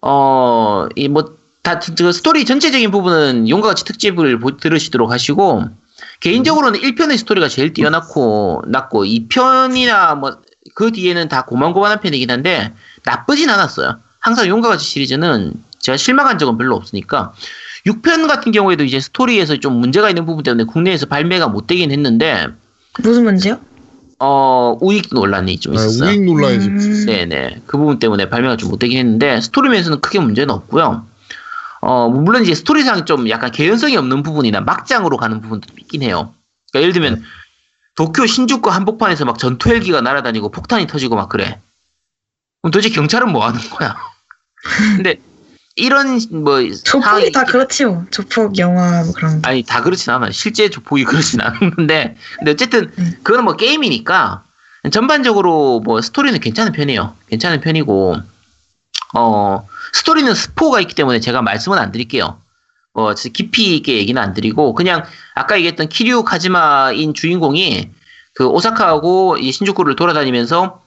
어이 0.00 1.08
뭐 1.08 1.38
다 1.62 1.80
그 1.80 2.12
스토리 2.12 2.44
전체적인 2.46 2.90
부분은 2.90 3.48
용과 3.48 3.68
같이 3.68 3.84
특집을 3.84 4.38
보- 4.38 4.56
들으시도록 4.56 5.10
하시고 5.10 5.64
개인적으로는 6.20 6.80
1편의 6.80 7.18
스토리가 7.18 7.48
제일 7.48 7.72
뛰어났고 7.72 8.62
났고 8.66 9.04
2편이나 9.04 10.14
뭐 10.18 10.38
그 10.74 10.92
뒤에는 10.92 11.28
다 11.28 11.44
고만고만한 11.44 12.00
편이긴 12.00 12.30
한데 12.30 12.72
나쁘진 13.04 13.50
않았어요. 13.50 13.96
항상 14.20 14.46
용과 14.46 14.68
같이 14.68 14.84
시리즈는 14.84 15.54
제가 15.80 15.96
실망한 15.96 16.38
적은 16.38 16.56
별로 16.56 16.76
없으니까 16.76 17.32
6편 17.88 18.26
같은 18.28 18.52
경우에도 18.52 18.84
이제 18.84 19.00
스토리에서 19.00 19.56
좀 19.58 19.74
문제가 19.74 20.08
있는 20.08 20.26
부분 20.26 20.42
때문에 20.42 20.64
국내에서 20.64 21.06
발매가 21.06 21.48
못 21.48 21.66
되긴 21.66 21.90
했는데 21.90 22.48
무슨 23.02 23.24
문제요? 23.24 23.58
어 24.20 24.76
우익 24.80 25.08
논란이 25.12 25.58
좀 25.58 25.72
아, 25.76 25.80
있었어요. 25.80 26.10
우익 26.10 26.24
논란이 26.24 26.60
좀 26.60 26.76
음, 26.76 27.06
네네 27.06 27.62
그 27.66 27.78
부분 27.78 27.98
때문에 27.98 28.28
발매가 28.28 28.56
좀 28.56 28.68
못 28.70 28.78
되긴 28.78 28.98
했는데 28.98 29.40
스토리 29.40 29.68
면에서는 29.70 30.00
크게 30.00 30.18
문제는 30.18 30.52
없고요. 30.54 31.06
어 31.80 32.08
물론 32.08 32.42
이제 32.42 32.54
스토리상 32.54 33.04
좀 33.06 33.28
약간 33.30 33.52
개연성이 33.52 33.96
없는 33.96 34.22
부분이나 34.24 34.60
막장으로 34.60 35.16
가는 35.16 35.40
부분도 35.40 35.68
있긴 35.78 36.02
해요. 36.02 36.34
그러니까 36.72 36.82
예를 36.82 36.92
들면 36.92 37.22
도쿄 37.94 38.26
신주쿠 38.26 38.70
한복판에서 38.70 39.24
막 39.24 39.38
전투 39.38 39.70
헬기가 39.70 40.00
날아다니고 40.00 40.50
폭탄이 40.50 40.86
터지고 40.88 41.14
막 41.16 41.28
그래. 41.28 41.60
그럼 42.62 42.72
도대체 42.72 42.90
경찰은 42.90 43.30
뭐 43.32 43.46
하는 43.46 43.60
거야? 43.70 43.96
근데 44.96 45.20
이런 45.78 46.20
뭐 46.30 46.60
조폭이 46.84 47.30
다 47.32 47.44
그렇지요. 47.44 48.06
조폭 48.10 48.58
영화 48.58 49.04
뭐 49.04 49.12
그런 49.12 49.40
거. 49.40 49.48
아니 49.48 49.62
다 49.62 49.82
그렇진 49.82 50.12
않아요. 50.12 50.32
실제 50.32 50.68
조폭이 50.68 51.04
그렇진 51.04 51.40
않은데 51.42 52.16
근데 52.38 52.50
어쨌든 52.50 52.92
음. 52.98 53.12
그거는 53.22 53.44
뭐 53.44 53.56
게임이니까 53.56 54.42
전반적으로 54.90 55.80
뭐 55.80 56.02
스토리는 56.02 56.38
괜찮은 56.40 56.72
편이에요. 56.72 57.14
괜찮은 57.28 57.60
편이고 57.60 58.16
어 59.14 59.68
스토리는 59.92 60.34
스포가 60.34 60.80
있기 60.80 60.94
때문에 60.94 61.20
제가 61.20 61.42
말씀은 61.42 61.78
안 61.78 61.92
드릴게요. 61.92 62.40
어 62.94 63.14
깊이 63.14 63.76
있게 63.76 63.98
얘기는 63.98 64.20
안 64.20 64.34
드리고 64.34 64.74
그냥 64.74 65.04
아까 65.36 65.56
얘기했던 65.56 65.88
키류 65.88 66.24
카즈마인 66.24 67.14
주인공이 67.14 67.90
그 68.34 68.46
오사카하고 68.46 69.36
이 69.38 69.52
신주쿠를 69.52 69.94
돌아다니면서 69.94 70.82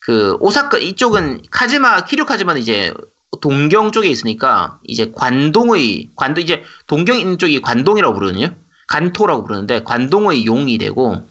그 0.00 0.36
오사카 0.40 0.78
이쪽은 0.78 1.42
카즈마 1.50 2.04
키류 2.04 2.24
카즈마는 2.24 2.62
이제 2.62 2.94
동경 3.40 3.92
쪽에 3.92 4.08
있으니까 4.08 4.78
이제 4.84 5.12
관동의 5.14 6.10
관도 6.16 6.40
이제 6.40 6.64
동경 6.86 7.18
있는 7.18 7.38
쪽이 7.38 7.60
관동이라고 7.60 8.14
부르거든요. 8.14 8.54
간토라고 8.88 9.44
부르는데 9.44 9.84
관동의 9.84 10.46
용이 10.46 10.78
되고 10.78 11.22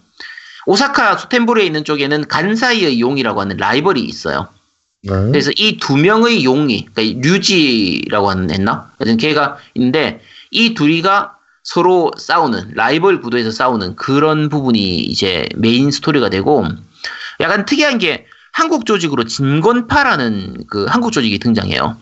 오사카 0.66 1.18
소텐부리에 1.18 1.66
있는 1.66 1.84
쪽에는 1.84 2.28
간사이의 2.28 3.02
용이라고 3.02 3.42
하는 3.42 3.58
라이벌이 3.58 4.02
있어요. 4.02 4.48
네. 5.04 5.12
그래서 5.12 5.52
이 5.56 5.78
두 5.78 5.98
명의 5.98 6.44
용이 6.44 6.86
그러니까 6.94 7.20
류지라고 7.28 8.30
하는 8.30 8.52
했나? 8.52 8.92
하여튼 8.98 9.18
걔가 9.18 9.58
있는데 9.76 10.22
이 10.52 10.74
둘이가 10.74 11.36
서로 11.64 12.12
싸우는 12.18 12.72
라이벌 12.76 13.22
구도에서 13.22 13.52
싸우는 13.52 13.96
그런 13.96 14.50
부분이 14.50 14.98
이제 15.00 15.48
메인 15.56 15.92
스토리가 15.92 16.30
되고 16.30 16.66
약간 17.40 17.66
특이한 17.66 17.98
게 17.98 18.26
한국 18.60 18.86
조직으로 18.86 19.24
진권파라는 19.24 20.66
그 20.68 20.86
한국 20.86 21.14
조직이 21.14 21.40
등장해요. 21.40 21.96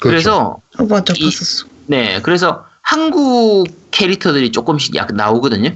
그래서 0.00 0.56
어 0.78 0.86
맞아 0.86 1.12
이- 1.14 1.24
봤었어. 1.24 1.66
네, 1.86 2.22
그래서 2.22 2.64
한국 2.80 3.66
캐릭터들이 3.90 4.50
조금씩 4.50 4.94
약 4.94 5.12
나오거든요. 5.14 5.70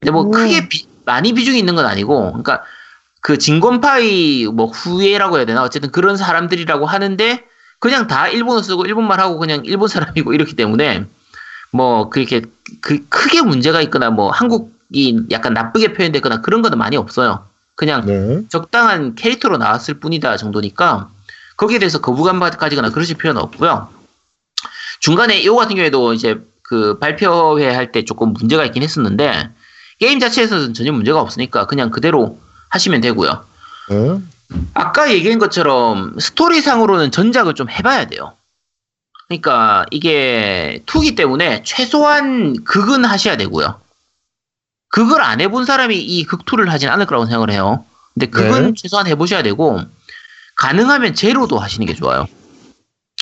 근데 0.00 0.10
뭐 0.10 0.22
오. 0.22 0.30
크게 0.30 0.68
비- 0.70 0.86
많이 1.04 1.34
비중이 1.34 1.58
있는 1.58 1.74
건 1.74 1.84
아니고, 1.84 2.28
그러니까 2.28 2.62
그 3.20 3.36
진권파의 3.36 4.46
뭐 4.46 4.66
후예라고 4.66 5.36
해야 5.36 5.44
되나 5.44 5.62
어쨌든 5.62 5.90
그런 5.92 6.16
사람들이라고 6.16 6.86
하는데 6.86 7.44
그냥 7.80 8.06
다 8.06 8.28
일본어 8.28 8.62
쓰고 8.62 8.86
일본말 8.86 9.20
하고 9.20 9.38
그냥 9.38 9.62
일본 9.66 9.88
사람이고 9.88 10.32
이렇기 10.34 10.56
때문에 10.56 11.04
뭐 11.70 12.08
그렇게 12.08 12.42
그 12.80 13.06
크게 13.10 13.42
문제가 13.42 13.82
있거나 13.82 14.08
뭐 14.10 14.30
한국이 14.30 15.26
약간 15.30 15.52
나쁘게 15.52 15.92
표현됐거나 15.92 16.40
그런 16.40 16.62
거는 16.62 16.78
많이 16.78 16.96
없어요. 16.96 17.46
그냥 17.82 18.06
네. 18.06 18.42
적당한 18.48 19.16
캐릭터로 19.16 19.56
나왔을 19.56 19.94
뿐이다 19.94 20.36
정도니까 20.36 21.08
거기에 21.56 21.80
대해서 21.80 22.00
거부감 22.00 22.38
가지거나 22.38 22.90
그러실 22.90 23.16
필요는 23.16 23.42
없고요. 23.42 23.88
중간에 25.00 25.40
이거 25.40 25.56
같은 25.56 25.74
경우에도 25.74 26.12
이제 26.12 26.40
그 26.62 27.00
발표회 27.00 27.74
할 27.74 27.90
때 27.90 28.04
조금 28.04 28.32
문제가 28.34 28.64
있긴 28.66 28.84
했었는데 28.84 29.50
게임 29.98 30.20
자체에서는 30.20 30.74
전혀 30.74 30.92
문제가 30.92 31.20
없으니까 31.20 31.66
그냥 31.66 31.90
그대로 31.90 32.38
하시면 32.68 33.00
되고요. 33.00 33.44
예? 33.90 34.18
아까 34.74 35.12
얘기한 35.12 35.40
것처럼 35.40 36.16
스토리상으로는 36.20 37.10
전작을 37.10 37.54
좀 37.54 37.68
해봐야 37.68 38.06
돼요. 38.06 38.34
그러니까 39.26 39.86
이게 39.90 40.84
투기 40.86 41.16
때문에 41.16 41.64
최소한 41.64 42.62
극은 42.62 43.04
하셔야 43.04 43.36
되고요. 43.36 43.80
극을 44.92 45.20
안 45.20 45.40
해본 45.40 45.64
사람이 45.64 45.98
이 45.98 46.24
극투를 46.24 46.70
하진 46.70 46.88
않을 46.88 47.06
거라고 47.06 47.26
생각을 47.26 47.50
해요. 47.50 47.84
근데 48.14 48.26
극은 48.26 48.66
네. 48.66 48.72
최소한 48.76 49.06
해보셔야 49.08 49.42
되고 49.42 49.80
가능하면 50.56 51.14
제로도 51.14 51.58
하시는 51.58 51.84
게 51.86 51.94
좋아요. 51.94 52.28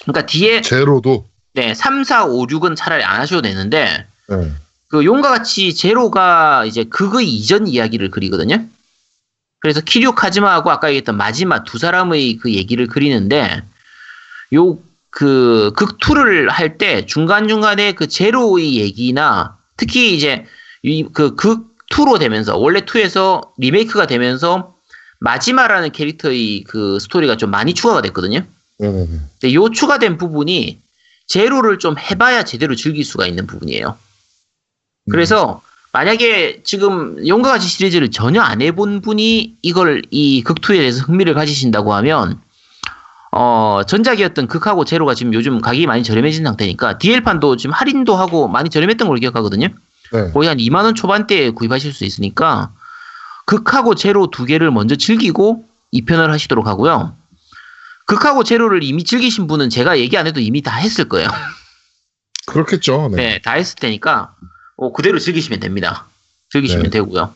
그러니까 0.03 0.27
뒤에 0.27 0.61
제로도. 0.61 1.27
네, 1.55 1.75
3, 1.75 2.05
4, 2.05 2.27
5, 2.27 2.47
6은 2.47 2.77
차라리 2.77 3.03
안 3.03 3.21
하셔도 3.21 3.43
되는데 3.43 4.07
예. 4.31 4.53
그 4.89 5.05
용과 5.05 5.31
같이 5.31 5.75
제로가 5.75 6.66
이제 6.66 6.85
극의 6.85 7.27
이전 7.27 7.66
이야기를 7.66 8.11
그리거든요. 8.11 8.64
그래서 9.61 9.81
키류 9.81 10.14
카즈마하고 10.14 10.71
아까 10.71 10.89
얘기했던 10.89 11.16
마지막 11.16 11.64
두 11.64 11.79
사람의 11.79 12.37
그 12.37 12.53
얘기를 12.53 12.87
그리는데 12.87 13.62
요 14.53 14.79
그 15.11 15.73
극2를 15.77 16.49
할 16.49 16.79
때 16.79 17.05
중간중간에 17.05 17.93
그 17.93 18.07
제로의 18.07 18.77
얘기나 18.77 19.59
특히 19.77 20.14
이제 20.16 20.47
이그 20.83 21.35
극 21.37 21.70
2로 21.91 22.18
되면서 22.18 22.57
원래 22.57 22.81
2에서 22.81 23.51
리메이크가 23.59 24.07
되면서 24.07 24.74
마지막라는 25.18 25.93
캐릭터의 25.93 26.64
그 26.64 26.99
스토리가 27.01 27.37
좀 27.37 27.51
많이 27.51 27.74
추가가 27.74 28.01
됐거든요. 28.01 28.45
네네네. 28.78 29.07
근데 29.41 29.55
요 29.55 29.68
추가된 29.68 30.16
부분이 30.16 30.78
제로를 31.26 31.78
좀 31.78 31.97
해봐야 31.99 32.45
제대로 32.45 32.74
즐길 32.74 33.05
수가 33.05 33.26
있는 33.26 33.47
부분이에요. 33.47 33.97
그래서 35.11 35.62
만약에 35.93 36.62
지금 36.62 37.26
용과 37.26 37.51
같이 37.51 37.68
시리즈를 37.68 38.11
전혀 38.11 38.41
안 38.41 38.62
해본 38.62 39.01
분이 39.01 39.57
이걸 39.62 40.03
이 40.11 40.43
극투에 40.43 40.78
대해서 40.78 41.03
흥미를 41.03 41.35
가지신다고 41.35 41.93
하면 41.95 42.41
어 43.33 43.83
전작이었던 43.87 44.47
극하고 44.47 44.85
제로가 44.85 45.14
지금 45.14 45.35
요즘 45.35 45.61
가격이 45.61 45.87
많이 45.87 46.03
저렴해진 46.03 46.45
상태니까 46.45 46.99
DL판도 46.99 47.57
지금 47.57 47.72
할인도 47.72 48.16
하고 48.16 48.49
많이 48.49 48.70
저렴했던 48.70 49.07
걸로 49.07 49.20
기억하거든요. 49.20 49.68
네. 50.13 50.31
거의 50.33 50.49
한 50.49 50.59
2만 50.59 50.85
원 50.85 50.95
초반대에 50.95 51.51
구입하실 51.51 51.93
수 51.93 52.05
있으니까 52.05 52.73
극하고 53.47 53.95
제로 53.95 54.31
두 54.31 54.45
개를 54.45 54.71
먼저 54.71 54.97
즐기고 54.97 55.65
2편을 55.93 56.29
하시도록 56.29 56.67
하고요. 56.67 57.17
극하고 58.07 58.43
제로를 58.45 58.83
이미 58.83 59.05
즐기신 59.05 59.47
분은 59.47 59.71
제가 59.71 59.99
얘기 59.99 60.17
안 60.19 60.27
해도 60.27 60.41
이미 60.41 60.63
다 60.63 60.77
했을 60.77 61.09
거예요. 61.09 61.29
그렇겠죠. 62.47 63.09
네. 63.13 63.17
네, 63.17 63.41
다 63.43 63.53
했을 63.53 63.77
테니까 63.77 64.35
어, 64.77 64.93
그대로 64.93 65.19
즐기시면 65.19 65.61
됩니다. 65.61 66.07
즐기시면 66.51 66.85
네. 66.85 66.91
되고요. 66.91 67.35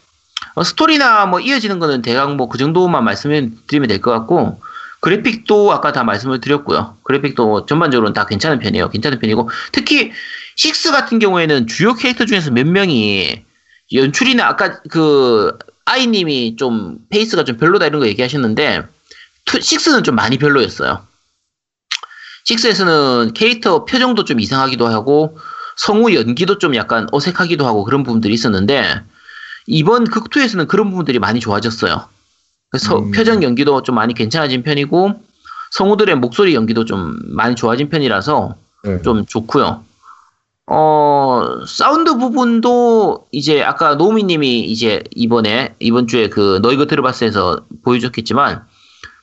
어, 0.55 0.64
스토리나 0.64 1.27
뭐 1.27 1.41
이어지는 1.41 1.79
거는 1.79 2.03
대강 2.03 2.37
뭐 2.37 2.49
그 2.49 2.59
정도만 2.59 3.05
말씀을 3.05 3.51
드리면 3.66 3.89
될 3.89 4.01
것 4.01 4.11
같고 4.11 4.61
그래픽도 5.01 5.72
아까 5.72 5.93
다 5.93 6.03
말씀을 6.03 6.41
드렸고요. 6.41 6.97
그래픽도 7.03 7.66
전반적으로는 7.66 8.14
다 8.14 8.25
괜찮은 8.27 8.59
편이에요. 8.59 8.89
괜찮은 8.91 9.18
편이고 9.18 9.51
특히 9.72 10.12
6 10.62 10.92
같은 10.92 11.18
경우에는 11.18 11.66
주요 11.66 11.94
캐릭터 11.94 12.24
중에서 12.24 12.50
몇 12.50 12.66
명이 12.66 13.44
연출이나 13.92 14.46
아까 14.46 14.80
그 14.90 15.57
아이님이 15.84 16.57
좀 16.57 16.98
face가 17.11 17.45
좀 17.44 17.57
별로다 17.57 17.86
이런 17.86 18.00
거 18.00 18.07
얘기하셨는데 18.07 18.82
6는 19.46 20.05
좀 20.05 20.14
많이 20.14 20.38
별로였어요. 20.38 21.07
6에서는 22.46 23.34
캐릭터 23.34 23.84
표정도 23.84 24.24
좀 24.24 24.40
이상하기도 24.40 24.86
하고 24.86 25.38
성우 25.76 26.14
연기도 26.14 26.59
좀 26.59 26.74
약간 26.74 27.07
어색하기도 27.11 27.66
하고 27.66 27.84
그런 27.84 28.02
부분들이 28.02 28.34
있었는데 28.34 29.02
이번 29.66 30.05
극2에서는 30.05 30.68
그런 30.68 30.90
부분들이 30.90 31.18
많이 31.18 31.40
좋아졌어요. 31.40 32.07
그래서 32.70 32.98
음. 32.98 33.11
표정 33.12 33.42
연기도 33.42 33.82
좀 33.82 33.94
많이 33.94 34.14
괜찮아진 34.14 34.62
편이고 34.62 35.22
성우들의 35.72 36.16
목소리 36.16 36.55
연기도 36.55 36.84
좀 36.84 37.18
많이 37.24 37.55
좋아진 37.55 37.88
편이라서 37.88 38.57
네. 38.84 39.02
좀 39.02 39.24
좋고요. 39.26 39.84
어 40.67 41.61
사운드 41.67 42.17
부분도 42.17 43.27
이제 43.33 43.62
아까 43.62 43.97
노미님이 43.97 44.61
이제 44.61 45.03
이번에 45.15 45.75
이번 45.79 46.07
주에 46.07 46.29
그 46.29 46.59
너 46.62 46.73
이거 46.73 46.87
들어봤어에서 46.87 47.61
보여줬겠지만 47.85 48.62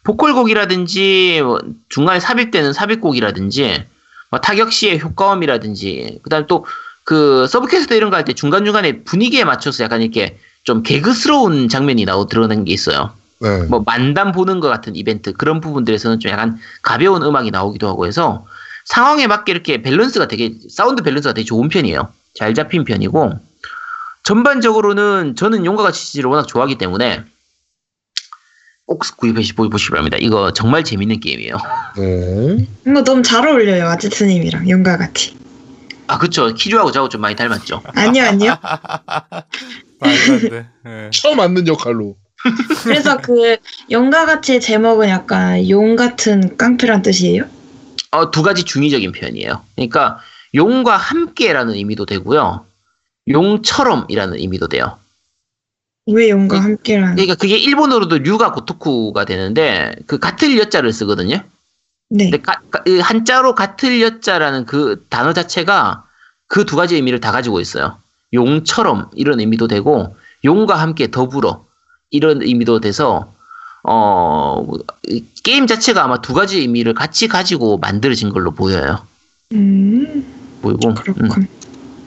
보컬곡이라든지 0.04 1.42
뭐 1.44 1.60
중간에 1.90 2.20
삽입되는 2.20 2.74
삽입곡이라든지 2.74 3.86
뭐 4.30 4.40
타격 4.40 4.72
시의 4.72 5.00
효과음이라든지 5.02 6.20
그다음 6.24 6.46
또 6.48 6.66
그 7.04 7.48
sub 7.48 7.66
quest 7.66 7.96
이런 7.96 8.10
거 8.12 8.16
할 8.16 8.26
때 8.26 8.34
중간 8.34 8.64
중간에 8.64 9.02
분위기에 9.04 9.44
맞춰서 9.44 9.84
약간 9.84 10.02
이렇게 10.04 10.38
좀 10.64 10.84
개그스러운 10.84 11.68
장면이 11.68 12.06
나오 12.06 12.28
드러나는 12.28 12.64
게 12.64 12.74
있어요. 12.74 13.12
네. 13.40 13.64
뭐 13.64 13.82
만담 13.84 14.32
보는 14.32 14.60
것 14.60 14.68
같은 14.70 14.96
이벤트 14.96 15.34
그런 15.34 15.60
부분들에서는 15.62 16.20
좀 16.20 16.32
약간 16.32 16.60
가벼운 16.84 17.24
음악이 17.24 17.50
나오기도 17.50 17.88
하고 17.88 18.06
해서 18.06 18.46
상황에 18.86 19.28
맞게 19.28 19.52
이렇게 19.52 19.82
밸런스가 19.82 20.28
되게 20.28 20.54
사운드 20.70 21.04
밸런스가 21.04 21.34
되게 21.34 21.46
좋은 21.46 21.70
편이에요. 21.70 22.14
잘 22.36 22.54
잡힌 22.54 22.84
편이고 22.84 23.34
전반적으로는 24.24 25.36
저는 25.36 25.66
용과 25.66 25.84
같이 25.84 26.00
시리즈를 26.06 26.30
워낙 26.30 26.48
좋아하기 26.48 26.78
때문에 26.78 27.24
꼭 28.86 29.04
구입해 29.18 29.42
보시기 29.70 29.90
바랍니다. 29.92 30.18
이거 30.20 30.52
정말 30.52 30.84
재밌는 30.84 31.20
게임이에요. 31.20 31.56
네. 31.98 32.68
이거 32.86 33.04
너무 33.04 33.22
잘 33.22 33.48
어울려요 33.48 33.88
아제트님이랑 33.88 34.70
용과 34.70 34.98
같이. 34.98 35.38
아 36.08 36.18
그쵸 36.18 36.54
키주하고 36.54 36.92
저하고 36.92 37.10
좀 37.10 37.22
많이 37.22 37.36
닮았죠. 37.36 37.82
아니요 37.96 38.24
아니요. 38.26 38.58
말도 40.00 40.34
안 40.34 40.40
돼. 40.50 40.68
예. 40.88 41.10
처음 41.14 41.38
맞는 41.38 41.68
역할로. 41.68 42.18
그래서 42.84 43.18
그 43.18 43.58
용과 43.92 44.26
같이의 44.26 44.60
제목은 44.60 45.10
약간 45.10 45.70
용 45.70 45.96
같은 45.96 46.58
깡패란 46.58 47.02
뜻이에요? 47.04 47.46
어, 48.12 48.30
두 48.32 48.44
가지 48.44 48.64
중의적인 48.64 49.12
표현이에요. 49.14 49.64
그러니까 49.76 50.20
용과 50.54 50.98
함께라는 50.98 51.74
의미도 51.76 52.06
되고요. 52.06 52.66
용처럼이라는 53.30 54.38
의미도 54.38 54.68
돼요. 54.68 54.98
왜 56.08 56.30
용과 56.30 56.58
네. 56.58 56.62
함께란? 56.62 57.16
그러니까 57.16 57.36
그게 57.36 57.58
일본어로도 57.58 58.18
류가 58.20 58.52
고토쿠가 58.52 59.24
되는데 59.26 59.96
그 60.08 60.18
같을 60.20 60.58
여자를 60.58 60.92
쓰거든요. 60.92 61.42
네. 62.10 62.30
근데 62.30 62.42
가- 62.42 62.60
가- 62.70 62.84
이 62.86 63.00
한자로 63.00 63.56
같을 63.56 64.02
여자라는 64.02 64.66
그 64.66 65.06
단어 65.10 65.32
자체가 65.34 66.06
그 66.48 66.66
두 66.66 66.76
가지 66.76 66.96
의미를 66.96 67.22
다 67.22 67.32
가지고 67.32 67.62
있어요. 67.62 67.98
용처럼 68.34 69.10
이런 69.16 69.40
의미도 69.40 69.68
되고 69.70 70.16
용과 70.44 70.76
함께 70.76 71.10
더불어 71.12 71.66
이런 72.10 72.42
의미도 72.42 72.82
돼서 72.82 73.34
어이 73.84 75.24
게임 75.44 75.68
자체가 75.68 76.04
아마 76.04 76.22
두 76.22 76.34
가지 76.34 76.60
의미를 76.60 76.94
같이 76.94 77.28
가지고 77.28 77.78
만들어진 77.78 78.30
걸로 78.30 78.52
보여요. 78.52 79.06
음 79.54 80.26
보이고 80.62 80.90
음. 80.90 80.96
그렇군. 80.96 81.48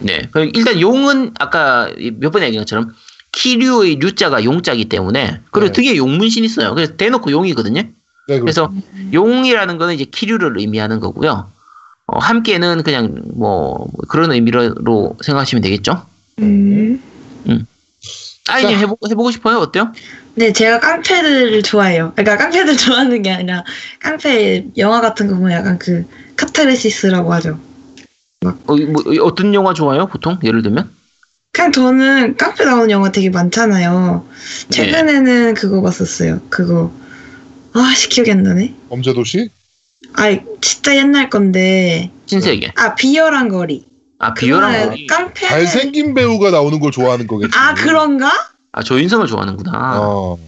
네. 0.01 0.23
그럼 0.31 0.51
일단 0.55 0.81
용은 0.81 1.33
아까 1.39 1.91
몇번 2.19 2.43
얘기한 2.43 2.65
것처럼 2.65 2.95
키류의 3.33 3.97
류자가 3.97 4.45
용자기 4.45 4.85
때문에 4.87 5.41
그리고 5.51 5.73
네. 5.73 5.73
등에 5.73 5.97
용문신 5.97 6.45
있어요. 6.45 6.75
그래서 6.75 6.97
대놓고 6.97 7.31
용이거든요. 7.33 7.83
네, 8.27 8.41
그래서 8.41 8.73
용이라는 9.13 9.77
거는 9.77 9.95
이제 9.95 10.05
키류를 10.05 10.59
의미하는 10.59 11.01
거고요. 11.01 11.51
어, 12.07 12.19
함께는 12.19 12.83
그냥 12.83 13.23
뭐 13.35 13.89
그런 14.09 14.31
의미로 14.33 15.17
생각하시면 15.23 15.63
되겠죠. 15.63 16.07
음. 17.49 17.67
아이님 18.49 18.73
자. 18.75 18.79
해보, 18.81 18.99
해보고 19.11 19.31
싶어요? 19.31 19.59
어때요? 19.59 19.93
네, 20.35 20.53
제가 20.53 20.81
깡패들을 20.81 21.63
좋아해요. 21.63 22.13
그러니까 22.15 22.37
깡패들 22.37 22.77
좋아하는 22.77 23.23
게 23.23 23.31
아니라 23.31 23.65
깡패 24.01 24.67
영화 24.77 25.01
같은 25.01 25.29
거 25.29 25.37
보면 25.37 25.53
약간 25.53 25.79
그 25.79 26.05
카타르시스라고 26.37 27.33
하죠. 27.35 27.59
어, 28.45 28.77
뭐, 28.77 29.03
어떤 29.23 29.55
영화 29.55 29.73
좋아요? 29.73 30.07
보통 30.07 30.39
예를 30.45 30.63
들면? 30.63 30.91
그냥 31.53 31.73
저는 31.73 32.37
깡패 32.37 32.65
나오는 32.65 32.91
영화 32.91 33.13
되게 33.13 33.31
많잖아요. 33.31 34.27
최근에는 34.71 35.55
그거 35.55 35.81
봤었어요. 35.81 36.41
그거 36.51 36.93
아, 37.73 37.95
씨 37.97 38.09
기억이 38.09 38.31
안 38.33 38.43
나네. 38.43 38.75
범죄도시? 38.91 39.49
아, 40.15 40.37
진짜 40.61 40.97
옛날 40.97 41.31
건데 41.31 42.11
신세계. 42.27 42.73
아 42.77 42.95
비열한 42.95 43.49
거리. 43.49 43.87
아 44.25 44.33
비열한 44.35 44.73
그거는 44.73 44.89
거리. 44.91 45.07
깡패. 45.07 45.49
잘생긴 45.49 46.15
배우가 46.15 46.51
나오는 46.51 46.81
걸 46.81 46.91
좋아하는 46.91 47.27
거겠지. 47.27 47.53
아 47.57 47.75
그런가? 47.75 48.31
아 48.73 48.83
조인성을 48.83 49.27
좋아하는구나. 49.27 50.01
어. 50.01 50.39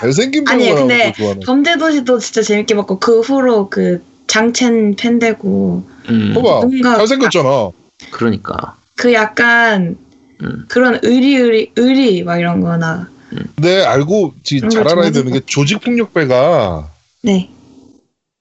잘생긴 0.00 0.44
배우가 0.44 0.54
아니에요, 0.54 0.74
나오는 0.76 0.88
근데 0.88 1.04
걸 1.04 1.12
좋아하는. 1.14 1.42
범죄도시도 1.44 2.18
진짜 2.20 2.42
재밌게 2.42 2.76
봤고 2.76 3.00
그 3.00 3.20
후로 3.20 3.68
그 3.68 4.02
장첸 4.28 4.94
팬 4.96 5.18
되고 5.18 5.84
음, 6.08 6.32
봐봐. 6.34 6.48
뭔가 6.66 6.96
잘생겼잖아. 6.98 7.70
그러니까. 8.12 8.76
그 8.96 9.12
약간 9.12 9.96
음. 10.42 10.64
그런 10.68 10.98
의리 11.02 11.70
의리 11.76 12.22
막 12.22 12.38
이런 12.38 12.60
거나 12.60 13.08
근데 13.56 13.84
알고 13.84 14.34
지- 14.42 14.60
잘걸 14.60 14.88
알아야 14.88 15.10
되는 15.10 15.32
게 15.32 15.40
조직 15.46 15.80
폭력배가 15.80 16.88
네. 17.22 17.50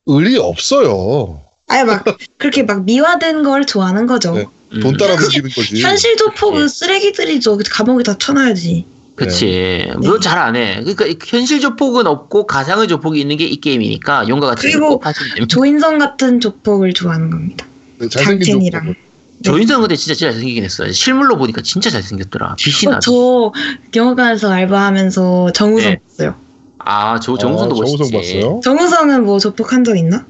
의리 0.06 0.38
없어요. 0.38 1.42
아예 1.68 1.84
막 1.84 2.04
그렇게 2.38 2.64
막 2.64 2.84
미화된 2.86 3.44
걸 3.44 3.66
좋아하는 3.66 4.08
거죠. 4.08 4.34
네. 4.34 4.46
음, 4.74 4.80
돈 4.82 4.98
따라 4.98 5.16
드시는 5.16 5.50
거지. 5.50 5.82
현실 5.82 6.16
도포 6.16 6.56
예. 6.56 6.62
그 6.62 6.68
쓰레기들이죠. 6.70 7.58
감옥에 7.70 8.04
다 8.04 8.18
쳐놔야지. 8.18 8.86
그치. 9.16 9.90
그건 9.96 10.22
잘안 10.22 10.56
해. 10.56 10.82
그러니까 10.86 11.06
현실 11.28 11.60
조폭은 11.60 12.08
없고 12.08 12.46
가상의 12.48 12.88
조폭이 12.88 13.20
있는 13.20 13.36
게 13.38 13.46
이 13.46 13.60
게임이니까 13.60 14.30
용과 14.30 14.48
같이 14.48 14.62
그리고. 14.72 15.02
조인성 15.48 15.98
같은 15.98 16.40
조폭을 16.40 16.94
좋아하는 16.94 17.30
겁니다. 17.30 17.66
네, 18.00 18.08
잘생긴 18.08 18.46
장첸이랑. 18.46 18.86
조폭. 18.86 18.96
조인성 19.44 19.82
근데 19.82 19.96
진짜 19.96 20.14
진짜 20.16 20.32
잘생기긴 20.32 20.64
했어요. 20.64 20.92
실물로 20.92 21.38
보니까 21.38 21.62
진짜 21.62 21.90
잘생겼더라. 21.90 22.56
빛이 22.60 22.88
어, 22.88 22.92
나. 22.92 23.00
저 23.00 23.52
영화관에서 23.96 24.52
알바하면서 24.52 25.52
정우성 25.54 25.90
네. 25.92 26.00
봤어요. 26.08 26.36
아, 26.78 27.20
저 27.20 27.38
정우성도 27.38 27.76
아, 27.76 27.86
정우성 27.86 28.10
멋있지. 28.12 28.36
봤어요? 28.40 28.62
정우성은 28.64 29.26
뭐 29.26 29.40
조폭 29.40 29.74
한 29.74 29.84
적 29.84 29.98
있나? 29.98 30.26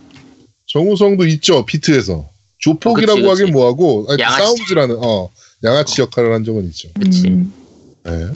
정우성도 0.67 1.25
있죠 1.27 1.65
비트에서 1.65 2.27
조폭이라고 2.59 3.21
그치, 3.21 3.27
그치. 3.29 3.41
하긴 3.41 3.53
뭐하고 3.53 4.05
아니, 4.09 4.21
양아치. 4.21 4.43
싸움즈라는 4.43 4.97
어 5.01 5.29
양아치 5.63 6.01
역할을 6.01 6.33
한 6.33 6.43
적은 6.43 6.65
있죠. 6.67 6.89
그치. 6.99 7.27
음, 7.27 7.53
네. 8.03 8.27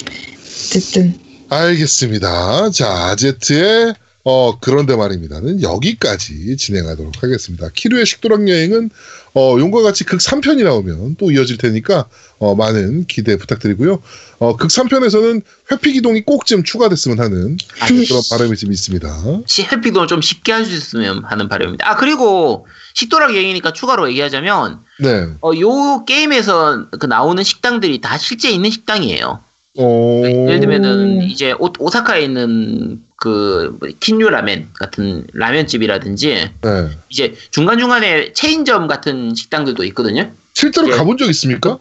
어쨌든 0.67 1.13
알겠습니다. 1.49 2.69
자 2.71 2.87
아제트의 3.11 3.93
어 4.25 4.57
그런데 4.59 4.95
말입니다는 4.95 5.61
여기까지 5.61 6.55
진행하도록 6.55 7.21
하겠습니다. 7.21 7.67
키루의 7.73 8.05
식도락 8.05 8.47
여행은 8.47 8.89
어 9.35 9.57
용과 9.59 9.81
같이 9.81 10.05
극 10.05 10.19
3편이 10.19 10.63
나오면 10.63 11.15
또 11.17 11.31
이어질 11.31 11.57
테니까 11.57 12.07
어 12.39 12.55
많은 12.55 13.05
기대 13.07 13.35
부탁드리고요. 13.35 14.01
어극 14.39 14.67
3편에서는 14.69 15.41
회피 15.71 15.93
기동이 15.93 16.21
꼭 16.21 16.45
좀 16.45 16.63
추가됐으면 16.63 17.19
하는 17.19 17.57
아, 17.81 17.87
그런 17.87 18.21
바람이 18.29 18.55
좀 18.55 18.71
있습니다. 18.71 19.23
시- 19.45 19.63
해피도 19.63 20.07
좀 20.07 20.21
쉽게 20.21 20.51
할 20.53 20.65
수 20.65 20.73
있으면 20.73 21.23
하는 21.25 21.49
바람입니다. 21.49 21.89
아, 21.89 21.95
그리고 21.97 22.65
식도락 22.93 23.35
여행이니까 23.35 23.73
추가로 23.73 24.09
얘기하자면, 24.09 24.79
네. 24.99 25.27
어, 25.41 25.51
요 25.59 26.05
게임에서 26.05 26.89
그 26.99 27.05
나오는 27.05 27.43
식당들이 27.43 28.01
다 28.01 28.17
실제 28.17 28.49
있는 28.49 28.69
식당이에요. 28.69 29.39
어... 29.79 30.21
예를 30.23 30.59
들면은 30.59 31.17
오. 31.17 31.21
이제 31.23 31.51
오, 31.53 31.71
오사카에 31.79 32.21
있는 32.23 33.01
그 33.15 33.77
킨류 33.99 34.29
라멘 34.29 34.69
같은 34.73 35.25
라면 35.33 35.65
집이라든지 35.65 36.51
네. 36.61 36.89
이제 37.09 37.33
중간 37.49 37.79
중간에 37.79 38.33
체인점 38.33 38.87
같은 38.87 39.33
식당들도 39.33 39.83
있거든요. 39.85 40.29
실제로 40.53 40.87
예. 40.89 40.91
가본 40.91 41.17
적 41.17 41.27
있습니까? 41.29 41.79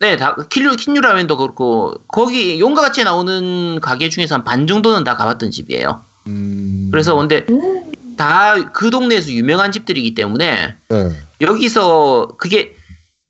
네, 0.00 0.16
다 0.16 0.36
킨류 0.50 0.76
킨류 0.76 1.00
라멘도 1.00 1.36
그렇고 1.38 1.94
거기 2.08 2.60
용과 2.60 2.82
같이 2.82 3.04
나오는 3.04 3.80
가게 3.80 4.08
중에서 4.10 4.34
한 4.34 4.44
반 4.44 4.66
정도는 4.66 5.04
다 5.04 5.16
가봤던 5.16 5.50
집이에요. 5.50 6.02
음... 6.26 6.88
그래서 6.90 7.14
근데 7.14 7.46
오, 7.48 7.89
다 8.20 8.54
그 8.74 8.90
동네에서 8.90 9.30
유명한 9.30 9.72
집들이기 9.72 10.14
때문에 10.14 10.74
네. 10.88 11.16
여기서 11.40 12.36
그게 12.38 12.76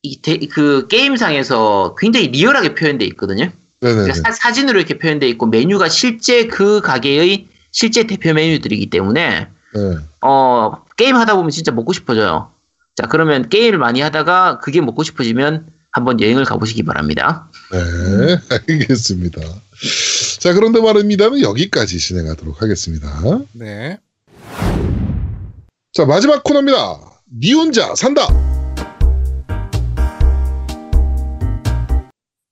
이 0.02 0.20
데- 0.20 0.38
그 0.50 0.88
게임상에서 0.88 1.94
굉장히 1.98 2.28
리얼하게 2.28 2.74
표현돼 2.74 3.04
있거든요. 3.06 3.50
네네. 3.80 3.94
그러니까 3.94 4.14
사, 4.14 4.32
사진으로 4.32 4.78
이렇게 4.80 4.98
표현돼 4.98 5.28
있고 5.30 5.46
메뉴가 5.46 5.88
실제 5.88 6.46
그 6.46 6.80
가게의 6.80 7.46
실제 7.70 8.04
대표 8.04 8.32
메뉴들이기 8.34 8.90
때문에 8.90 9.46
네. 9.74 9.96
어 10.22 10.72
게임 10.96 11.16
하다 11.16 11.36
보면 11.36 11.50
진짜 11.50 11.70
먹고 11.72 11.92
싶어져요. 11.92 12.50
자 12.96 13.06
그러면 13.06 13.48
게임을 13.48 13.78
많이 13.78 14.00
하다가 14.00 14.58
그게 14.58 14.80
먹고 14.80 15.02
싶어지면 15.04 15.66
한번 15.92 16.20
여행을 16.20 16.44
가보시기 16.44 16.82
바랍니다. 16.84 17.48
네, 17.72 18.38
알겠습니다. 18.68 19.40
자, 20.40 20.52
그런데 20.52 20.80
말입니다는 20.80 21.40
여기까지 21.40 21.98
진행하도록 21.98 22.60
하겠습니다. 22.62 23.08
네. 23.52 23.98
자, 25.92 26.04
마지막 26.04 26.44
코너입니다. 26.44 27.00
니 27.42 27.52
혼자 27.52 27.94
산다. 27.96 28.22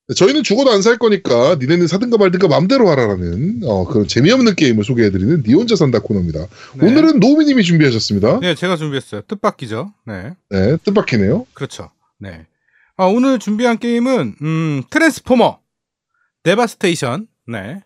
네, 0.07 0.15
저희는 0.15 0.43
죽어도 0.43 0.71
안 0.71 0.81
살 0.81 0.97
거니까 0.97 1.55
니네는 1.59 1.87
사든가 1.87 2.17
말든가 2.17 2.47
맘대로 2.47 2.89
하라라는 2.89 3.61
어, 3.65 3.85
그런 3.85 4.07
재미없는 4.07 4.55
게임을 4.55 4.83
소개해드리는 4.83 5.43
니 5.43 5.53
혼자 5.53 5.75
산다 5.75 5.99
코너입니다. 5.99 6.47
네. 6.79 6.85
오늘은 6.87 7.19
노우미님이 7.19 7.63
준비하셨습니다. 7.63 8.39
네, 8.39 8.55
제가 8.55 8.75
준비했어요. 8.75 9.21
뜻밖이죠. 9.27 9.93
네. 10.05 10.33
네, 10.49 10.77
뜻밖이네요. 10.83 11.45
그렇죠. 11.53 11.91
네. 12.19 12.45
아, 12.97 13.05
오늘 13.05 13.39
준비한 13.39 13.77
게임은 13.77 14.35
음, 14.41 14.83
트랜스포머 14.89 15.59
Devastation. 16.43 17.27
네. 17.47 17.81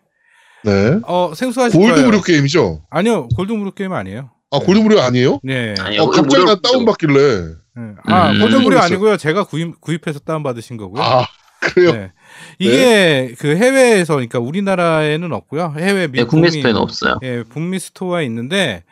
네. 0.64 0.98
어, 1.04 1.32
생소하실 1.36 1.78
거예요. 1.78 1.94
골드 1.94 2.06
무료 2.06 2.22
게임이죠? 2.22 2.82
아니요. 2.90 3.28
골드 3.36 3.52
무료 3.52 3.70
게임 3.70 3.92
아니에요. 3.92 4.30
아, 4.54 4.58
골드무료 4.60 5.00
아니에요? 5.00 5.40
네. 5.42 5.74
아니, 5.80 5.98
어, 5.98 6.06
갑자기 6.08 6.44
나 6.44 6.54
무료- 6.54 6.60
다운 6.60 6.84
받길래. 6.84 7.14
네. 7.76 7.82
아, 8.06 8.30
음. 8.30 8.38
모르겠어요. 8.40 8.78
아니고요. 8.80 9.16
제가 9.16 9.44
구입, 9.44 9.80
구입해서 9.80 10.20
다운 10.20 10.42
받으신 10.42 10.76
거고요. 10.76 11.02
아, 11.02 11.26
그래요? 11.60 11.92
네. 11.92 12.12
이게 12.58 13.34
그 13.38 13.56
해외에서 13.56 14.14
그러니까 14.14 14.38
우리나라에는 14.38 15.32
없고요. 15.32 15.74
해외 15.78 16.06
미 16.08 16.18
네, 16.20 16.24
국내 16.24 16.48
북미- 16.48 16.60
store는 16.62 16.80
없어요. 16.80 17.18
예, 17.22 17.42
북미 17.48 17.78
store에 17.78 18.24
있는데 18.26 18.84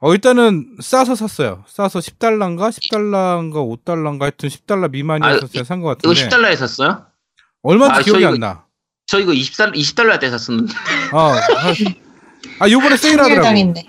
어 0.00 0.12
일단은 0.12 0.76
싸서 0.80 1.14
샀어요. 1.14 1.64
싸서 1.68 2.00
10달러인가 2.00 2.70
10달러인가 2.70 3.54
5달러인가 3.84 4.22
하여튼 4.22 4.48
10달러 4.48 4.90
미만이어서 4.90 5.46
아, 5.46 5.48
제가 5.50 5.64
산것 5.64 5.98
이거 6.02 6.10
같은데 6.12 6.36
10달러에 6.36 6.56
샀어요? 6.56 7.06
얼마인지 7.62 8.00
아, 8.00 8.02
기억이 8.02 8.20
저안 8.22 8.34
이거- 8.36 8.46
나. 8.46 8.64
저 9.06 9.20
이거 9.20 9.32
20달 9.32 9.72
20달러 9.74 10.18
때 10.18 10.28
샀었는데. 10.30 10.72
아, 11.12 11.18
아, 11.18 11.74
아 12.60 12.70
요번에 12.70 12.96
세일하더라고. 12.96 13.42
당했네. 13.42 13.84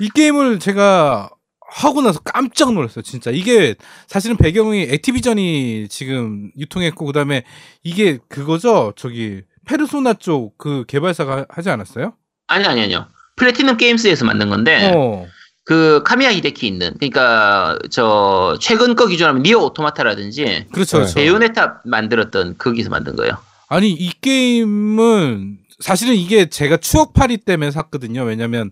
예. 0.00 0.04
이 0.04 0.08
게임을 0.14 0.58
제가 0.58 1.30
하고 1.74 2.02
나서 2.02 2.20
깜짝 2.20 2.72
놀랐어요. 2.74 3.02
진짜 3.02 3.30
이게 3.30 3.74
사실은 4.06 4.36
배경이 4.36 4.82
액티비전이 4.90 5.88
지금 5.88 6.50
유통했고 6.58 7.06
그다음에 7.06 7.44
이게 7.82 8.18
그거죠. 8.28 8.92
저기 8.96 9.42
페르소나 9.66 10.14
쪽 10.14 10.58
그 10.58 10.84
개발사가 10.86 11.46
하지 11.48 11.70
않았어요? 11.70 12.14
아니 12.48 12.64
아니 12.66 12.82
아니요. 12.82 13.06
플래티넘 13.36 13.78
게임스에서 13.78 14.24
만든 14.26 14.50
건데 14.50 14.92
어. 14.94 15.26
그 15.64 16.02
카미야 16.04 16.32
히데키 16.34 16.66
있는 16.66 16.92
그러니까 16.98 17.78
저 17.90 18.58
최근 18.60 18.94
거 18.94 19.06
기준하면 19.06 19.42
NieR 19.42 19.58
Automata라든지 19.60 20.66
그렇죠. 20.72 20.98
네. 20.98 21.02
그렇죠. 21.04 21.14
Bayonetta 21.14 21.82
만들었던 21.86 22.58
거기서 22.58 22.90
만든 22.90 23.16
거예요. 23.16 23.38
아니 23.68 23.90
이 23.92 24.12
게임은 24.20 25.58
사실은 25.80 26.14
이게 26.16 26.50
제가 26.50 26.76
추억팔이 26.76 27.38
때문에 27.38 27.70
샀거든요. 27.70 28.24
왜냐면 28.24 28.70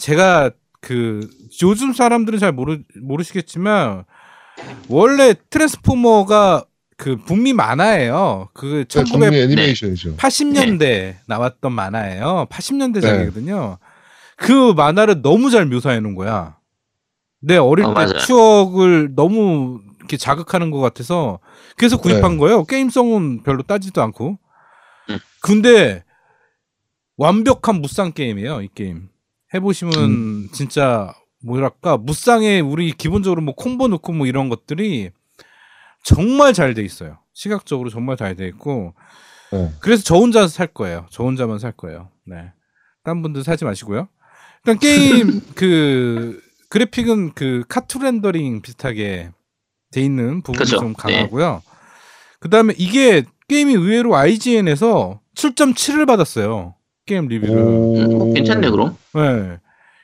제가 0.00 0.50
그 0.80 1.28
요즘 1.62 1.92
사람들은 1.92 2.38
잘 2.38 2.52
모르 2.52 2.78
모르시겠지만 3.00 4.04
원래 4.88 5.34
트랜스포머가 5.50 6.64
그 6.96 7.16
북미 7.16 7.52
만화예요. 7.52 8.48
그 8.52 8.84
네, 8.88 9.04
국내 9.04 9.30
1980년대 9.30 9.42
애니메이션이죠. 9.44 10.16
나왔던 11.26 11.72
만화예요. 11.72 12.46
80년대작이거든요. 12.50 13.78
그 14.36 14.72
만화를 14.72 15.22
너무 15.22 15.50
잘 15.50 15.66
묘사해 15.66 16.00
놓은 16.00 16.14
거야. 16.14 16.56
내 17.40 17.56
어릴 17.56 17.84
어, 17.86 17.88
때 17.88 17.94
맞아요. 17.94 18.18
추억을 18.18 19.14
너무 19.14 19.80
이렇게 19.98 20.16
자극하는 20.16 20.70
것 20.70 20.80
같아서 20.80 21.40
그래서 21.76 21.96
구입한 21.98 22.36
거예요. 22.38 22.64
게임성은 22.64 23.42
별로 23.42 23.62
따지도 23.62 24.02
않고. 24.02 24.38
음. 25.10 25.18
근데 25.40 26.04
완벽한 27.16 27.80
무쌍 27.80 28.12
게임이에요. 28.12 28.62
이 28.62 28.68
게임 28.74 29.08
해보시면 29.54 30.50
진짜 30.52 31.12
뭐랄까 31.44 31.96
무쌍에 31.96 32.60
우리 32.60 32.92
기본적으로 32.92 33.42
뭐 33.42 33.54
콤보 33.54 33.88
넣고 33.88 34.12
뭐 34.12 34.26
이런 34.26 34.48
것들이 34.48 35.10
정말 36.04 36.52
잘 36.52 36.74
돼 36.74 36.82
있어요. 36.82 37.18
시각적으로 37.34 37.90
정말 37.90 38.16
잘 38.16 38.36
돼 38.36 38.46
있고 38.48 38.94
네. 39.52 39.72
그래서 39.80 40.02
저 40.04 40.16
혼자 40.16 40.46
살 40.48 40.66
거예요. 40.68 41.06
저 41.10 41.24
혼자만 41.24 41.58
살 41.58 41.72
거예요. 41.72 42.10
네. 42.26 42.52
딴 43.04 43.22
분들 43.22 43.42
사지 43.44 43.64
마시고요. 43.64 44.08
일단 44.64 44.78
게임 44.78 45.40
그 45.54 46.40
그래픽은 46.68 47.32
그 47.34 47.64
카툰 47.68 48.02
렌더링 48.02 48.62
비슷하게 48.62 49.30
돼 49.90 50.00
있는 50.00 50.42
부분이 50.42 50.58
그쵸. 50.58 50.78
좀 50.78 50.92
강하고요. 50.94 51.62
그다음에 52.38 52.74
이게 52.78 53.24
게임이 53.48 53.74
의외로 53.74 54.14
IGN에서 54.14 55.20
7.7을 55.34 56.06
받았어요. 56.06 56.74
게임 57.10 57.26
리뷰를. 57.26 57.56
음, 57.56 58.18
뭐 58.18 58.32
괜찮네 58.32 58.70
그럼. 58.70 58.96
네. 59.14 59.58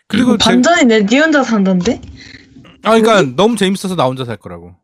그리고 0.09 0.31
이거 0.35 0.39
제, 0.39 0.51
반전이네. 0.51 1.07
니 1.07 1.19
혼자 1.21 1.45
산던데? 1.45 2.01
아 2.83 2.99
그러니까 2.99 3.23
너무 3.37 3.57
재밌어서 3.57 3.95
나 3.95 4.05
혼자 4.07 4.25
살 4.25 4.37
거라고. 4.37 4.75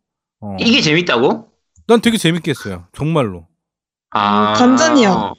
어. 0.41 0.57
이게 0.61 0.81
재밌다고? 0.81 1.49
난 1.89 2.01
되게 2.01 2.17
재밌게 2.17 2.51
했어요. 2.53 2.87
정말로. 2.97 3.49
아 4.11 4.55
반전이야. 4.55 5.11
어. 5.11 5.35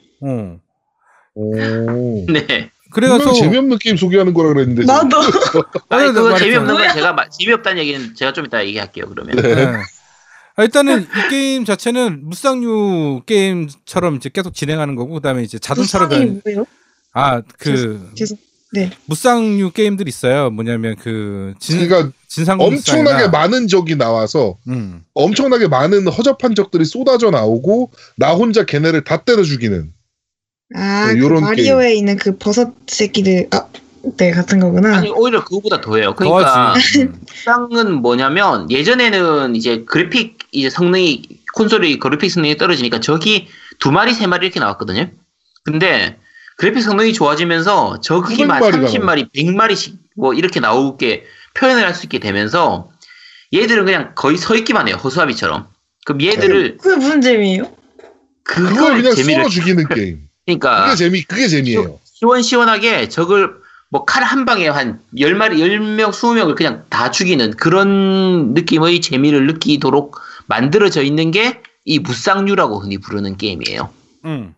오. 1.34 2.26
네. 2.30 2.70
분명히 2.92 3.40
재미없는 3.40 3.78
게임 3.78 3.96
소개하는 3.96 4.34
거라 4.34 4.50
그랬는데. 4.50 4.84
나도. 4.84 5.18
아니 5.88 6.04
아니, 6.04 6.12
그거. 6.12 6.36
재미없는 6.36 6.74
건 6.74 6.92
제가 6.92 7.12
마- 7.14 7.28
재미없다는 7.30 7.78
얘기는 7.78 8.14
제가 8.14 8.32
좀 8.34 8.44
이따 8.44 8.64
얘기할게요 8.64 9.08
그러면. 9.08 9.36
네. 9.36 9.72
네. 10.56 10.62
아, 10.62 10.64
일단은 10.64 11.02
이 11.02 11.30
게임 11.30 11.64
자체는 11.64 12.20
무쌍류 12.28 13.22
게임처럼 13.26 14.16
이제 14.16 14.30
계속 14.32 14.54
진행하는 14.54 14.94
거고 14.94 15.14
그다음에 15.14 15.42
이제 15.42 15.58
자동차로 15.58 16.08
가는? 16.08 16.42
아그. 17.12 18.12
네. 18.72 18.90
무쌍류 19.06 19.70
게임들 19.70 20.08
있어요. 20.08 20.50
뭐냐면 20.50 20.96
그 20.96 21.54
진, 21.60 21.86
그러니까 21.86 22.12
엄청나게 22.58 23.28
많은 23.28 23.68
적이 23.68 23.96
나와서 23.96 24.58
음. 24.66 25.04
엄청나게 25.14 25.68
많은 25.68 26.08
허접한 26.08 26.56
적들이 26.56 26.84
쏟아져 26.84 27.30
나오고 27.30 27.92
나 28.16 28.34
혼자 28.34 28.64
걔네를 28.64 29.04
다 29.04 29.22
때려 29.22 29.44
죽이는 29.44 29.92
아, 30.74 31.06
네, 31.06 31.14
그 31.14 31.20
요런 31.20 31.42
마리오에 31.42 31.94
있는 31.94 32.16
그 32.16 32.36
버섯 32.36 32.72
새끼들, 32.88 33.46
아, 33.52 33.68
네, 34.16 34.30
같은 34.30 34.60
거구나. 34.60 34.96
아니 34.96 35.10
오히려 35.10 35.44
그거보다 35.44 35.80
더해요. 35.80 36.14
그러니까 36.14 36.74
더하지. 36.74 37.02
음. 37.02 37.92
뭐냐면 38.02 38.70
예전에는 38.70 39.56
이제 39.56 39.84
그래픽 39.86 40.38
이제 40.52 40.70
성능이 40.70 41.22
콘솔이 41.54 41.98
그래픽 41.98 42.30
성능이 42.30 42.56
떨어지니까 42.56 43.00
저기 43.00 43.48
두 43.78 43.92
마리 43.92 44.12
세 44.14 44.26
마리 44.26 44.46
이렇게 44.46 44.60
나왔거든요. 44.60 45.10
근데 45.64 46.18
그래픽 46.56 46.82
성능이 46.82 47.12
좋아지면서 47.14 48.00
저기만 48.00 48.60
300마리가 48.60 48.86
30마리, 48.88 49.32
100마리씩 49.32 49.94
뭐 50.16 50.34
이렇게 50.34 50.60
나오게 50.60 51.24
표현을 51.54 51.84
할 51.84 51.94
수 51.94 52.06
있게 52.06 52.18
되면서 52.18 52.90
얘들은 53.52 53.84
그냥 53.84 54.12
거의 54.14 54.36
서 54.36 54.54
있기만 54.56 54.88
해요. 54.88 54.96
허수아비처럼. 55.02 55.68
그럼 56.06 56.22
얘들을 56.22 56.76
그게 56.78 56.96
무슨 56.96 57.20
재미예요? 57.20 57.72
그걸 58.44 58.96
그냥 59.00 59.14
재미를 59.14 59.48
죽이는 59.48 59.86
게임. 59.94 60.28
그러니까 60.44 60.84
그게 60.84 60.96
재미 60.96 61.22
그게 61.22 61.48
재미예요. 61.48 61.98
시원시원하게 62.04 63.08
적을 63.08 63.54
뭐 63.94 64.04
칼 64.06 64.24
한 64.24 64.44
방에 64.44 64.66
한 64.68 64.98
10마리, 65.16 65.58
10명, 65.58 66.10
20명을 66.10 66.56
그냥 66.56 66.82
다 66.90 67.12
죽이는 67.12 67.52
그런 67.52 68.52
느낌의 68.54 69.00
재미를 69.00 69.46
느끼도록 69.46 70.16
만들어져 70.48 71.02
있는 71.02 71.30
게 71.30 71.60
이 71.86 71.98
무쌍류라고 71.98 72.78
흔히 72.80 72.96
부르는 72.96 73.36
게임이에요. 73.36 73.90
음. 74.24 74.54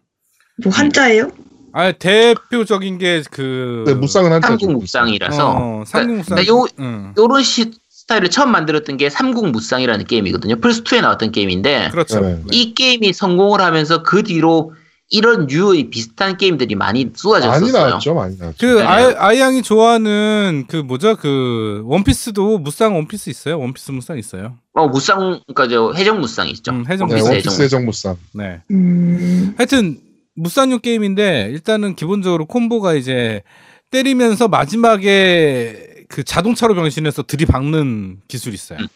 뭐 0.62 0.72
한자예요? 0.72 1.32
아 1.72 1.90
대표적인 1.90 2.98
게그 2.98 3.82
네, 3.84 3.94
무쌍은 3.94 4.30
한자 4.30 4.46
삼국 4.46 4.72
무쌍이라서 4.78 5.50
어, 5.50 5.84
삼국 5.84 6.18
무쌍. 6.18 6.36
그러니까 6.36 6.54
요- 6.54 6.66
음. 6.78 7.12
요런 7.18 7.42
시, 7.42 7.72
스타일을 7.90 8.30
처음 8.30 8.52
만들었던 8.52 8.96
게 8.96 9.10
삼국 9.10 9.50
무쌍이라는 9.50 10.06
게임이거든요. 10.06 10.60
플스 10.60 10.84
2에 10.84 11.00
나왔던 11.00 11.32
게임인데 11.32 11.88
그렇죠. 11.90 12.20
네. 12.20 12.34
네. 12.36 12.42
이 12.52 12.74
게임이 12.74 13.12
성공을 13.12 13.60
하면서 13.60 14.04
그 14.04 14.22
뒤로 14.22 14.72
이런 15.08 15.46
류의 15.46 15.88
비슷한 15.90 16.36
게임들이 16.36 16.74
많이 16.74 17.10
쏟아졌었어요. 17.14 17.60
많이 17.60 17.72
나왔죠, 17.72 18.14
많이 18.14 18.36
나왔죠. 18.36 18.56
그 18.60 18.80
네. 18.80 18.82
아이, 18.82 19.14
아이양이 19.14 19.62
좋아하는 19.62 20.64
그 20.68 20.76
뭐죠 20.78 21.16
그 21.16 21.82
원피스도 21.84 22.58
무쌍 22.58 22.96
원피스 22.96 23.30
있어요. 23.30 23.58
원피스 23.60 23.92
무쌍 23.92 24.18
있어요. 24.18 24.58
어, 24.72 24.88
무쌍, 24.88 25.40
그러니까 25.46 25.68
저 25.68 25.92
해적 25.92 26.18
무쌍 26.18 26.48
있죠. 26.48 26.72
음, 26.72 26.84
해적 26.88 27.08
네, 27.08 27.14
원피스 27.14 27.22
무쌍. 27.22 27.34
해적 27.36 27.50
원피스 27.50 27.62
해적 27.62 27.84
무쌍. 27.84 28.16
네. 28.32 28.60
음, 28.72 29.54
하여튼 29.56 30.00
무쌍용 30.34 30.80
게임인데 30.80 31.50
일단은 31.52 31.94
기본적으로 31.94 32.46
combo가 32.46 32.94
이제 32.94 33.42
때리면서 33.90 34.48
마지막에 34.48 36.04
그 36.08 36.24
자동차로 36.24 36.74
변신해서 36.74 37.22
들이박는 37.22 38.22
기술이 38.26 38.54
있어요. 38.54 38.80
음. 38.80 38.86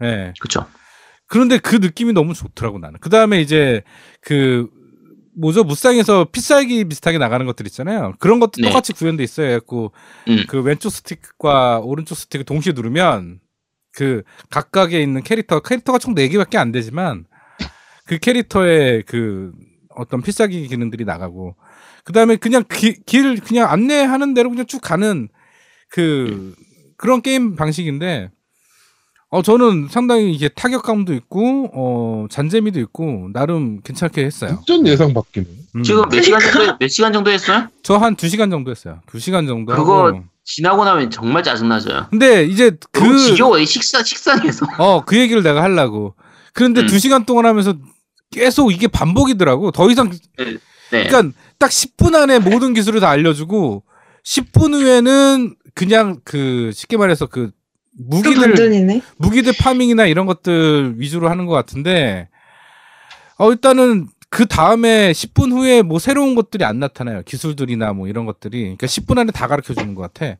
네. 0.00 0.32
그쵸. 0.40 0.64
그런데 1.26 1.58
그 1.58 1.76
느낌이 1.76 2.12
너무 2.12 2.34
좋더라고 2.34 2.78
나는. 2.78 2.98
그 3.00 3.10
다음에 3.10 3.40
이제 3.40 3.82
그 4.20 4.68
뭐죠 5.36 5.64
무쌍에서 5.64 6.26
피살기 6.32 6.84
비슷하게 6.84 7.18
나가는 7.18 7.44
것들 7.46 7.66
있잖아요. 7.66 8.14
그런 8.18 8.40
것도 8.40 8.52
네. 8.62 8.68
똑같이 8.68 8.92
구현돼 8.92 9.22
있어요. 9.22 9.46
그래갖고 9.48 9.92
음. 10.28 10.44
그 10.48 10.60
왼쪽 10.60 10.90
스틱과 10.90 11.80
오른쪽 11.80 12.16
스틱을 12.16 12.44
동시에 12.44 12.72
누르면 12.72 13.40
그 13.92 14.22
각각에 14.50 15.00
있는 15.00 15.22
캐릭터 15.22 15.60
캐릭터가 15.60 15.98
총 15.98 16.14
4개밖에 16.14 16.56
안 16.56 16.72
되지만 16.72 17.26
그 18.06 18.18
캐릭터의 18.18 19.02
그 19.04 19.52
어떤 19.90 20.22
필살기 20.22 20.66
기능들이 20.68 21.04
나가고 21.04 21.56
그다음에 22.04 22.36
그냥 22.36 22.64
기- 22.72 23.00
길 23.04 23.40
그냥 23.40 23.70
안내하는 23.70 24.34
대로 24.34 24.50
그냥 24.50 24.66
쭉 24.66 24.80
가는 24.80 25.28
그 25.90 26.54
그런 26.96 27.22
게임 27.22 27.56
방식인데 27.56 28.30
어 29.32 29.42
저는 29.42 29.86
상당히 29.88 30.32
이게 30.32 30.48
타격감도 30.48 31.14
있고 31.14 31.70
어 31.72 32.26
잔재미도 32.30 32.80
있고 32.80 33.28
나름 33.32 33.80
괜찮게 33.82 34.24
했어요. 34.24 34.56
완전 34.56 34.86
예상 34.86 35.14
밖이네. 35.14 35.46
음. 35.76 35.82
지금 35.84 36.08
몇 36.08 36.20
시간 36.20 36.40
정도, 36.40 36.76
몇 36.80 36.88
시간 36.88 37.12
정도 37.12 37.30
했어요? 37.30 37.68
저 37.84 37.96
한 37.98 38.16
2시간 38.16 38.50
정도 38.50 38.70
했어요. 38.72 39.00
2시간 39.06 39.46
정도 39.46 39.72
그거 39.74 40.06
하고. 40.08 40.24
지나고 40.44 40.84
나면 40.84 41.10
정말 41.10 41.44
짜증나죠. 41.44 42.06
근데 42.10 42.44
이제 42.44 42.72
그 42.90 43.18
지겨워요. 43.18 43.64
식사, 43.64 44.02
식상해서. 44.02 44.66
어, 44.78 45.04
그 45.04 45.16
얘기를 45.16 45.44
내가 45.44 45.62
하려고. 45.62 46.14
그런데 46.52 46.80
음. 46.80 46.86
두 46.88 46.98
시간 46.98 47.24
동안 47.24 47.46
하면서 47.46 47.74
계속 48.32 48.72
이게 48.72 48.88
반복이더라고. 48.88 49.70
더 49.70 49.88
이상, 49.90 50.10
네. 50.38 50.56
그러니까 50.90 51.22
딱 51.58 51.70
10분 51.70 52.16
안에 52.16 52.40
모든 52.40 52.74
기술을 52.74 52.98
다 52.98 53.10
알려주고, 53.10 53.84
10분 54.24 54.74
후에는 54.74 55.54
그냥 55.74 56.18
그, 56.24 56.72
쉽게 56.74 56.96
말해서 56.96 57.26
그, 57.26 57.50
또 57.52 57.59
무기들. 58.08 59.02
무기들 59.18 59.52
파밍이나 59.58 60.06
이런 60.06 60.26
것들 60.26 60.94
위주로 60.96 61.28
하는 61.28 61.46
것 61.46 61.54
같은데, 61.54 62.28
어, 63.38 63.50
일단은 63.50 64.08
그 64.30 64.46
다음에 64.46 65.10
10분 65.12 65.50
후에 65.52 65.82
뭐 65.82 65.98
새로운 65.98 66.34
것들이 66.34 66.64
안 66.64 66.78
나타나요. 66.78 67.22
기술들이나 67.24 67.92
뭐 67.92 68.06
이런 68.06 68.26
것들이. 68.26 68.60
그러니까 68.60 68.86
10분 68.86 69.18
안에 69.18 69.32
다 69.32 69.48
가르쳐 69.48 69.74
주는 69.74 69.94
것 69.94 70.02
같아. 70.02 70.36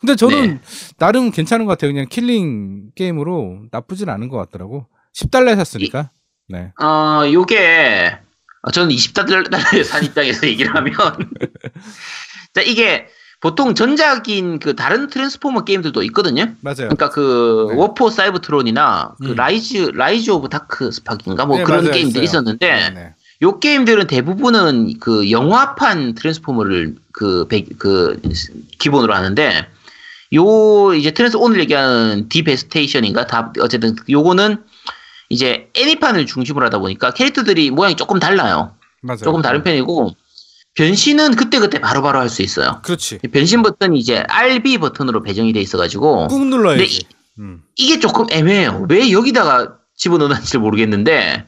근데 0.00 0.16
저는 0.16 0.54
네. 0.54 0.60
나름 0.98 1.30
괜찮은 1.30 1.66
것 1.66 1.72
같아요. 1.72 1.92
그냥 1.92 2.06
killing 2.08 2.92
게임으로 2.94 3.66
나쁘진 3.70 4.08
않은 4.08 4.28
것 4.28 4.36
같더라고. 4.38 4.86
10달러에 5.14 5.56
샀으니까. 5.56 6.10
네. 6.48 6.72
어, 6.80 7.30
요게, 7.30 8.18
어, 8.62 8.70
저는 8.70 8.94
20달러에 8.94 9.84
산 9.84 10.04
입장에서 10.04 10.46
얘기를 10.46 10.74
하면, 10.74 10.94
자, 12.54 12.60
이게 12.62 13.06
보통 13.46 13.76
전작인 13.76 14.58
그 14.58 14.74
다른 14.74 15.06
트랜스포머 15.06 15.62
게임들도 15.62 16.02
있거든요. 16.04 16.46
맞아요. 16.62 16.74
그러니까 16.90 17.10
그 17.10 17.68
네. 17.70 17.76
워포 17.76 18.10
사이버트론이나 18.10 19.14
그 19.20 19.26
음. 19.30 19.34
Rise 19.36 19.92
Rise 19.94 20.32
of 20.32 20.48
Dark 20.48 20.90
Spark인가 20.90 21.46
뭐 21.46 21.58
네, 21.58 21.62
그런 21.62 21.84
맞아요. 21.84 21.92
게임들이 21.92 22.24
있어요. 22.24 22.40
있었는데 22.40 22.66
네, 22.74 22.90
네. 22.90 23.14
요 23.42 23.60
게임들은 23.60 24.08
대부분은 24.08 24.94
그 24.98 25.30
영화판 25.30 26.16
트랜스포머를 26.16 26.96
그, 27.12 27.46
배- 27.46 27.64
그 27.78 28.20
기본으로 28.80 29.14
하는데 29.14 29.68
요 30.34 30.92
이제 30.94 31.12
트랜스 31.12 31.36
오늘 31.36 31.60
얘기하는 31.60 32.28
Devastation인가 32.28 33.28
다 33.28 33.52
어쨌든 33.60 33.94
요거는 34.10 34.56
이제 35.28 35.70
애니판을 35.76 36.26
중심으로 36.26 36.66
하다 36.66 36.78
보니까 36.78 37.12
캐릭터들이 37.12 37.70
모양이 37.70 37.94
조금 37.94 38.18
달라요. 38.18 38.72
맞아요. 39.02 39.18
조금 39.18 39.40
다른 39.40 39.62
편이고 39.62 40.16
변신은 40.76 41.36
그때그때 41.36 41.80
바로바로 41.80 42.18
할 42.20 42.28
수 42.28 42.42
있어요. 42.42 42.80
그렇지. 42.82 43.18
변신 43.32 43.62
버튼이 43.62 43.98
이제 43.98 44.22
RB 44.28 44.78
버튼으로 44.78 45.22
배정이 45.22 45.52
돼 45.52 45.60
있어가지고 45.60 46.28
꾹 46.28 46.46
눌러야지. 46.46 47.06
음. 47.38 47.62
이게 47.76 47.98
조금 47.98 48.26
애매해요. 48.30 48.86
왜 48.88 49.10
여기다가 49.10 49.78
집어넣었는지 49.96 50.58
모르겠는데 50.58 51.46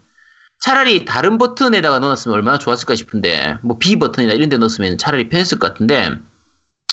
차라리 0.60 1.04
다른 1.04 1.38
버튼에다가 1.38 1.98
넣었으면 1.98 2.34
얼마나 2.34 2.58
좋았을까 2.58 2.94
싶은데 2.94 3.56
뭐 3.62 3.78
B 3.78 3.98
버튼이나 3.98 4.32
이런 4.32 4.48
데 4.48 4.56
넣었으면 4.58 4.98
차라리 4.98 5.28
편했을 5.28 5.58
것 5.58 5.68
같은데 5.68 6.10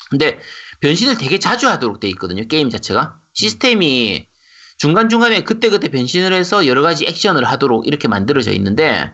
근데 0.10 0.40
변신을 0.82 1.18
되게 1.18 1.40
자주 1.40 1.68
하도록 1.70 2.00
돼 2.00 2.08
있거든요. 2.10 2.46
게임 2.48 2.70
자체가 2.70 3.20
시스템이 3.34 4.28
중간중간에 4.78 5.44
그때그때 5.44 5.88
변신을 5.90 6.34
해서 6.34 6.68
여러 6.68 6.82
가지 6.82 7.06
액션을 7.06 7.46
하도록 7.46 7.88
이렇게 7.88 8.08
만들어져 8.08 8.52
있는데 8.52 9.14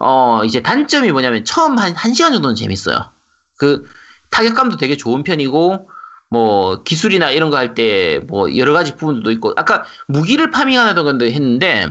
어 0.00 0.42
이제 0.44 0.62
단점이 0.62 1.10
뭐냐면 1.12 1.44
처음 1.44 1.78
한 1.78 1.94
1시간 1.94 2.32
정도는 2.32 2.54
재밌어요. 2.54 3.10
그 3.58 3.88
타격감도 4.30 4.76
되게 4.76 4.96
좋은 4.96 5.22
편이고 5.24 5.90
뭐 6.30 6.82
기술이나 6.84 7.30
이런 7.30 7.50
거 7.50 7.56
할 7.56 7.74
때 7.74 8.20
뭐 8.26 8.54
여러 8.56 8.72
가지 8.72 8.94
부분들도 8.96 9.30
있고 9.32 9.52
아까 9.56 9.84
무기를 10.06 10.50
farming하는 10.50 11.02
건도 11.04 11.24
했는데 11.26 11.88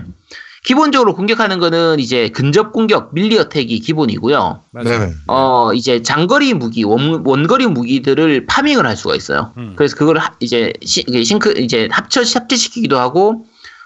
기본적으로 0.63 1.15
공격하는 1.15 1.59
거는 1.59 1.99
이제 1.99 2.29
근접 2.29 2.73
공격 2.73 3.13
melee 3.13 3.37
attack이 3.39 3.79
기본이고요. 3.79 4.61
네네. 4.73 5.13
어 5.27 5.71
이제 5.73 6.01
장거리 6.01 6.53
무기 6.53 6.83
원, 6.83 7.23
원거리 7.25 7.67
무기들을 7.67 8.45
farming을 8.47 8.85
할 8.85 8.95
수가 8.97 9.15
있어요. 9.15 9.53
음. 9.57 9.73
그래서 9.77 9.95
그걸 9.95 10.17
하- 10.17 10.33
이제 10.39 10.73
시, 10.83 11.03
싱크 11.23 11.53
이제 11.57 11.87
합쳐 11.91 12.21
합체시키기도 12.21 12.99
하고 12.99 13.45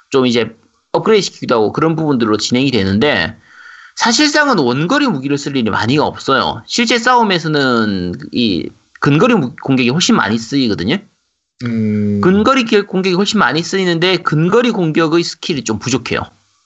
좀 0.10 0.26
이제 0.26 0.56
업그레이드 0.92 1.24
시키기도 1.26 1.56
하고 1.56 1.72
그런 1.72 1.96
부분들로 1.96 2.38
진행이 2.38 2.72
되는데 2.72 3.38
사실상은 3.96 4.58
원거리 4.58 5.08
무기를 5.08 5.38
쓸 5.38 5.56
일이 5.56 5.70
많이 5.70 5.98
없어요. 5.98 6.64
실제 6.66 6.98
싸움에서는 6.98 8.14
이 8.32 8.70
근거리 9.00 9.36
무- 9.36 9.56
공격이 9.62 9.90
훨씬 9.90 10.16
많이 10.16 10.38
쓰이거든요. 10.38 10.98
음, 11.64 12.22
근거리 12.22 12.66
기- 12.66 12.82
공격이 12.82 13.16
훨씬 13.16 13.40
많이 13.40 13.62
쓰이는데 13.62 14.18
근거리 14.18 14.72
공격의 14.72 15.24
skill이 15.24 15.64
좀 15.64 15.78
부족해요. 15.80 16.22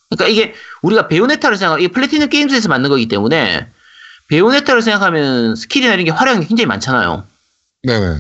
그러니까 0.10 0.28
이게 0.32 0.54
우리가 0.82 1.08
Bayonetta를 1.08 1.58
생각, 1.58 1.80
이게 1.80 1.90
Platinum 1.90 2.30
Games에서 2.30 2.70
만든 2.70 2.90
거기 2.90 3.08
때문에 3.08 3.68
Bayonetta를 4.30 4.82
생각하면 4.82 5.56
skill이나 5.56 5.94
이런 5.94 6.06
게 6.06 6.12
활용이 6.12 6.46
굉장히 6.48 6.68
많잖아요. 6.68 7.26
네네. 7.84 8.20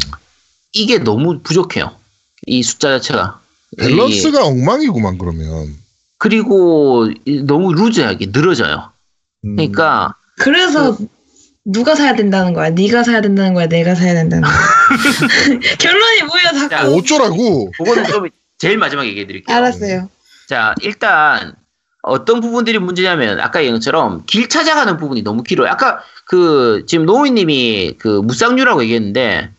이게 0.74 0.97
너무 0.99 1.39
부족해요. 1.41 1.95
이 2.47 2.64
숫자 2.64 2.89
자체가. 2.99 3.39
밸런스가 3.78 4.45
엉망이구만 4.45 5.18
그러면. 5.18 5.74
그리고 6.18 7.08
이- 7.26 7.41
너무 7.43 7.74
루즈하게 7.74 8.28
늘어져요. 8.28 8.91
음, 9.45 9.55
그러니까 9.55 10.15
그래서 10.39 10.97
누가 11.65 11.95
사야 11.95 12.15
된다는 12.15 12.53
거야? 12.53 12.69
네가 12.71 13.03
사야 13.03 13.21
된다는 13.21 13.53
거야? 13.53 13.67
내가 13.67 13.95
사야 13.95 14.13
된다는 14.13 14.43
거야? 14.47 14.55
결론이 15.79 16.23
뭐야 16.23 16.67
자? 16.69 16.87
어쩌라고? 16.87 17.71
그거는 17.71 18.05
좀 18.05 18.27
제일 18.57 18.77
마지막에 18.77 19.09
얘기해 19.09 19.27
드릴게요. 19.27 19.55
알았어요. 19.55 20.09
자, 20.47 20.75
일단 20.81 21.53
어떤 22.03 22.39
부분들이 22.39 22.77
문제냐면 22.77 23.39
아까 23.39 23.59
얘기한 23.59 23.79
것처럼 23.79 24.23
길 24.27 24.47
찾아가는 24.47 24.95
부분이 24.97 25.23
너무 25.23 25.41
길어요. 25.43 25.69
아까 25.71 26.01
그 26.25 26.83
지금 26.87 27.05
노미님이 27.05 27.95
그 27.97 28.07
무쌍류라고 28.23 28.83
얘기했는데 28.83 29.49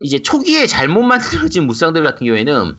이제 0.00 0.22
초기에 0.22 0.66
잘못 0.66 1.02
만들어진 1.02 1.64
무쌍들 1.66 2.02
같은 2.04 2.26
경우에는 2.26 2.76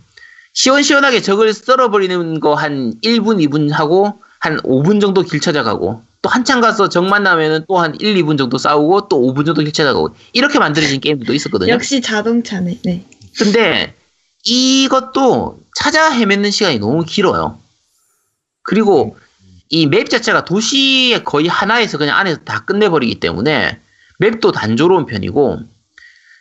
시원시원하게 0.54 1.22
적을 1.22 1.54
썰어버리는 1.54 2.40
거 2.40 2.56
한 2.56 2.94
1분, 3.04 3.46
2분 3.48 3.72
하고 3.72 4.20
한 4.40 4.58
5분 4.62 5.00
정도 5.02 5.22
길 5.24 5.40
찾아가고 5.42 6.04
또 6.22 6.30
한참 6.30 6.62
가서 6.62 6.88
적 6.90 7.04
만나면은 7.06 7.66
또 7.68 7.80
한 7.80 7.96
1, 8.00 8.16
2분 8.24 8.38
정도 8.38 8.58
싸우고 8.58 9.08
또 9.08 9.20
5분 9.22 9.46
정도 9.46 9.62
길 9.64 9.72
찾아가고 9.74 10.16
이렇게 10.34 10.60
만들어진 10.60 11.00
게임들도 11.02 11.34
있었거든요. 11.34 11.72
역시 11.72 12.02
자동차네. 12.02 12.80
네. 12.84 13.06
근데 13.38 13.96
이것도 14.44 15.60
찾아 15.76 16.12
헤매는 16.12 16.52
시간이 16.52 16.80
너무 16.80 17.04
길어요. 17.06 17.58
그리고 18.64 19.18
이 19.70 19.88
맵 19.88 20.10
자체가 20.10 20.44
도시의 20.46 21.24
거의 21.24 21.48
하나에서 21.48 21.98
그냥 21.98 22.18
안에서 22.18 22.42
다 22.44 22.66
끝내버리기 22.66 23.20
때문에 23.20 23.80
맵도 24.20 24.52
단조로운 24.52 25.06
편이고 25.06 25.60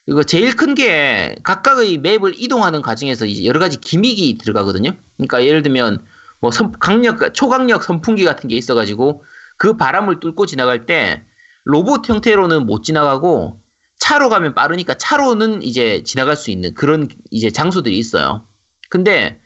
이거 0.09 0.22
제일 0.24 0.57
큰 0.57 0.74
게 0.74 1.37
각각의 1.45 1.99
맵을 1.99 2.35
이동하는 2.37 2.83
과정에서 2.83 3.26
이제 3.26 3.45
여러 3.45 3.61
가지 3.61 3.81
기믹이 3.81 4.37
들어가거든요. 4.39 4.97
그러니까 5.16 5.45
예를 5.45 5.62
들면 5.62 6.05
뭐 6.41 6.51
선- 6.51 6.72
강력 6.72 7.33
초강력 7.33 7.85
선풍기 7.85 8.24
같은 8.24 8.49
게 8.49 8.57
있어가지고 8.57 9.24
그 9.61 9.76
바람을 9.76 10.20
뚫고 10.20 10.46
지나갈 10.46 10.86
때 10.86 11.22
로봇 11.66 12.08
형태로는 12.08 12.64
못 12.64 12.82
지나가고 12.82 13.61
차로 13.98 14.30
가면 14.30 14.54
빠르니까 14.54 14.94
차로는 14.94 15.62
이제 15.62 16.02
지나갈 16.02 16.34
수 16.34 16.50
있는 16.50 16.72
그런 16.72 17.08
이제 17.30 17.50
장소들이 17.50 17.98
있어요. 17.98 18.42
근데 18.88 19.38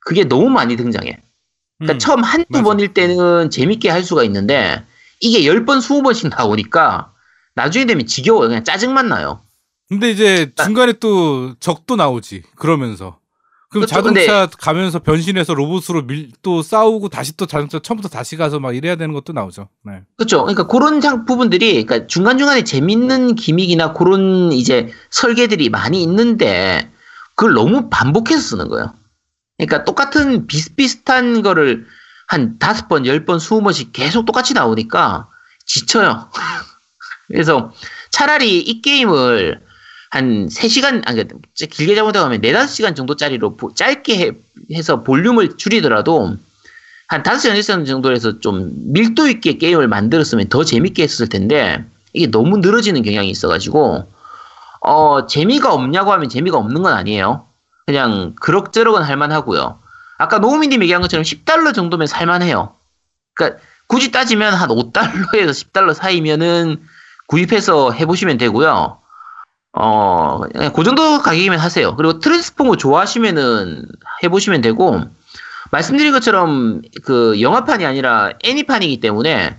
그게 0.00 0.24
너무 0.24 0.50
많이 0.50 0.74
등장해. 0.74 1.16
그러니까 1.78 1.94
음, 1.94 1.98
처음 2.00 2.24
한두. 2.24 2.60
번일 2.64 2.92
때는 2.92 3.50
재밌게 3.50 3.88
할 3.88 4.02
수가 4.02 4.24
있는데 4.24 4.82
이게 5.20 5.48
10번, 5.48 5.78
20번씩 5.78 6.36
나오니까 6.36 7.12
나중에 7.54 7.84
되면 7.84 8.04
지겨워요. 8.04 8.48
그냥 8.48 8.64
짜증만 8.64 9.08
나요. 9.08 9.42
근데 9.88 10.10
이제 10.10 10.50
중간에 10.56 10.94
또 10.94 11.54
적도 11.60 11.94
나오지. 11.94 12.42
그러면서. 12.56 13.20
그럼 13.72 13.86
그쵸, 13.86 13.94
자동차 13.94 14.46
가면서 14.58 14.98
변신해서 14.98 15.54
로봇으로 15.54 16.02
밀, 16.06 16.30
또 16.42 16.60
싸우고 16.60 17.08
다시 17.08 17.34
또 17.38 17.46
자동차 17.46 17.78
처음부터 17.78 18.10
다시 18.10 18.36
가서 18.36 18.60
막 18.60 18.76
이래야 18.76 18.96
되는 18.96 19.14
것도 19.14 19.32
나오죠. 19.32 19.70
네. 19.84 20.02
그렇죠. 20.18 20.42
그러니까 20.42 20.66
그런 20.66 21.00
장 21.00 21.24
부분들이 21.24 21.82
그러니까 21.82 22.06
중간 22.06 22.36
중간에 22.36 22.64
재밌는 22.64 23.34
기믹이나 23.34 23.94
그런 23.94 24.52
이제 24.52 24.92
설계들이 25.08 25.70
많이 25.70 26.02
있는데 26.02 26.90
그걸 27.34 27.54
너무 27.54 27.88
반복해서 27.88 28.42
쓰는 28.42 28.68
거예요. 28.68 28.92
그러니까 29.56 29.84
똑같은 29.84 30.46
비슷비슷한 30.46 31.40
거를 31.40 31.86
한 32.28 32.58
다섯 32.58 32.88
번, 32.88 33.06
열 33.06 33.24
번, 33.24 33.38
스무 33.38 33.62
번씩 33.62 33.94
계속 33.94 34.26
똑같이 34.26 34.52
나오니까 34.52 35.30
지쳐요. 35.64 36.30
그래서 37.28 37.72
차라리 38.10 38.60
이 38.60 38.82
게임을 38.82 39.62
한 40.12 40.46
3시간, 40.48 41.02
아니, 41.08 41.24
그러니까 41.24 41.38
길게 41.70 41.94
잘못하면 41.94 42.38
4, 42.42 42.52
5시간 42.66 42.94
정도짜리로 42.94 43.56
보- 43.56 43.72
짧게 43.74 44.18
해, 44.18 44.32
해서 44.74 45.02
볼륨을 45.02 45.56
줄이더라도 45.56 46.36
한 47.08 47.22
5시간, 47.22 47.54
1시간 47.58 47.86
정도 47.86 48.12
해서 48.12 48.38
좀 48.38 48.70
밀도 48.92 49.26
있게 49.28 49.56
게임을 49.56 49.88
만들었으면 49.88 50.50
더 50.50 50.64
재밌게 50.64 51.02
했을 51.02 51.30
텐데 51.30 51.82
이게 52.12 52.26
너무 52.30 52.58
늘어지는 52.58 53.02
경향이 53.02 53.30
있어가지고 53.30 54.06
어, 54.82 55.26
재미가 55.26 55.72
없냐고 55.72 56.12
하면 56.12 56.28
재미가 56.28 56.58
없는 56.58 56.82
건 56.82 56.92
아니에요. 56.92 57.46
그냥 57.86 58.34
그럭저럭은 58.38 59.02
할만하고요. 59.02 59.78
아까 60.18 60.38
노우미님 60.40 60.82
얘기한 60.82 61.00
것처럼 61.00 61.24
10달러 61.24 61.72
정도면 61.74 62.06
살만해요. 62.06 62.74
그러니까 63.34 63.60
굳이 63.86 64.10
따지면 64.12 64.52
한 64.52 64.68
5달러에서 64.68 65.50
10달러 65.50 65.94
사이면은 65.94 66.82
구입해서 67.28 67.92
해보시면 67.92 68.36
되고요. 68.36 68.98
어, 69.72 70.40
그냥 70.52 70.72
그 70.72 70.84
정도 70.84 71.18
가격이면 71.20 71.58
하세요. 71.58 71.96
그리고 71.96 72.18
트랜스포머 72.18 72.76
좋아하시면은 72.76 73.86
해보시면 74.22 74.60
되고, 74.60 75.00
말씀드린 75.70 76.12
것처럼 76.12 76.82
그 77.04 77.40
영화판이 77.40 77.86
아니라 77.86 78.32
애니판이기 78.44 79.00
때문에, 79.00 79.56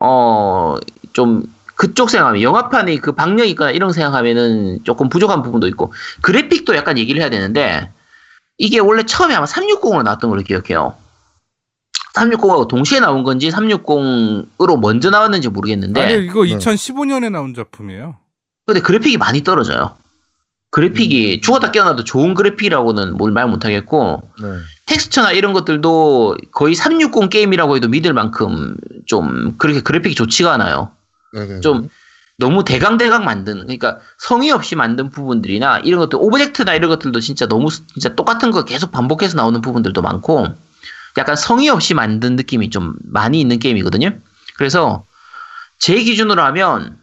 어, 0.00 0.76
좀 1.12 1.44
그쪽 1.76 2.10
생각하면, 2.10 2.42
영화판이 2.42 2.98
그 2.98 3.12
박력이 3.12 3.50
있거나 3.50 3.70
이런 3.70 3.88
거 3.88 3.92
생각하면은 3.92 4.80
조금 4.82 5.08
부족한 5.08 5.42
부분도 5.42 5.68
있고, 5.68 5.92
그래픽도 6.22 6.74
약간 6.74 6.98
얘기를 6.98 7.20
해야 7.20 7.30
되는데, 7.30 7.90
이게 8.58 8.80
원래 8.80 9.04
처음에 9.04 9.34
아마 9.34 9.46
360으로 9.46 10.02
나왔던 10.02 10.30
걸로 10.30 10.42
기억해요. 10.42 10.96
360하고 12.14 12.66
동시에 12.66 12.98
나온 12.98 13.22
건지 13.22 13.50
360으로 13.50 14.80
먼저 14.80 15.10
나왔는지 15.10 15.50
모르겠는데, 15.50 16.02
아니 16.02 16.24
이거 16.24 16.44
네. 16.44 16.56
2015년에 16.56 17.30
나온 17.30 17.54
작품이에요. 17.54 18.16
근데 18.66 18.80
그래픽이 18.80 19.16
많이 19.16 19.42
떨어져요. 19.44 19.96
그래픽이 20.70 21.40
죽었다 21.40 21.70
깨어나도 21.70 22.04
좋은 22.04 22.34
그래픽이라고는 22.34 23.16
뭘 23.16 23.30
말 23.30 23.46
못하겠고 23.46 24.28
네. 24.42 24.48
텍스처나 24.86 25.32
이런 25.32 25.52
것들도 25.52 26.36
거의 26.52 26.74
360 26.74 27.30
게임이라고 27.30 27.76
해도 27.76 27.88
믿을 27.88 28.12
만큼 28.12 28.76
좀 29.06 29.56
그렇게 29.56 29.80
그래픽이 29.80 30.14
좋지가 30.14 30.52
않아요. 30.54 30.90
네네. 31.32 31.60
좀 31.60 31.88
너무 32.38 32.64
대강대강 32.64 33.24
만든 33.24 33.60
그러니까 33.60 33.98
성의 34.18 34.50
없이 34.50 34.74
만든 34.74 35.08
부분들이나 35.08 35.78
이런 35.78 36.00
것들 36.00 36.18
object나 36.20 36.74
이런 36.74 36.90
것들도 36.90 37.20
진짜 37.20 37.46
너무 37.46 37.70
스- 37.70 37.86
진짜 37.94 38.14
똑같은 38.14 38.50
거 38.50 38.64
계속 38.64 38.90
반복해서 38.92 39.36
나오는 39.36 39.60
부분들도 39.62 40.02
많고 40.02 40.48
약간 41.16 41.36
성의 41.36 41.70
없이 41.70 41.94
만든 41.94 42.36
느낌이 42.36 42.68
좀 42.70 42.94
많이 43.04 43.40
있는 43.40 43.58
게임이거든요. 43.58 44.18
그래서 44.58 45.04
제 45.78 45.94
기준으로 46.02 46.42
하면 46.42 46.82
음, 46.82 46.98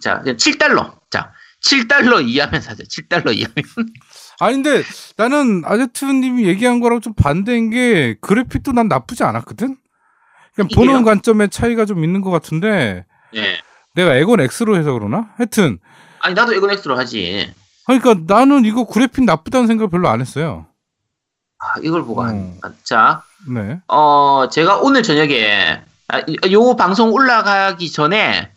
자 0.00 0.22
7달러 0.24 0.98
자 1.10 1.32
7달러 1.64 2.26
이하면 2.26 2.60
사죠. 2.60 2.84
7달러 2.84 3.34
이하면 3.34 3.54
아니 4.40 4.54
근데 4.62 4.82
나는 5.16 5.62
아제트님이 5.64 6.44
얘기한 6.46 6.80
거랑 6.80 7.00
좀 7.00 7.14
반대인 7.14 7.70
게 7.70 8.16
그래픽도 8.20 8.72
난 8.72 8.88
나쁘지 8.88 9.22
않았거든. 9.24 9.76
그냥 10.54 10.68
보는 10.74 10.94
이게요? 10.94 11.04
관점의 11.04 11.50
차이가 11.50 11.84
좀 11.84 12.04
있는 12.04 12.20
것 12.20 12.30
같은데 12.30 13.04
네. 13.32 13.58
내가 13.94 14.14
에곤 14.16 14.40
X로 14.40 14.76
해서 14.76 14.92
그러나? 14.92 15.30
하여튼 15.36 15.78
아니 16.20 16.34
나도 16.34 16.54
이건 16.54 16.70
엑스로 16.70 16.96
하지. 16.98 17.52
그러니까 17.86 18.14
나는 18.26 18.64
이거 18.64 18.84
그래픽 18.86 19.24
나쁘다는 19.24 19.66
생각 19.66 19.90
별로 19.90 20.08
안 20.08 20.20
했어요. 20.20 20.66
아, 21.58 21.78
이걸 21.82 22.02
보고 22.04 22.22
한. 22.22 22.34
음. 22.34 22.60
자, 22.82 23.22
네. 23.48 23.78
어, 23.88 24.48
제가 24.50 24.78
오늘 24.78 25.02
저녁에, 25.02 25.80
아, 26.08 26.20
이- 26.26 26.52
요 26.52 26.76
방송 26.76 27.12
올라가기 27.12 27.90
전에, 27.90 28.50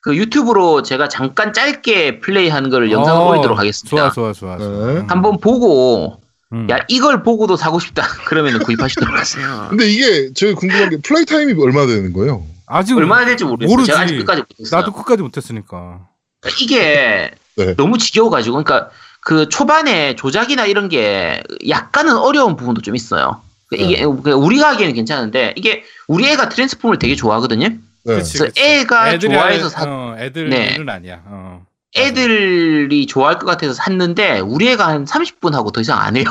그 0.00 0.16
유튜브로 0.16 0.82
제가 0.82 1.08
잠깐 1.08 1.52
짧게 1.52 2.20
플레이한 2.20 2.70
거를 2.70 2.90
영상을 2.92 3.20
어, 3.20 3.30
올리도록 3.30 3.58
하겠습니다. 3.58 4.10
좋아 4.10 4.32
좋아 4.32 4.32
좋아. 4.32 4.56
네. 4.56 4.64
좋아. 4.64 5.04
한번 5.08 5.40
보고, 5.40 6.20
음. 6.52 6.68
야, 6.70 6.78
이걸 6.88 7.22
보고도 7.22 7.56
사고 7.56 7.78
싶다. 7.80 8.02
그러면 8.26 8.58
구입하시도록 8.60 9.14
하세요. 9.14 9.66
근데 9.70 9.88
이게 9.88 10.32
제가 10.34 10.54
궁금한 10.58 10.90
게 10.90 10.98
플레이 11.02 11.24
타임이 11.24 11.60
얼마나 11.60 11.86
되는 11.86 12.12
거예요? 12.12 12.46
아직 12.66 12.96
얼마나 12.96 13.24
될지 13.24 13.44
모르겠어요. 13.44 13.74
모르지. 13.74 13.86
제가 13.88 14.00
아직 14.00 14.16
끝까지 14.18 14.42
못했어요. 14.42 14.80
나도 14.80 14.92
끝까지 14.92 15.22
못했으니까. 15.22 16.06
그러니까 16.40 16.62
이게 16.62 17.30
네. 17.56 17.74
너무 17.74 17.98
지겨워가지고, 17.98 18.62
그러니까 18.62 18.90
그 19.22 19.48
초반에 19.48 20.14
조작이나 20.16 20.66
이런 20.66 20.88
게 20.88 21.42
약간은 21.68 22.16
어려운 22.16 22.56
부분도 22.56 22.82
좀 22.82 22.94
있어요. 22.94 23.42
그러니까 23.68 23.90
이게 23.90 24.02
그러니까 24.02 24.36
우리가 24.36 24.70
하기에는 24.70 24.94
괜찮은데 24.94 25.52
이게 25.56 25.84
우리 26.06 26.26
애가 26.28 26.48
트랜스폼을 26.48 26.98
되게 26.98 27.14
좋아하거든요. 27.14 27.68
네. 28.04 28.14
그치, 28.16 28.38
그래서 28.38 28.44
그치. 28.46 28.62
애가 28.62 29.12
애들이 29.14 29.32
좋아해서 29.34 29.64
알- 29.66 29.70
사, 29.70 29.84
어, 29.86 30.16
애들은 30.18 30.50
네. 30.50 30.76
아니야. 30.88 31.22
어. 31.26 31.66
애들이 31.96 33.06
좋아할 33.06 33.38
것 33.38 33.46
같아서 33.46 33.72
샀는데 33.74 34.40
우리 34.40 34.68
애가 34.68 34.86
한 34.86 35.04
30분 35.04 35.52
하고 35.52 35.70
더 35.72 35.80
이상 35.80 35.98
안 36.00 36.16
해요. 36.16 36.24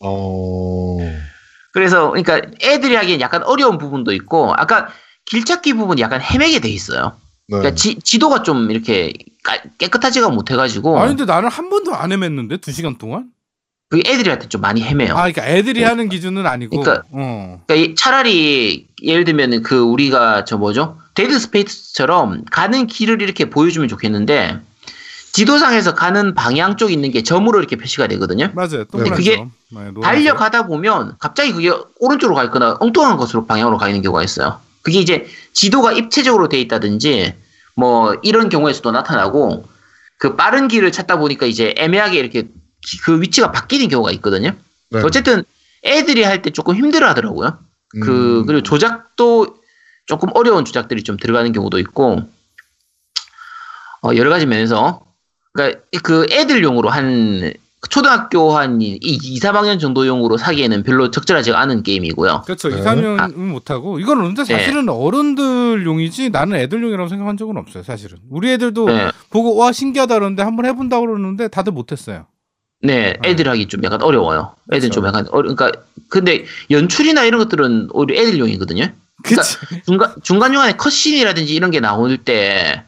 어. 0.00 0.98
그래서 1.72 2.08
그러니까 2.10 2.40
애들이 2.62 2.94
하기엔 2.96 3.20
약간 3.20 3.42
어려운 3.44 3.78
부분도 3.78 4.12
있고 4.12 4.52
아까 4.56 4.88
길찾기 5.26 5.74
부분이 5.74 6.00
약간 6.02 6.20
헤매게 6.20 6.60
돼 6.60 6.68
있어요. 6.68 7.12
네. 7.48 7.58
그러니까 7.58 7.74
지, 7.74 7.96
지도가 8.00 8.42
좀 8.42 8.70
이렇게 8.70 9.12
깔- 9.44 9.62
깨끗하지가 9.78 10.28
못해가지고 10.30 10.98
아니 11.00 11.16
근데 11.16 11.24
나는 11.32 11.48
한 11.48 11.70
번도 11.70 11.94
안 11.94 12.10
헤맸는데 12.10 12.60
두 12.60 12.72
시간 12.72 12.98
동안? 12.98 13.26
그게 13.90 14.08
애들한테 14.08 14.48
좀 14.48 14.60
많이 14.60 14.82
헤매요. 14.82 15.12
아 15.14 15.22
그러니까 15.30 15.46
애들이 15.48 15.82
하는 15.82 16.08
기준은 16.08 16.46
아니고. 16.46 16.80
그러니까- 16.80 17.04
어. 17.10 17.60
그러니까 17.66 17.74
이- 17.74 17.94
차라리 17.96 18.86
예를 19.02 19.24
들면 19.24 19.62
그 19.64 19.80
우리가 19.80 20.44
저 20.44 20.56
뭐죠 20.56 20.96
데드 21.14 21.36
스페이스처럼 21.38 22.44
가는 22.52 22.86
길을 22.86 23.20
이렇게 23.20 23.50
보여주면 23.50 23.88
좋겠는데 23.88 24.60
지도상에서 25.32 25.94
가는 25.96 26.34
방향 26.34 26.76
쪽 26.76 26.92
있는 26.92 27.10
게 27.10 27.22
점으로 27.24 27.58
이렇게 27.58 27.74
표시가 27.76 28.06
되거든요. 28.06 28.50
맞아요. 28.54 28.84
동그란 28.84 29.16
그게 29.16 29.36
점. 29.36 29.50
네. 29.70 29.90
달려가다 30.00 30.66
보면 30.66 31.16
갑자기 31.18 31.52
그게 31.52 31.72
오른쪽으로 31.98 32.36
가 32.36 32.44
있거나 32.44 32.76
엉뚱한 32.78 33.16
것으로 33.16 33.44
방향으로 33.46 33.76
가 33.76 33.88
있는 33.88 34.02
경우가 34.02 34.22
있어요. 34.22 34.60
그게 34.82 35.00
이제 35.00 35.26
지도가 35.52 35.92
입체적으로 35.92 36.48
돼 36.48 36.60
있다든지 36.60 37.34
뭐 37.74 38.14
이런 38.22 38.48
경우에서도 38.48 38.88
나타나고 38.92 39.66
그 40.18 40.36
빠른 40.36 40.68
길을 40.68 40.92
찾다 40.92 41.18
보니까 41.18 41.46
이제 41.46 41.74
애매하게 41.76 42.18
이렇게 42.18 42.42
기- 42.42 42.48
그 43.04 43.20
위치가 43.20 43.52
바뀌는 43.52 43.88
경우가 43.88 44.10
있거든요. 44.12 44.52
네. 44.90 45.00
어쨌든 45.02 45.44
애들이 45.84 46.22
할 46.24 46.42
때 46.42 46.50
조금 46.50 46.74
힘들어 46.76 47.08
하더라고요. 47.08 47.58
그 48.02 48.40
음. 48.40 48.46
그리고 48.46 48.62
조작도 48.62 49.56
조금 50.06 50.28
어려운 50.34 50.64
조작들이 50.64 51.02
좀 51.02 51.16
들어가는 51.16 51.52
경우도 51.52 51.78
있고 51.80 52.22
어, 54.02 54.10
여러 54.16 54.30
가지 54.30 54.46
면에서 54.46 55.02
그러니까 55.52 55.80
그 56.02 56.26
애들용으로 56.30 56.88
한 56.88 57.52
초등학교 57.88 58.56
한 58.56 58.80
2, 58.80 58.98
2, 59.00 59.40
3학년 59.40 59.80
정도용으로 59.80 60.36
사기에는 60.36 60.82
별로 60.82 61.10
적절하지 61.10 61.52
않은 61.52 61.82
게임이고요. 61.82 62.42
그렇죠. 62.44 62.68
네. 62.68 62.78
2, 62.78 62.82
3년은 62.82 63.34
못하고 63.36 63.98
이건 63.98 64.22
근데 64.22 64.44
네. 64.44 64.54
사실은 64.58 64.88
어른들용이지 64.88 66.30
나는 66.30 66.56
애들용이라고 66.58 67.08
생각한 67.08 67.36
적은 67.36 67.56
없어요. 67.56 67.82
사실은 67.82 68.18
우리 68.30 68.50
애들도 68.52 68.86
네, 68.86 69.10
보고 69.30 69.56
와 69.56 69.72
신기하다 69.72 70.14
그러는데 70.14 70.42
한번 70.42 70.66
해본다고 70.66 71.06
그러는데 71.06 71.48
다들 71.48 71.72
못했어요. 71.72 72.26
네, 72.82 73.14
애들 73.24 73.48
하기 73.48 73.68
좀 73.68 73.84
약간 73.84 74.02
어려워요. 74.02 74.54
애들 74.72 74.88
그렇죠. 74.88 74.94
좀 74.94 75.06
약간 75.06 75.26
어려, 75.30 75.54
그러니까 75.54 75.80
근데 76.08 76.44
연출이나 76.70 77.24
이런 77.24 77.38
것들은 77.38 77.88
오히려 77.92 78.20
애들용이거든요. 78.20 78.92
그러니까 79.22 79.42
그치? 79.42 79.58
중간 79.84 80.14
중간 80.22 80.52
중간에 80.52 80.76
cutscene이라든지 80.76 81.54
이런 81.54 81.70
게 81.70 81.80
나올 81.80 82.16
때 82.16 82.82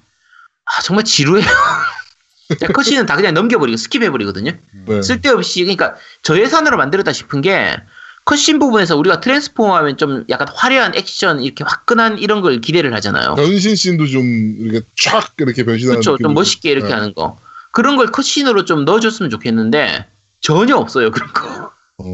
아, 0.65 0.83
정말 0.83 1.05
지루해요. 1.05 1.47
그냥 2.59 2.73
cutscene은 2.73 3.07
다 3.07 3.17
그냥 3.17 3.35
넘겨버리고 3.35 3.77
skip해버리거든요. 3.77 4.57
네. 4.87 5.03
쓸데없이 5.03 5.61
그러니까 5.61 5.95
저예산으로 6.23 6.77
만들었다 6.77 7.13
싶은 7.13 7.41
게 7.41 7.77
cutscene 8.25 8.59
부분에서 8.59 8.97
우리가 8.97 9.21
트랜스포머 9.21 9.75
하면 9.77 9.97
좀 9.97 10.25
약간 10.29 10.49
화려한 10.49 10.95
액션 10.95 11.43
이렇게 11.43 11.65
화끈한 11.65 12.19
이런 12.19 12.41
걸 12.41 12.61
기대를 12.61 12.95
하잖아요. 12.95 13.35
변신 13.35 13.75
씬도 13.75 14.07
좀 14.07 14.23
이렇게 14.59 14.87
촥 14.99 15.33
이렇게 15.39 15.65
변신하는 15.65 16.01
그렇죠. 16.01 16.19
좀 16.23 16.35
멋있게 16.35 16.71
이렇게 16.71 16.89
네. 16.89 16.95
하는 16.95 17.15
거. 17.15 17.39
그런 17.73 17.97
걸 17.97 18.07
cutscene으로 18.09 18.65
좀 18.65 18.85
넣어줬으면 18.85 19.31
좋겠는데 19.31 20.07
전혀 20.41 20.77
없어요 20.77 21.11
그런 21.11 21.33
거. 21.33 21.73
어, 21.99 22.05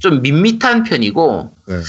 좀 0.00 0.22
밋밋한 0.22 0.84
편이고 0.84 1.54
네. 1.66 1.80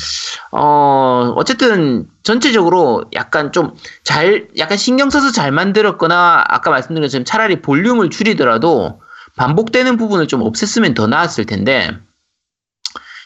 어 0.51 1.33
어쨌든 1.35 2.07
전체적으로 2.23 3.03
약간 3.13 3.51
좀 3.51 3.73
잘 4.03 4.47
약간 4.57 4.77
신경 4.77 5.09
써서 5.09 5.31
잘 5.31 5.51
만들었거나 5.51 6.43
아까 6.47 6.69
말씀드린 6.71 7.03
것처럼 7.03 7.25
차라리 7.25 7.61
볼륨을 7.61 8.09
줄이더라도 8.09 9.01
반복되는 9.37 9.97
부분을 9.97 10.27
좀 10.27 10.41
없앴으면 10.41 10.95
더 10.95 11.07
나았을 11.07 11.45
텐데 11.45 11.91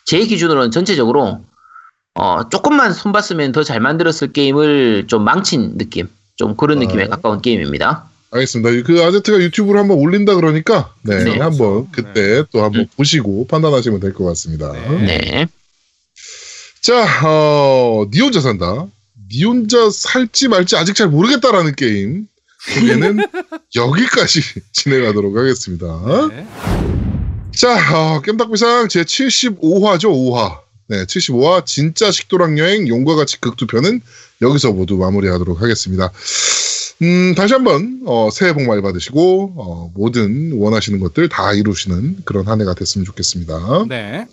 제 0.06 0.20
기준으로는 0.26 0.72
전체적으로 0.72 1.44
어 2.16 2.50
조금만 2.50 2.94
손봤으면 2.94 3.52
더 3.52 3.64
잘 3.64 3.80
만들었을 3.80 4.32
게임을 4.34 5.08
좀 5.08 5.24
망친 5.24 5.78
느낌 5.78 6.08
좀 6.36 6.56
그런 6.56 6.80
느낌에 6.80 7.06
아. 7.06 7.08
가까운 7.08 7.42
게임입니다. 7.42 8.06
알겠습니다. 8.36 8.84
그 8.86 9.04
아제트가 9.04 9.40
유튜브로 9.40 9.80
한번 9.80 9.98
올린다 9.98 10.36
그러니까 10.36 10.94
네, 11.04 11.24
네. 11.24 11.38
한번 11.40 11.90
그때 11.92 12.44
또 12.52 12.64
한번 12.64 12.82
음. 12.82 12.88
보시고 12.98 13.48
판단하시면 13.48 14.00
될 14.00 14.14
것 14.14 14.26
같습니다. 14.26 14.72
네. 14.74 15.18
네. 15.18 15.48
자, 16.82 17.06
어, 17.28 18.06
니 18.12 18.20
혼자 18.22 18.42
산다. 18.42 18.88
니 19.32 19.44
혼자 19.44 19.90
살지 19.90 20.50
말지 20.50 20.76
아직 20.76 20.96
잘 20.96 21.08
모르겠다라는 21.08 21.76
게임 21.76 22.28
소개는 22.74 23.20
여기까지 23.76 24.42
진행하도록 24.74 25.36
하겠습니다. 25.36 25.86
네. 26.30 26.48
자, 27.56 27.76
어, 27.96 28.22
겜덕비상 28.22 28.90
제 28.90 29.04
75화죠, 29.04 30.06
5화. 30.06 30.60
네, 30.88 31.04
75화 31.06 31.66
진짜 31.66 32.12
식도락 32.12 32.58
여행 32.60 32.88
용과 32.88 33.16
같이 33.16 33.42
극투편은 33.42 34.02
여기서 34.44 34.72
모두 34.74 34.98
마무리하도록 34.98 35.60
하겠습니다. 35.62 36.12
음, 37.02 37.36
다시 37.36 37.54
한번 37.54 38.02
어, 38.06 38.30
새해 38.32 38.54
복 38.54 38.64
많이 38.64 38.82
받으시고 38.82 39.54
어, 39.58 39.92
모든 39.96 40.54
원하시는 40.54 41.00
것들 41.00 41.28
다 41.30 41.54
이루시는 41.54 42.18
그런 42.26 42.48
한 42.48 42.62
해가 42.62 42.74
됐으면 42.74 43.04
좋겠습니다. 43.06 43.86
네. 43.90 44.26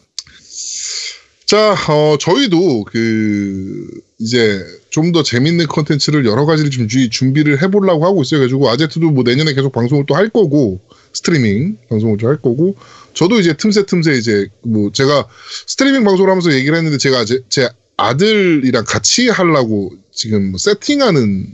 자, 1.46 1.74
어, 1.88 2.16
저희도 2.18 2.84
그 2.84 3.88
이제 4.18 4.60
좀 4.90 5.12
더 5.12 5.22
재밌는 5.22 5.66
컨텐츠를 5.66 6.24
여러 6.24 6.46
가지를 6.46 6.70
좀 6.70 6.86
주- 6.88 7.10
준비를 7.10 7.60
해보려고 7.62 8.04
하고 8.06 8.22
있어요. 8.22 8.40
그래가지고 8.40 8.70
아제트도 8.70 9.10
뭐 9.10 9.24
내년에 9.24 9.52
계속 9.54 9.72
방송을 9.72 10.06
또 10.06 10.14
할 10.14 10.28
거고 10.30 10.80
스트리밍 11.12 11.76
방송을 11.90 12.18
좀 12.18 12.28
할 12.30 12.36
거고 12.40 12.76
저도 13.14 13.40
이제 13.40 13.54
틈새 13.54 13.84
틈새 13.86 14.12
이제 14.12 14.46
뭐 14.62 14.90
제가 14.92 15.26
스트리밍 15.66 16.04
방송을 16.04 16.30
하면서 16.30 16.52
얘기를 16.52 16.76
했는데 16.76 16.96
제가 16.98 17.24
제, 17.24 17.40
제 17.50 17.68
아들이랑 17.96 18.84
같이 18.86 19.28
하려고 19.28 19.92
지금 20.12 20.52
뭐 20.52 20.58
세팅하는 20.58 21.46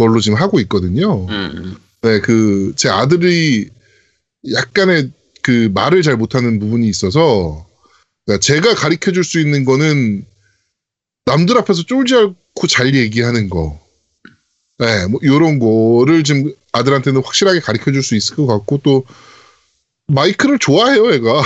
걸로 0.00 0.20
지금 0.20 0.38
하고 0.38 0.58
있거든요. 0.60 1.26
음. 1.28 1.76
네, 2.02 2.20
그, 2.20 2.72
제 2.76 2.88
아들이 2.88 3.68
약간의 4.52 5.10
그 5.42 5.70
말을 5.74 6.02
잘 6.02 6.16
못하는 6.16 6.58
부분이 6.58 6.88
있어서, 6.88 7.66
그러니까 8.24 8.40
제가 8.40 8.74
가르쳐 8.74 9.12
줄 9.12 9.22
수 9.24 9.38
있는 9.38 9.64
거는 9.64 10.24
남들 11.26 11.58
앞에서 11.58 11.82
쫄지 11.82 12.14
않고 12.16 12.66
잘 12.66 12.94
얘기하는 12.94 13.50
거. 13.50 13.78
네, 14.78 15.06
뭐, 15.06 15.20
요런 15.22 15.58
거를 15.58 16.24
지금 16.24 16.52
아들한테는 16.72 17.22
확실하게 17.22 17.60
가르쳐 17.60 17.92
줄 17.92 18.02
수 18.02 18.16
있을 18.16 18.36
것 18.36 18.46
같고, 18.46 18.80
또, 18.82 19.04
마이크를 20.06 20.58
좋아해요, 20.58 21.12
애가. 21.12 21.42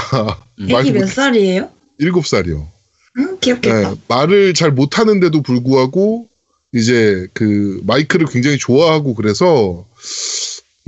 음. 0.60 0.70
애기 0.70 0.92
몇 0.92 1.08
살이에요? 1.08 1.70
일곱 1.98 2.26
살이요. 2.26 2.68
응, 3.18 3.38
귀엽겠다. 3.40 3.90
네, 3.90 3.96
말을 4.08 4.54
잘 4.54 4.70
못하는데도 4.70 5.42
불구하고 5.42 6.28
이제 6.74 7.26
그 7.32 7.80
마이크를 7.84 8.26
굉장히 8.26 8.58
좋아하고 8.58 9.14
그래서 9.14 9.86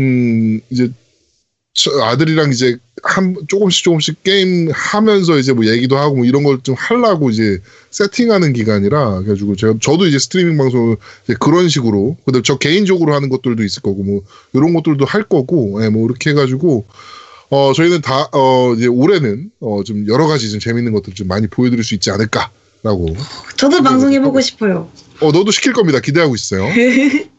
음 0.01 0.61
이제 0.71 0.91
저 1.75 1.91
아들이랑 2.03 2.51
이제 2.53 2.79
한 3.03 3.37
조금씩 3.49 3.85
조금씩 3.85 4.23
게임 4.25 4.71
하면서 4.73 5.37
이제 5.39 5.53
뭐 5.53 5.67
얘기도 5.67 5.97
하고 5.99 6.17
뭐 6.17 6.25
이런 6.25 6.43
걸 6.43 6.59
좀 6.63 6.75
하려고 6.77 7.31
이제 7.31 7.59
세팅하는 7.91 8.53
기간이라 8.55 9.21
그래가지고 9.21 9.57
제가 9.57 9.75
저도 9.81 10.07
이제 10.07 10.19
스트리밍 10.19 10.57
방송을 10.57 10.97
이제 11.25 11.35
그런 11.39 11.69
식으로 11.69 12.17
근데 12.25 12.41
저 12.43 12.57
개인적으로 12.59 13.15
하는 13.15 13.29
것들도 13.29 13.63
있을 13.63 13.83
거고 13.83 14.03
뭐 14.03 14.23
이런 14.55 14.73
것들도 14.75 15.05
할 15.05 15.23
거고 15.23 15.85
예, 15.85 15.89
뭐 15.91 16.07
이렇게 16.07 16.31
해가지고 16.31 16.87
어 17.51 17.73
저희는 17.75 18.01
다 18.01 18.29
어 18.33 18.75
이제 18.75 18.87
올해는 18.87 19.51
어 19.61 19.83
좀 19.85 20.07
여러 20.09 20.27
가지 20.27 20.51
좀 20.51 20.59
재밌는 20.59 20.93
것들 20.93 21.15
좀 21.15 21.29
많이 21.29 21.47
보여드릴 21.47 21.85
수 21.85 21.95
있지 21.95 22.11
않을까라고 22.11 23.15
저도 23.57 23.83
방송해보고 23.83 24.41
싶어요. 24.41 24.91
어 25.21 25.33
너도 25.33 25.51
시킬 25.51 25.73
겁니다 25.73 26.01
기대하고 26.01 26.35
있어요. 26.35 26.67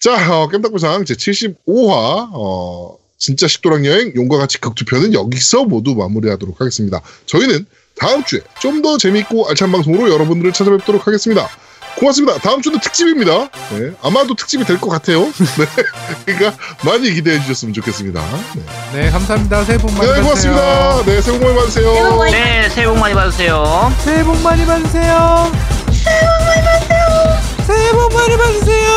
자, 0.00 0.14
어, 0.32 0.48
깸덕부상 0.48 1.04
제 1.06 1.14
75화, 1.14 2.28
어, 2.32 2.96
진짜 3.18 3.48
식도락 3.48 3.84
여행, 3.84 4.12
용과 4.14 4.38
같이 4.38 4.60
극투편은 4.60 5.12
여기서 5.12 5.64
모두 5.64 5.94
마무리하도록 5.96 6.60
하겠습니다. 6.60 7.00
저희는 7.26 7.66
다음 7.98 8.22
주에 8.24 8.40
좀 8.60 8.80
더 8.80 8.96
재밌고 8.96 9.48
알찬 9.48 9.72
방송으로 9.72 10.08
여러분들을 10.08 10.52
찾아뵙도록 10.52 11.06
하겠습니다. 11.08 11.48
고맙습니다. 11.96 12.38
다음 12.38 12.62
주도 12.62 12.78
특집입니다. 12.78 13.50
네, 13.72 13.92
아마도 14.02 14.36
특집이 14.36 14.64
될 14.64 14.78
것 14.78 14.88
같아요. 14.88 15.24
네, 15.34 16.32
그러니까 16.36 16.56
많이 16.84 17.12
기대해 17.12 17.40
주셨으면 17.40 17.74
좋겠습니다. 17.74 18.24
네, 18.54 18.62
네, 19.02 19.10
감사합니다. 19.10 19.64
새해 19.64 19.78
복 19.78 19.90
많이 19.94 20.02
네, 20.02 20.22
받으세요. 20.22 20.54
고맙습니다. 20.54 21.02
네, 21.04 21.20
새해 21.20 21.38
복 21.38 21.44
많이 21.44 21.56
받으세요. 21.58 21.92
새해 21.92 22.08
복 22.08 22.18
많이 22.18 22.30
네, 22.32 22.68
새해 22.68 22.86
복 22.86 22.98
많이 22.98 23.14
받으세요. 23.14 23.92
새해 24.04 24.22
복 24.24 24.40
많이 24.42 24.64
받으세요. 24.64 25.77
새해 26.04 26.20
복 26.22 26.38
많이 26.44 26.62
받으세요. 26.62 27.38
새해 27.66 27.92
복 27.92 28.12
많이 28.14 28.36
받으세요. 28.36 28.88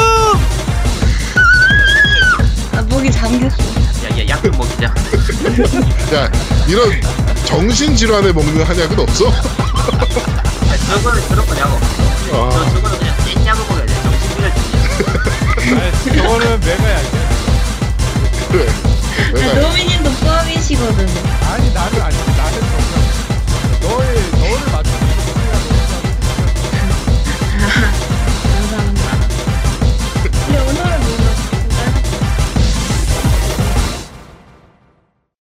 아, 2.74 2.82
목이 2.84 3.12
잠겼어. 3.12 3.58
야야 4.12 4.28
약좀 4.30 4.52
먹자. 4.58 4.86
야 4.86 6.30
이런 6.68 7.02
정신 7.46 7.96
질환에 7.96 8.32
먹는 8.32 8.64
한약은 8.64 9.00
없어? 9.00 9.32
저거는 10.92 11.22
저런 11.30 11.46
거냐고. 11.46 11.76
아. 12.34 12.50
저 12.52 12.66
저거는 12.74 13.00
그냥 13.00 13.16
땡약을 13.26 13.64
먹어야 13.68 13.86
돼. 13.86 13.94
정신 14.04 14.22
질환 14.36 14.52
아니, 15.82 16.18
저거는 16.18 16.60
내가 16.62 16.84
약이야. 16.92 17.22
노미님도 19.62 20.12
포함이시거든요. 20.12 21.22
아니 21.52 21.74
나는 21.74 22.02
아니 22.02 22.16
나는 22.18 22.62
너의 23.82 24.22
너를 24.32 24.72
맞. 24.72 24.91